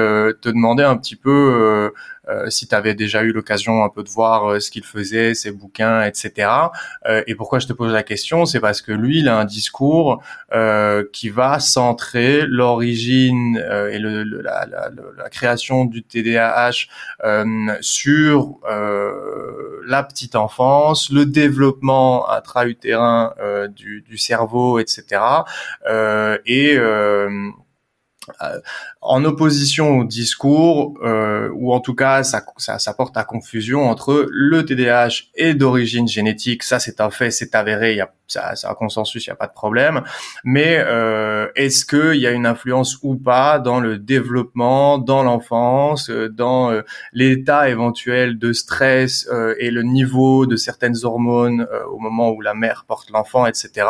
[0.41, 1.91] te demander un petit peu
[2.27, 5.34] euh, si tu avais déjà eu l'occasion un peu de voir euh, ce qu'il faisait,
[5.35, 6.49] ses bouquins, etc.
[7.05, 9.45] Euh, et pourquoi je te pose la question, c'est parce que lui, il a un
[9.45, 10.21] discours
[11.11, 13.57] qui va centrer l'origine
[13.91, 16.87] et le, la, la, la, création du TDAH
[17.81, 18.59] sur
[19.85, 23.33] la petite enfance, le développement intra-utérin
[23.75, 25.21] du, du, cerveau, etc.
[26.45, 27.51] et euh,
[29.01, 33.89] en opposition au discours, euh, ou en tout cas ça, ça, ça, porte à confusion
[33.89, 38.11] entre le TDAH est d'origine génétique, ça c'est un fait, c'est avéré, il y a
[38.27, 40.01] ça, c'est un consensus, il n'y a pas de problème.
[40.43, 46.09] Mais euh, est-ce qu'il y a une influence ou pas dans le développement, dans l'enfance,
[46.09, 46.81] euh, dans euh,
[47.13, 52.53] l'état éventuel de stress euh, et le niveau de certaines hormones au moment où la
[52.53, 53.87] mère porte l'enfant, etc.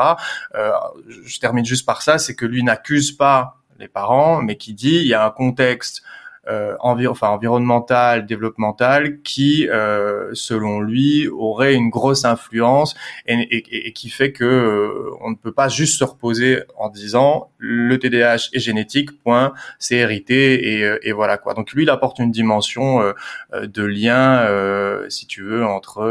[0.53, 4.95] je termine juste par ça, c'est que lui n'accuse pas les parents, mais qui dit
[4.95, 6.03] il y a un contexte
[6.47, 12.95] euh, enfin, environnemental, développemental, qui, euh, selon lui, aurait une grosse influence
[13.26, 16.89] et, et, et qui fait que euh, on ne peut pas juste se reposer en
[16.89, 21.53] disant le TDAH est génétique, point, c'est hérité et, euh, et, voilà quoi.
[21.53, 23.13] Donc lui, il apporte une dimension euh,
[23.65, 24.45] de lien,
[25.09, 26.03] si tu veux, entre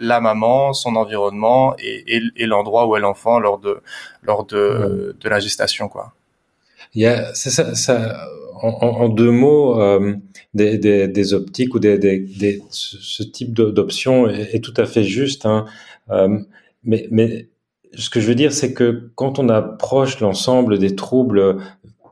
[0.00, 3.80] la maman, son environnement et, et, l'endroit où est l'enfant lors de
[4.22, 6.14] lors de, de la gestation quoi.
[6.94, 8.28] Il y a ça, ça
[8.62, 10.14] en, en, deux mots euh,
[10.54, 15.04] des, des, des, optiques ou des, des ce type d'option est, est, tout à fait
[15.04, 15.46] juste.
[15.46, 15.66] Hein.
[16.10, 16.38] Euh,
[16.84, 17.48] mais, mais
[17.94, 21.58] ce que je veux dire, c'est que quand on approche l'ensemble des troubles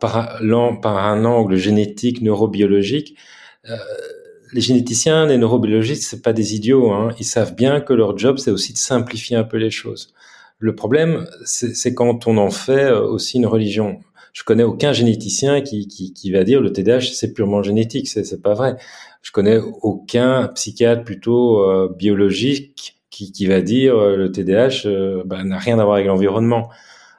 [0.01, 0.41] par,
[0.83, 3.17] par un angle génétique, neurobiologique,
[3.69, 3.77] euh,
[4.55, 6.93] les généticiens, les neurobiologistes, c'est pas des idiots.
[6.93, 7.11] Hein.
[7.19, 10.15] Ils savent bien que leur job, c'est aussi de simplifier un peu les choses.
[10.61, 13.99] Le problème, c'est quand on en fait euh, aussi une religion.
[14.33, 18.77] Je connais aucun généticien qui, va dire le TDAH c'est purement génétique, c'est pas vrai.
[19.23, 24.89] Je connais aucun psychiatre plutôt euh, biologique qui, qui, va dire euh, le TDAH
[25.25, 26.69] ben, n'a rien à voir avec l'environnement.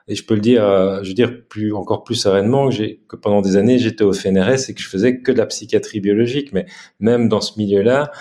[0.07, 3.15] Et je peux le dire, euh, je veux dire plus encore plus sereinement que, que
[3.15, 6.53] pendant des années j'étais au FNRS et que je faisais que de la psychiatrie biologique.
[6.53, 6.67] Mais
[6.99, 8.11] même dans ce milieu-là,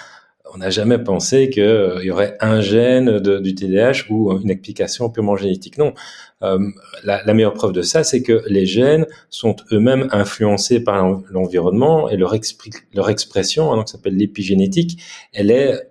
[0.54, 5.10] on n'a jamais pensé qu'il euh, y aurait un gène du TDAH ou une explication
[5.10, 5.76] purement génétique.
[5.76, 5.92] Non.
[6.42, 6.58] Euh,
[7.02, 12.16] la, meilleure preuve de ça, c'est que les gènes sont eux-mêmes influencés par l'environnement et
[12.16, 15.00] leur, expression, hein, donc ça s'appelle l'épigénétique,
[15.32, 15.90] elle est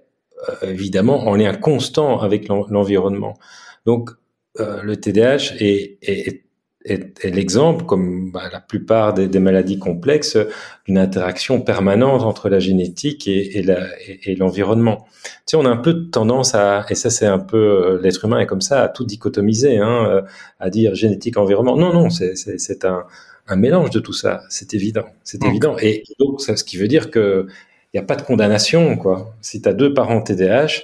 [0.61, 3.37] évidemment en lien constant avec l'environnement.
[3.85, 4.11] Donc
[4.59, 6.43] euh, le TDAH est, est,
[6.85, 10.37] est, est l'exemple, comme bah, la plupart des, des, maladies complexes,
[10.85, 15.05] d'une interaction permanente entre la génétique et, et l'environnement.
[15.23, 18.01] tu sais, on a un peu de tendance à, et ça c'est un peu euh,
[18.01, 20.21] l'être humain est comme ça, à tout dichotomiser, hein, euh,
[20.59, 21.75] à dire génétique, environnement.
[21.77, 23.05] Non, non, c'est un,
[23.47, 24.41] un mélange de tout ça.
[24.49, 25.75] C'est évident, c'est évident.
[25.81, 27.47] Et donc, ça, ce qui veut dire que
[27.93, 29.35] il n'y a pas de condamnation, quoi.
[29.41, 30.81] Si tu as deux parents TDAH,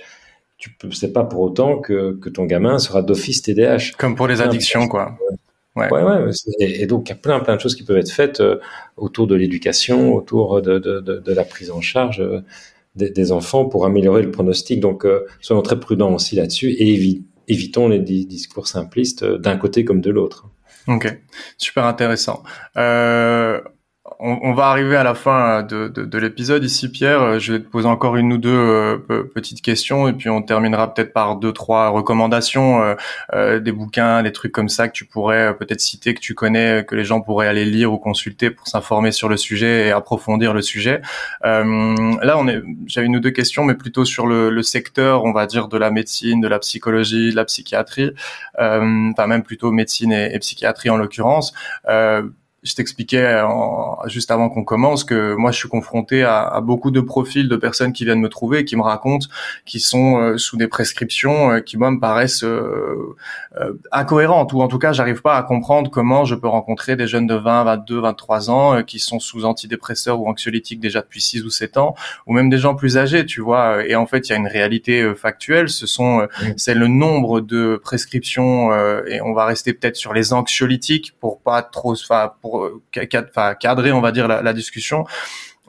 [0.59, 3.93] tu peux, c'est pas pour autant que, que ton gamin sera d'office TDAH.
[3.97, 5.17] Comme pour les addictions, quoi.
[5.75, 8.11] Ouais, ouais, ouais et, donc il y a plein, plein de choses qui peuvent être
[8.11, 8.59] faites euh,
[8.97, 12.41] autour de l'éducation, autour de, de, de, de, la prise en charge euh,
[12.95, 14.81] des, des, enfants pour améliorer le pronostic.
[14.81, 20.01] Donc, euh, soyons très prudents aussi là-dessus et évitons les discours simplistes d'un côté comme
[20.01, 20.47] de l'autre.
[20.87, 21.17] Ok,
[21.57, 22.43] super intéressant.
[22.75, 23.61] Euh,
[24.21, 27.21] on, va arriver à la fin de, de, l'épisode ici, Pierre.
[27.21, 28.97] Euh, je vais te poser encore une ou deux euh,
[29.33, 32.95] petites questions et puis on terminera peut-être par deux, trois recommandations,
[33.33, 36.83] euh, des bouquins, des trucs comme ça que tu pourrais peut-être citer, que tu connais,
[36.85, 40.53] que les gens pourraient aller lire ou consulter pour s'informer sur le sujet et approfondir
[40.53, 41.01] le sujet.
[41.41, 45.31] là, on est, j'avais une ou deux questions, mais plutôt sur le, le, secteur, on
[45.31, 48.11] va dire, de la médecine, de la psychologie, de la psychiatrie,
[48.57, 51.53] enfin même plutôt médecine et psychiatrie en l'occurrence
[52.63, 53.41] je t'expliquais
[54.07, 57.55] juste avant qu'on commence que moi je suis confronté à, à, beaucoup de profils de
[57.55, 59.27] personnes qui viennent me trouver et qui me racontent
[59.65, 63.15] qui sont euh, sous des prescriptions euh, qui moi me paraissent euh,
[63.91, 67.27] incohérentes ou en tout cas j'arrive pas à comprendre comment je peux rencontrer des jeunes
[67.27, 71.49] de 20, 22, 23 ans qui sont sous antidépresseurs ou anxiolytiques déjà depuis 6 ou
[71.49, 71.95] 7 ans
[72.27, 73.85] ou même des gens plus âgés tu vois.
[73.85, 75.69] Et en fait il y a une réalité factuelle.
[75.69, 76.27] Ce sont
[76.57, 78.73] c'est le nombre de prescriptions
[79.05, 82.58] et on va rester peut-être sur les anxiolytiques pour pas trop enfin pour euh,
[82.91, 85.05] cadrer, on va dire, la, discussion.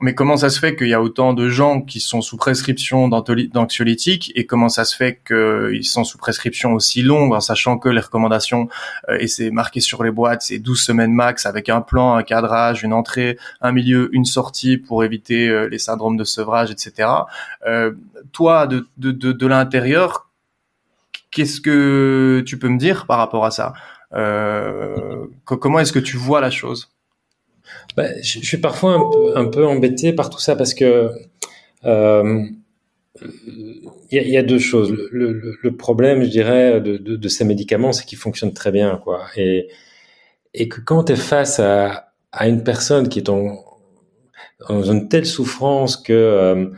[0.03, 3.07] Mais comment ça se fait qu'il y a autant de gens qui sont sous prescription
[3.09, 7.91] d'anxiolytiques et comment ça se fait qu'ils sont sous prescription aussi longue en sachant que
[7.91, 8.69] les recommandations,
[9.11, 12.23] euh, et c'est marqué sur les boîtes, c'est 12 semaines max avec un plan, un
[12.23, 17.09] cadrage, une entrée, un milieu, une sortie pour éviter euh, les syndromes de sevrage, etc.
[18.33, 20.31] toi, de, de l'intérieur,
[21.31, 23.75] qu'est-ce que tu peux me dire par rapport à ça?
[24.15, 26.93] Euh, comment est-ce que tu vois la chose?
[27.97, 28.95] Bah, je, suis parfois
[29.37, 31.11] un peu, un embêté par tout ça parce que
[31.85, 32.45] euh,
[34.11, 34.93] il y, a deux choses.
[35.13, 39.27] Le, problème, je dirais, de, ces médicaments, c'est qu'ils fonctionnent très bien, quoi.
[39.37, 39.69] Et,
[40.69, 43.65] que quand tu es face à, une personne qui est dans
[44.69, 46.71] une telle souffrance que euh,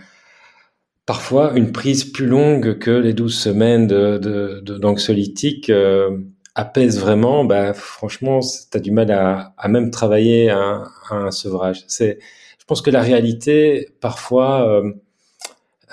[1.06, 6.18] parfois une prise plus longue que les 12 semaines d'anxiolytique euh,
[6.54, 11.84] apaise vraiment, bah, franchement, tu as du mal à, à même travailler un, un sevrage.
[11.88, 12.18] C'est,
[12.58, 14.92] je pense que la réalité, parfois, euh,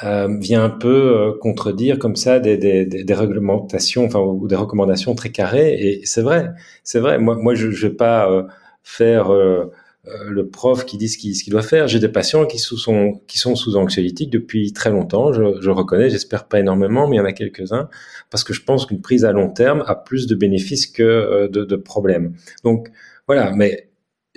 [0.04, 0.88] euh, vient un peu
[1.34, 5.74] euh, contredire comme ça des, des, des, réglementations, enfin, ou des recommandations très carrées.
[5.74, 6.52] Et c'est vrai,
[6.84, 7.20] c'est vrai.
[7.20, 8.44] Moi, moi, je ne vais pas euh,
[8.84, 9.72] faire euh,
[10.06, 11.88] le prof qui dit ce qu'il doit faire.
[11.88, 16.10] J'ai des patients qui, sont, qui sont sous anxiolytique depuis très longtemps, je, je reconnais,
[16.10, 17.90] j'espère pas énormément, mais il y en a quelques-uns,
[18.30, 21.48] parce que je pense qu'une prise à long terme a plus de bénéfices que euh,
[21.48, 22.34] de, de problèmes.
[22.64, 22.90] Donc
[23.28, 23.90] voilà, mais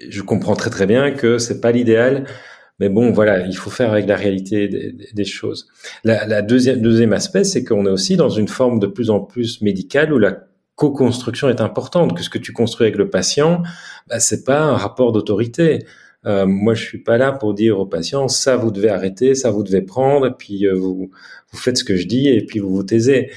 [0.08, 2.26] je comprends très très bien que c'est pas l'idéal.
[2.80, 5.68] Mais bon, voilà, il faut faire avec la réalité des, des choses.
[6.02, 9.20] La, la deuxième, deuxième aspect, c'est qu'on est aussi dans une forme de plus en
[9.20, 13.62] plus médicale où la co-construction est importante, que ce que tu construis avec le patient,
[14.08, 15.84] bah, c'est pas un rapport d'autorité.
[16.24, 19.50] Euh, moi, je suis pas là pour dire aux patients ça vous devez arrêter, ça
[19.50, 21.10] vous devez prendre, et puis euh, vous,
[21.50, 23.30] vous faites ce que je dis et puis vous vous taisez.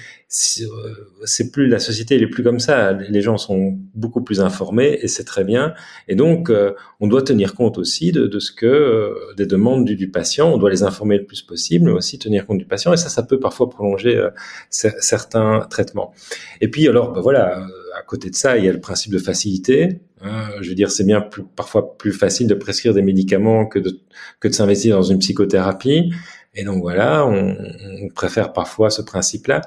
[0.61, 0.93] Euh,
[1.23, 2.93] c'est plus la société, elle est plus comme ça.
[2.93, 5.73] Les gens sont beaucoup plus informés et c'est très bien.
[6.07, 9.95] Et donc, euh, on doit tenir compte aussi de, de ce que des demandes du,
[9.95, 10.51] du, patient.
[10.53, 12.91] On doit les informer le plus possible, mais aussi tenir compte du patient.
[12.93, 14.27] Et ça, ça peut parfois prolonger
[14.69, 16.13] certains traitements.
[16.61, 19.19] Et puis, alors, ben voilà à côté de ça, il y a le principe de
[19.19, 19.99] facilité.
[20.21, 20.49] Hein.
[20.61, 23.99] je veux dire, c'est bien plus, parfois plus facile de prescrire des médicaments que de,
[24.39, 26.11] que de s'investir dans une psychothérapie.
[26.55, 27.55] Et donc voilà, on,
[28.01, 29.61] on préfère parfois ce principe-là.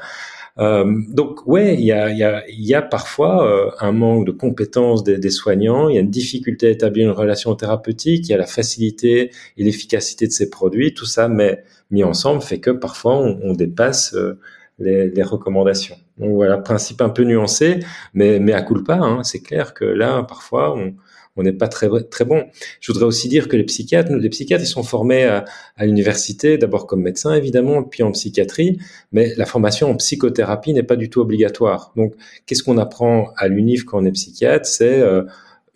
[0.58, 4.32] Euh, donc ouais, il y a, y, a, y a parfois euh, un manque de
[4.32, 8.32] compétences des, des, soignants, il y a une difficulté à établir une relation thérapeutique, il
[8.32, 11.62] y a la facilité et l'efficacité de ces produits, tout ça mais
[11.92, 14.40] mis ensemble fait que parfois on, on dépasse euh,
[14.80, 15.96] les, les, recommandations.
[16.18, 17.80] Donc voilà, principe un peu nuancé,
[18.14, 20.94] mais, mais à coup pas, hein, c'est clair que là, parfois, on
[21.38, 22.44] on n'est pas très très bon.
[22.80, 25.44] Je voudrais aussi dire que les psychiatres, les psychiatres, ils sont formés à,
[25.76, 28.78] à l'université, d'abord comme médecins évidemment, puis en psychiatrie,
[29.12, 31.92] mais la formation en psychothérapie n'est pas du tout obligatoire.
[31.96, 32.14] Donc,
[32.46, 34.66] qu'est-ce qu'on apprend à l'UNIF quand on est psychiatre?
[34.66, 35.22] C'est euh,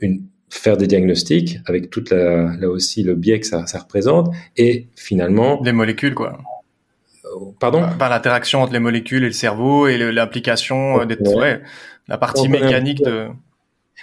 [0.00, 4.34] une faire des diagnostics avec toute la, là aussi le biais que ça, ça représente
[4.58, 6.40] et finalement les molécules quoi
[7.58, 7.84] pardon?
[7.98, 11.60] Par l'interaction entre les molécules et le cerveau et l'implication euh, des ouais.
[12.08, 13.28] la partie mécanique de.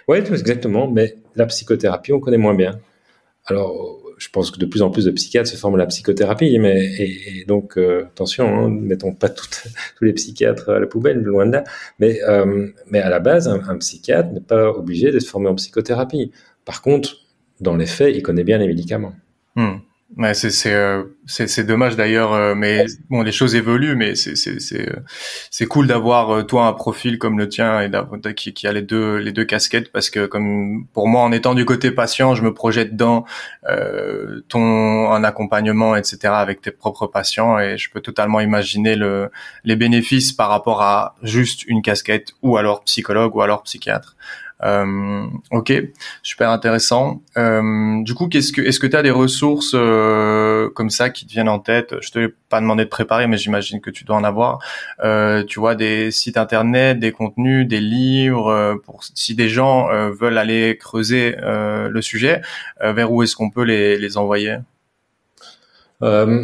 [0.07, 0.89] Oui, exactement.
[0.89, 2.79] Mais la psychothérapie, on connaît moins bien.
[3.45, 6.59] Alors, je pense que de plus en plus de psychiatres se forment à la psychothérapie,
[6.59, 11.53] mais donc euh, attention, hein, mettons pas tous les psychiatres à la poubelle, loin de
[11.53, 11.63] là.
[11.99, 16.31] Mais euh, à la base, un, psychiatre n'est pas obligé d'être formé en psychothérapie.
[16.65, 17.15] Par contre,
[17.61, 19.13] dans les faits, il connaît bien les médicaments.
[19.55, 19.77] Hmm.
[20.17, 24.35] Ouais, c'est c'est euh, c'est dommage d'ailleurs, euh, mais bon, les choses évoluent, mais c'est
[24.35, 24.95] c'est c'est euh,
[25.51, 27.91] c'est cool d'avoir toi un profil comme le tien et
[28.33, 31.53] qui qui a les deux les deux casquettes parce que comme pour moi en étant
[31.53, 33.23] du côté patient, je me projette dans
[33.69, 39.29] euh, ton un accompagnement etc avec tes propres patients et je peux totalement imaginer le
[39.63, 44.15] les bénéfices par rapport à juste une casquette ou alors psychologue ou alors psychiatre.
[44.61, 45.71] Euh, ok,
[46.21, 47.21] super intéressant.
[47.37, 51.25] Euh, du coup, qu'est-ce que, est-ce que tu as des ressources euh, comme ça qui
[51.25, 51.95] te viennent en tête?
[52.01, 54.59] Je te l'ai pas demandé de préparer, mais j'imagine que tu dois en avoir.
[55.01, 58.49] Euh, tu vois, des sites internet, des contenus, des livres.
[58.49, 62.41] Euh, pour si des gens euh, veulent aller creuser le sujet,
[62.81, 64.57] vers où est-ce qu'on peut les, les envoyer?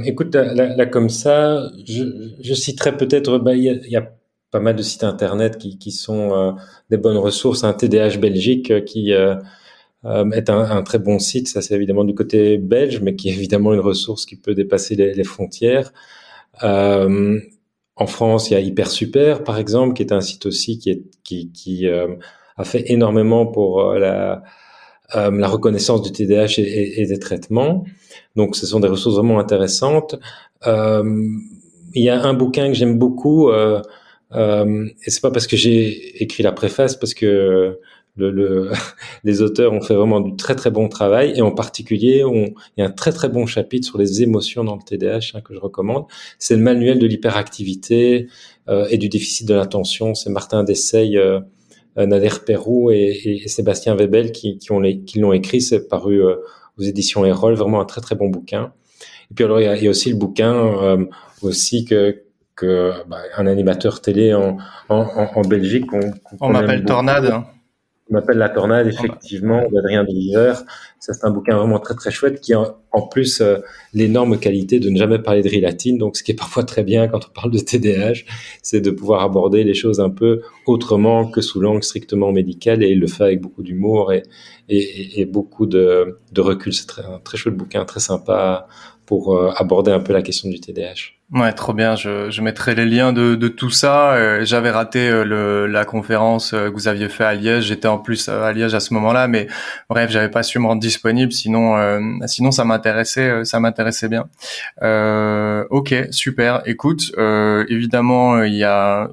[0.06, 2.04] Écoute, là, là, comme ça, je,
[2.42, 3.38] je citerai peut-être.
[3.40, 4.10] Bah, il y y a
[4.56, 6.52] pas mal de sites internet qui, sont euh,
[6.90, 7.66] des bonnes ressources.
[7.66, 9.36] Un TDH Belgique euh, qui euh,
[10.32, 11.50] est un, très bon site.
[11.50, 14.96] Ça, c'est évidemment du côté belge, mais qui est évidemment une ressource qui peut dépasser
[14.96, 15.92] les, frontières.
[16.62, 21.88] en France, il y a Hyper Super, par exemple, qui est un site aussi qui,
[22.58, 24.42] a fait énormément pour la,
[25.14, 27.84] reconnaissance du TDAH et, des traitements.
[28.38, 30.16] Donc, ce sont des ressources vraiment intéressantes.
[30.66, 33.50] Il y a un bouquin que j'aime beaucoup,
[34.36, 37.80] euh, et c'est pas parce que j'ai écrit la préface, parce que
[38.18, 38.72] le, le,
[39.24, 42.80] les auteurs ont fait vraiment du très très bon travail, et en particulier, on, il
[42.80, 45.54] y a un très très bon chapitre sur les émotions dans le TDAH hein, que
[45.54, 46.06] je recommande.
[46.40, 48.28] C'est le manuel de l'hyperactivité
[48.70, 50.16] euh, et du déficit de l'attention.
[50.16, 51.18] C'est Martin Dessay,
[51.98, 55.62] euh, Nader Perrou et, et, Sébastien Webel qui, qui, ont les, qui l'ont écrit.
[55.62, 56.36] C'est paru euh,
[56.78, 58.74] aux éditions Erol, vraiment un très très bon bouquin.
[59.32, 61.06] Et puis alors il y a, il y a aussi le bouquin euh,
[61.42, 62.24] aussi que
[62.56, 64.58] que bah, un animateur télé en
[64.90, 65.92] en, en Belgique.
[65.94, 66.12] On,
[66.42, 67.26] on m'appelle Tornade.
[67.26, 67.46] Hein.
[68.08, 70.54] On m'appelle La Tornade, effectivement, d'Adrien Deliver.
[71.00, 73.58] Ça, c'est un bouquin vraiment très, très chouette qui a en plus euh,
[73.96, 75.98] l'énorme qualité de ne jamais parler de rilatine.
[75.98, 78.22] Donc, ce qui est parfois très bien quand on parle de TDAH,
[78.62, 82.84] c'est de pouvoir aborder les choses un peu autrement que sous l'angle strictement médical.
[82.84, 84.22] Et il le fait avec beaucoup d'humour et,
[84.70, 86.74] et, et, beaucoup de, de recul.
[86.74, 88.68] C'est un très chouette bouquin, très sympa
[89.06, 91.14] pour euh, aborder un peu la question du TDAH.
[91.32, 91.96] Ouais, trop bien.
[91.96, 94.14] Je, je mettrai les liens de, de tout ça.
[94.14, 97.66] Euh, j'avais raté euh, le, la conférence que vous aviez fait à Liège.
[97.66, 99.48] J'étais en plus à Liège à ce moment-là, mais
[99.90, 101.32] bref, j'avais pas su me rendre disponible.
[101.32, 101.76] Sinon,
[102.28, 104.26] sinon ça m'intéressait, ça m'intéressait bien.
[105.70, 106.62] ok, super.
[106.66, 107.12] Écoute,
[107.70, 109.10] évidemment, il y a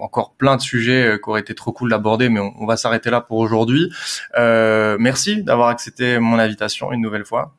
[0.00, 3.10] encore plein de sujets qui auraient été trop cool d'aborder, mais on, on va s'arrêter
[3.10, 3.92] là pour aujourd'hui.
[4.38, 7.54] merci d'avoir accepté mon invitation une nouvelle fois.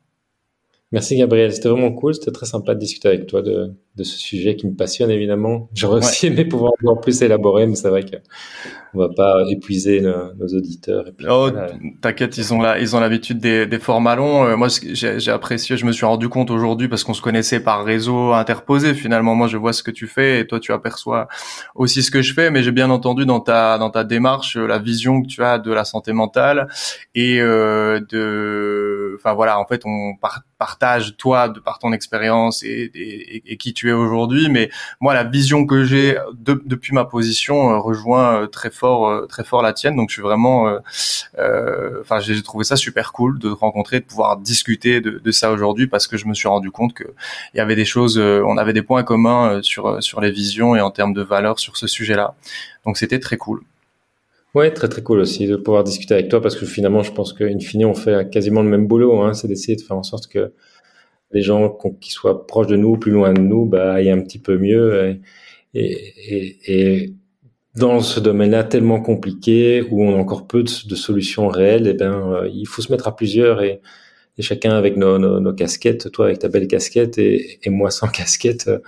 [0.94, 4.18] Merci Gabriel, c'était vraiment cool, c'était très sympa de discuter avec toi de, de ce
[4.18, 5.70] sujet qui me passionne évidemment.
[5.74, 8.18] J'aurais aussi aimé pouvoir encore plus élaborer, mais c'est vrai que
[8.96, 11.08] on va pas épuiser nos, auditeurs.
[11.08, 11.50] Et oh,
[12.02, 14.46] t'inquiète, ils ont là, ils ont l'habitude des, des formats longs.
[14.46, 17.84] Euh, moi, j'ai apprécié, je me suis rendu compte aujourd'hui parce qu'on se connaissait par
[17.84, 18.94] réseau interposé.
[18.94, 21.28] Finalement, moi, je vois ce que tu fais et toi, tu aperçois
[21.76, 22.52] aussi ce que je fais.
[22.52, 25.58] Mais j'ai bien entendu dans ta dans ta démarche euh, la vision que tu as
[25.58, 26.68] de la santé mentale
[27.16, 30.14] et euh, de, enfin voilà, en fait, on
[30.60, 34.50] partage toi de par ton expérience et, et, et, qui tu es aujourd'hui.
[34.50, 34.70] Mais
[35.00, 39.62] moi, la vision que j'ai depuis ma position euh, rejoint très fort euh, très fort
[39.62, 39.96] la tienne.
[39.96, 40.80] Donc je suis vraiment, euh,
[41.40, 45.88] euh, enfin j'ai trouvé ça super cool de rencontrer, de pouvoir discuter de, ça aujourd'hui
[45.88, 47.06] parce que je me suis rendu compte que
[47.54, 50.82] il y avait des choses, on avait des points communs sur sur les visions et
[50.82, 52.36] en termes de valeurs sur ce sujet-là.
[52.86, 53.62] Donc c'était très cool.
[54.54, 57.34] Ouais, très très cool aussi de pouvoir discuter avec toi parce que finalement, je pense
[57.34, 59.22] qu'in fine, on fait quasiment le même boulot.
[59.22, 60.54] Hein, c'est d'essayer de faire en sorte que
[61.34, 64.40] les gens qui soient proches de nous, plus loin de nous, bah, aillent un petit
[64.40, 65.20] peu mieux.
[65.74, 67.14] Et, et, et,
[67.76, 72.34] dans ce domaine-là tellement compliqué où on a encore peu de, solutions réelles, eh ben,
[72.34, 73.82] euh, il faut se mettre à plusieurs et,
[74.38, 78.68] et chacun avec nos, casquettes, toi avec ta belle casquette et, et moi sans casquette,
[78.68, 78.80] euh,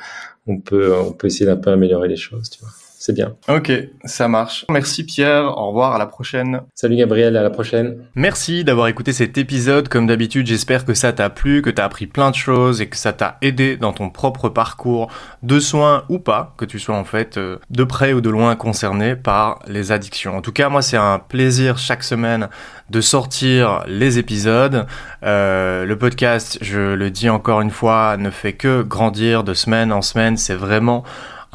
[0.45, 2.69] on peut, on peut essayer d'un peu améliorer les choses, tu vois
[3.05, 3.35] c'est bien.
[3.47, 3.71] Ok,
[4.03, 4.65] ça marche.
[4.67, 6.61] Merci Pierre, au revoir, à la prochaine.
[6.73, 7.97] Salut Gabriel, à la prochaine.
[8.15, 9.89] Merci d'avoir écouté cet épisode.
[9.89, 12.97] Comme d'habitude, j'espère que ça t'a plu, que t'as appris plein de choses et que
[12.97, 15.11] ça t'a aidé dans ton propre parcours
[15.43, 18.55] de soins ou pas, que tu sois en fait euh, de près ou de loin
[18.55, 20.35] concerné par les addictions.
[20.35, 22.49] En tout cas, moi, c'est un plaisir chaque semaine
[22.89, 24.87] de sortir les épisodes.
[25.23, 29.91] Euh, le podcast, je le dis encore une fois, ne fait que grandir de semaine
[29.91, 30.37] en semaine.
[30.37, 31.03] C'est vraiment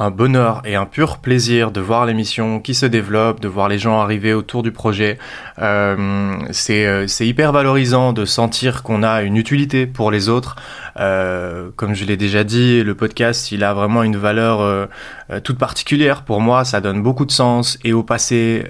[0.01, 3.77] un bonheur et un pur plaisir de voir l'émission qui se développe, de voir les
[3.77, 5.19] gens arriver autour du projet.
[5.59, 10.55] Euh, c'est hyper valorisant de sentir qu'on a une utilité pour les autres.
[10.99, 14.85] Euh, comme je l'ai déjà dit, le podcast, il a vraiment une valeur euh,
[15.31, 16.65] euh, toute particulière pour moi.
[16.65, 18.65] Ça donne beaucoup de sens et au passé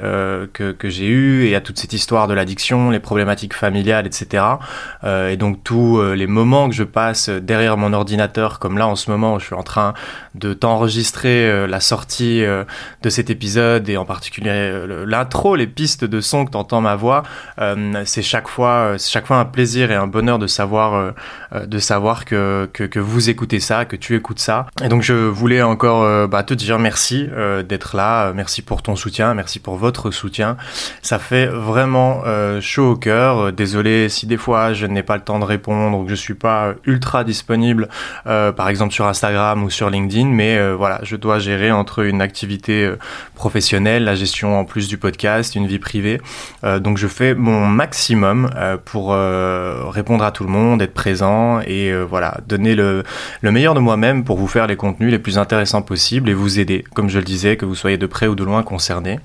[0.54, 4.44] que, que j'ai eu et à toute cette histoire de l'addiction, les problématiques familiales, etc.
[5.04, 9.10] Et donc tous les moments que je passe derrière mon ordinateur, comme là en ce
[9.10, 9.94] moment, je suis en train
[10.36, 16.46] de t'enregistrer la sortie de cet épisode et en particulier l'intro, les pistes de son
[16.46, 17.24] que t'entends ma voix.
[18.06, 21.14] c'est chaque fois, chaque fois un plaisir et un bonheur de savoir,
[21.54, 24.68] de savoir que, vous écoutez ça, que tu écoutes ça.
[24.84, 28.82] Et donc je voulais encore bah, te dire merci euh, d'être là, euh, merci pour
[28.82, 30.58] ton soutien, merci pour votre soutien.
[31.02, 33.54] Ça fait vraiment euh, chaud au cœur.
[33.54, 36.34] Désolé si des fois je n'ai pas le temps de répondre ou que je suis
[36.34, 37.90] pas ultra disponible,
[38.26, 42.92] par exemple sur Instagram ou sur LinkedIn, mais voilà, je dois gérer entre une activité
[43.36, 46.22] professionnelle, la gestion en plus du podcast, une vie privée.
[46.80, 48.50] donc je fais mon maximum
[48.86, 53.04] pour répondre à tout le monde, être présent et voilà, donner le,
[53.42, 56.60] le meilleur de moi-même pour vous faire les contenus les plus intéressants possibles et vous
[56.60, 59.20] aider, comme je le disais, que vous soyez de près ou de loin concerné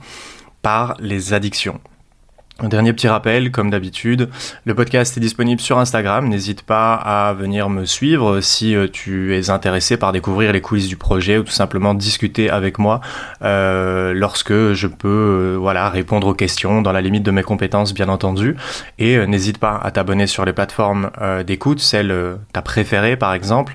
[0.63, 1.81] par les addictions.
[2.59, 4.31] Un dernier petit rappel, comme d'habitude,
[4.65, 6.27] le podcast est disponible sur Instagram.
[6.27, 10.89] N'hésite pas à venir me suivre si euh, tu es intéressé par découvrir les coulisses
[10.89, 13.03] du projet ou tout simplement discuter avec moi
[13.43, 17.93] euh, lorsque je peux euh, voilà répondre aux questions dans la limite de mes compétences
[17.93, 18.57] bien entendu.
[18.99, 21.11] Et n'hésite pas à t'abonner sur les plateformes
[21.47, 23.75] d'écoute, celle ta préférée par exemple,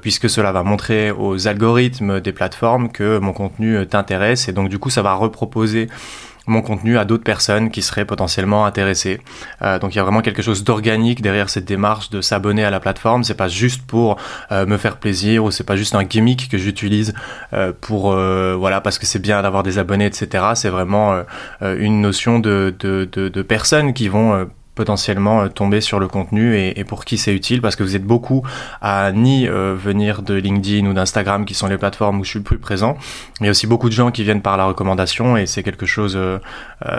[0.00, 4.78] puisque cela va montrer aux algorithmes des plateformes que mon contenu t'intéresse et donc du
[4.78, 5.88] coup ça va reproposer
[6.46, 9.20] mon contenu à d'autres personnes qui seraient potentiellement intéressées.
[9.62, 12.70] Euh, donc il y a vraiment quelque chose d'organique derrière cette démarche de s'abonner à
[12.70, 13.24] la plateforme.
[13.24, 14.16] C'est pas juste pour
[14.50, 17.14] euh, me faire plaisir ou c'est pas juste un gimmick que j'utilise
[17.52, 20.44] euh, pour voilà parce que c'est bien d'avoir des abonnés etc.
[20.54, 21.22] C'est vraiment
[21.60, 26.56] une notion de, de, de, de personnes qui vont potentiellement euh, tomber sur le contenu
[26.56, 28.42] et, pour qui c'est utile parce que vous êtes beaucoup
[28.80, 32.38] à ni euh, venir de LinkedIn ou d'Instagram qui sont les plateformes où je suis
[32.38, 32.96] le plus présent.
[33.40, 36.38] A aussi beaucoup de gens qui viennent par la recommandation et c'est quelque chose, euh,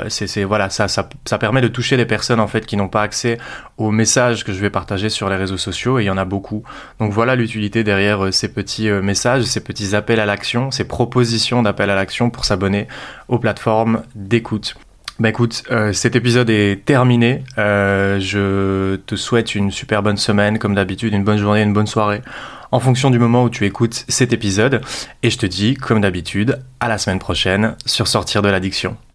[0.08, 3.02] c'est voilà, ça, ça, ça permet de toucher des personnes en fait qui n'ont pas
[3.02, 3.38] accès
[3.78, 6.26] aux messages que je vais partager sur les réseaux sociaux et il y en a
[6.26, 6.64] beaucoup.
[7.00, 11.90] Donc voilà l'utilité derrière ces petits messages, ces petits appels à l'action, ces propositions d'appel
[11.90, 12.88] à l'action pour s'abonner
[13.30, 14.76] aux plateformes d'écoute.
[15.20, 17.44] Bah écoute, euh, cet épisode est terminé.
[17.60, 21.88] Euh, je te souhaite une super bonne semaine, comme d'habitude, une bonne journée, une bonne
[21.88, 22.24] soirée,
[22.72, 24.82] en fonction du moment où tu écoutes cet épisode.
[25.22, 28.98] Et je te dis, comme d'habitude, à la semaine prochaine sur Sortir de l'addiction.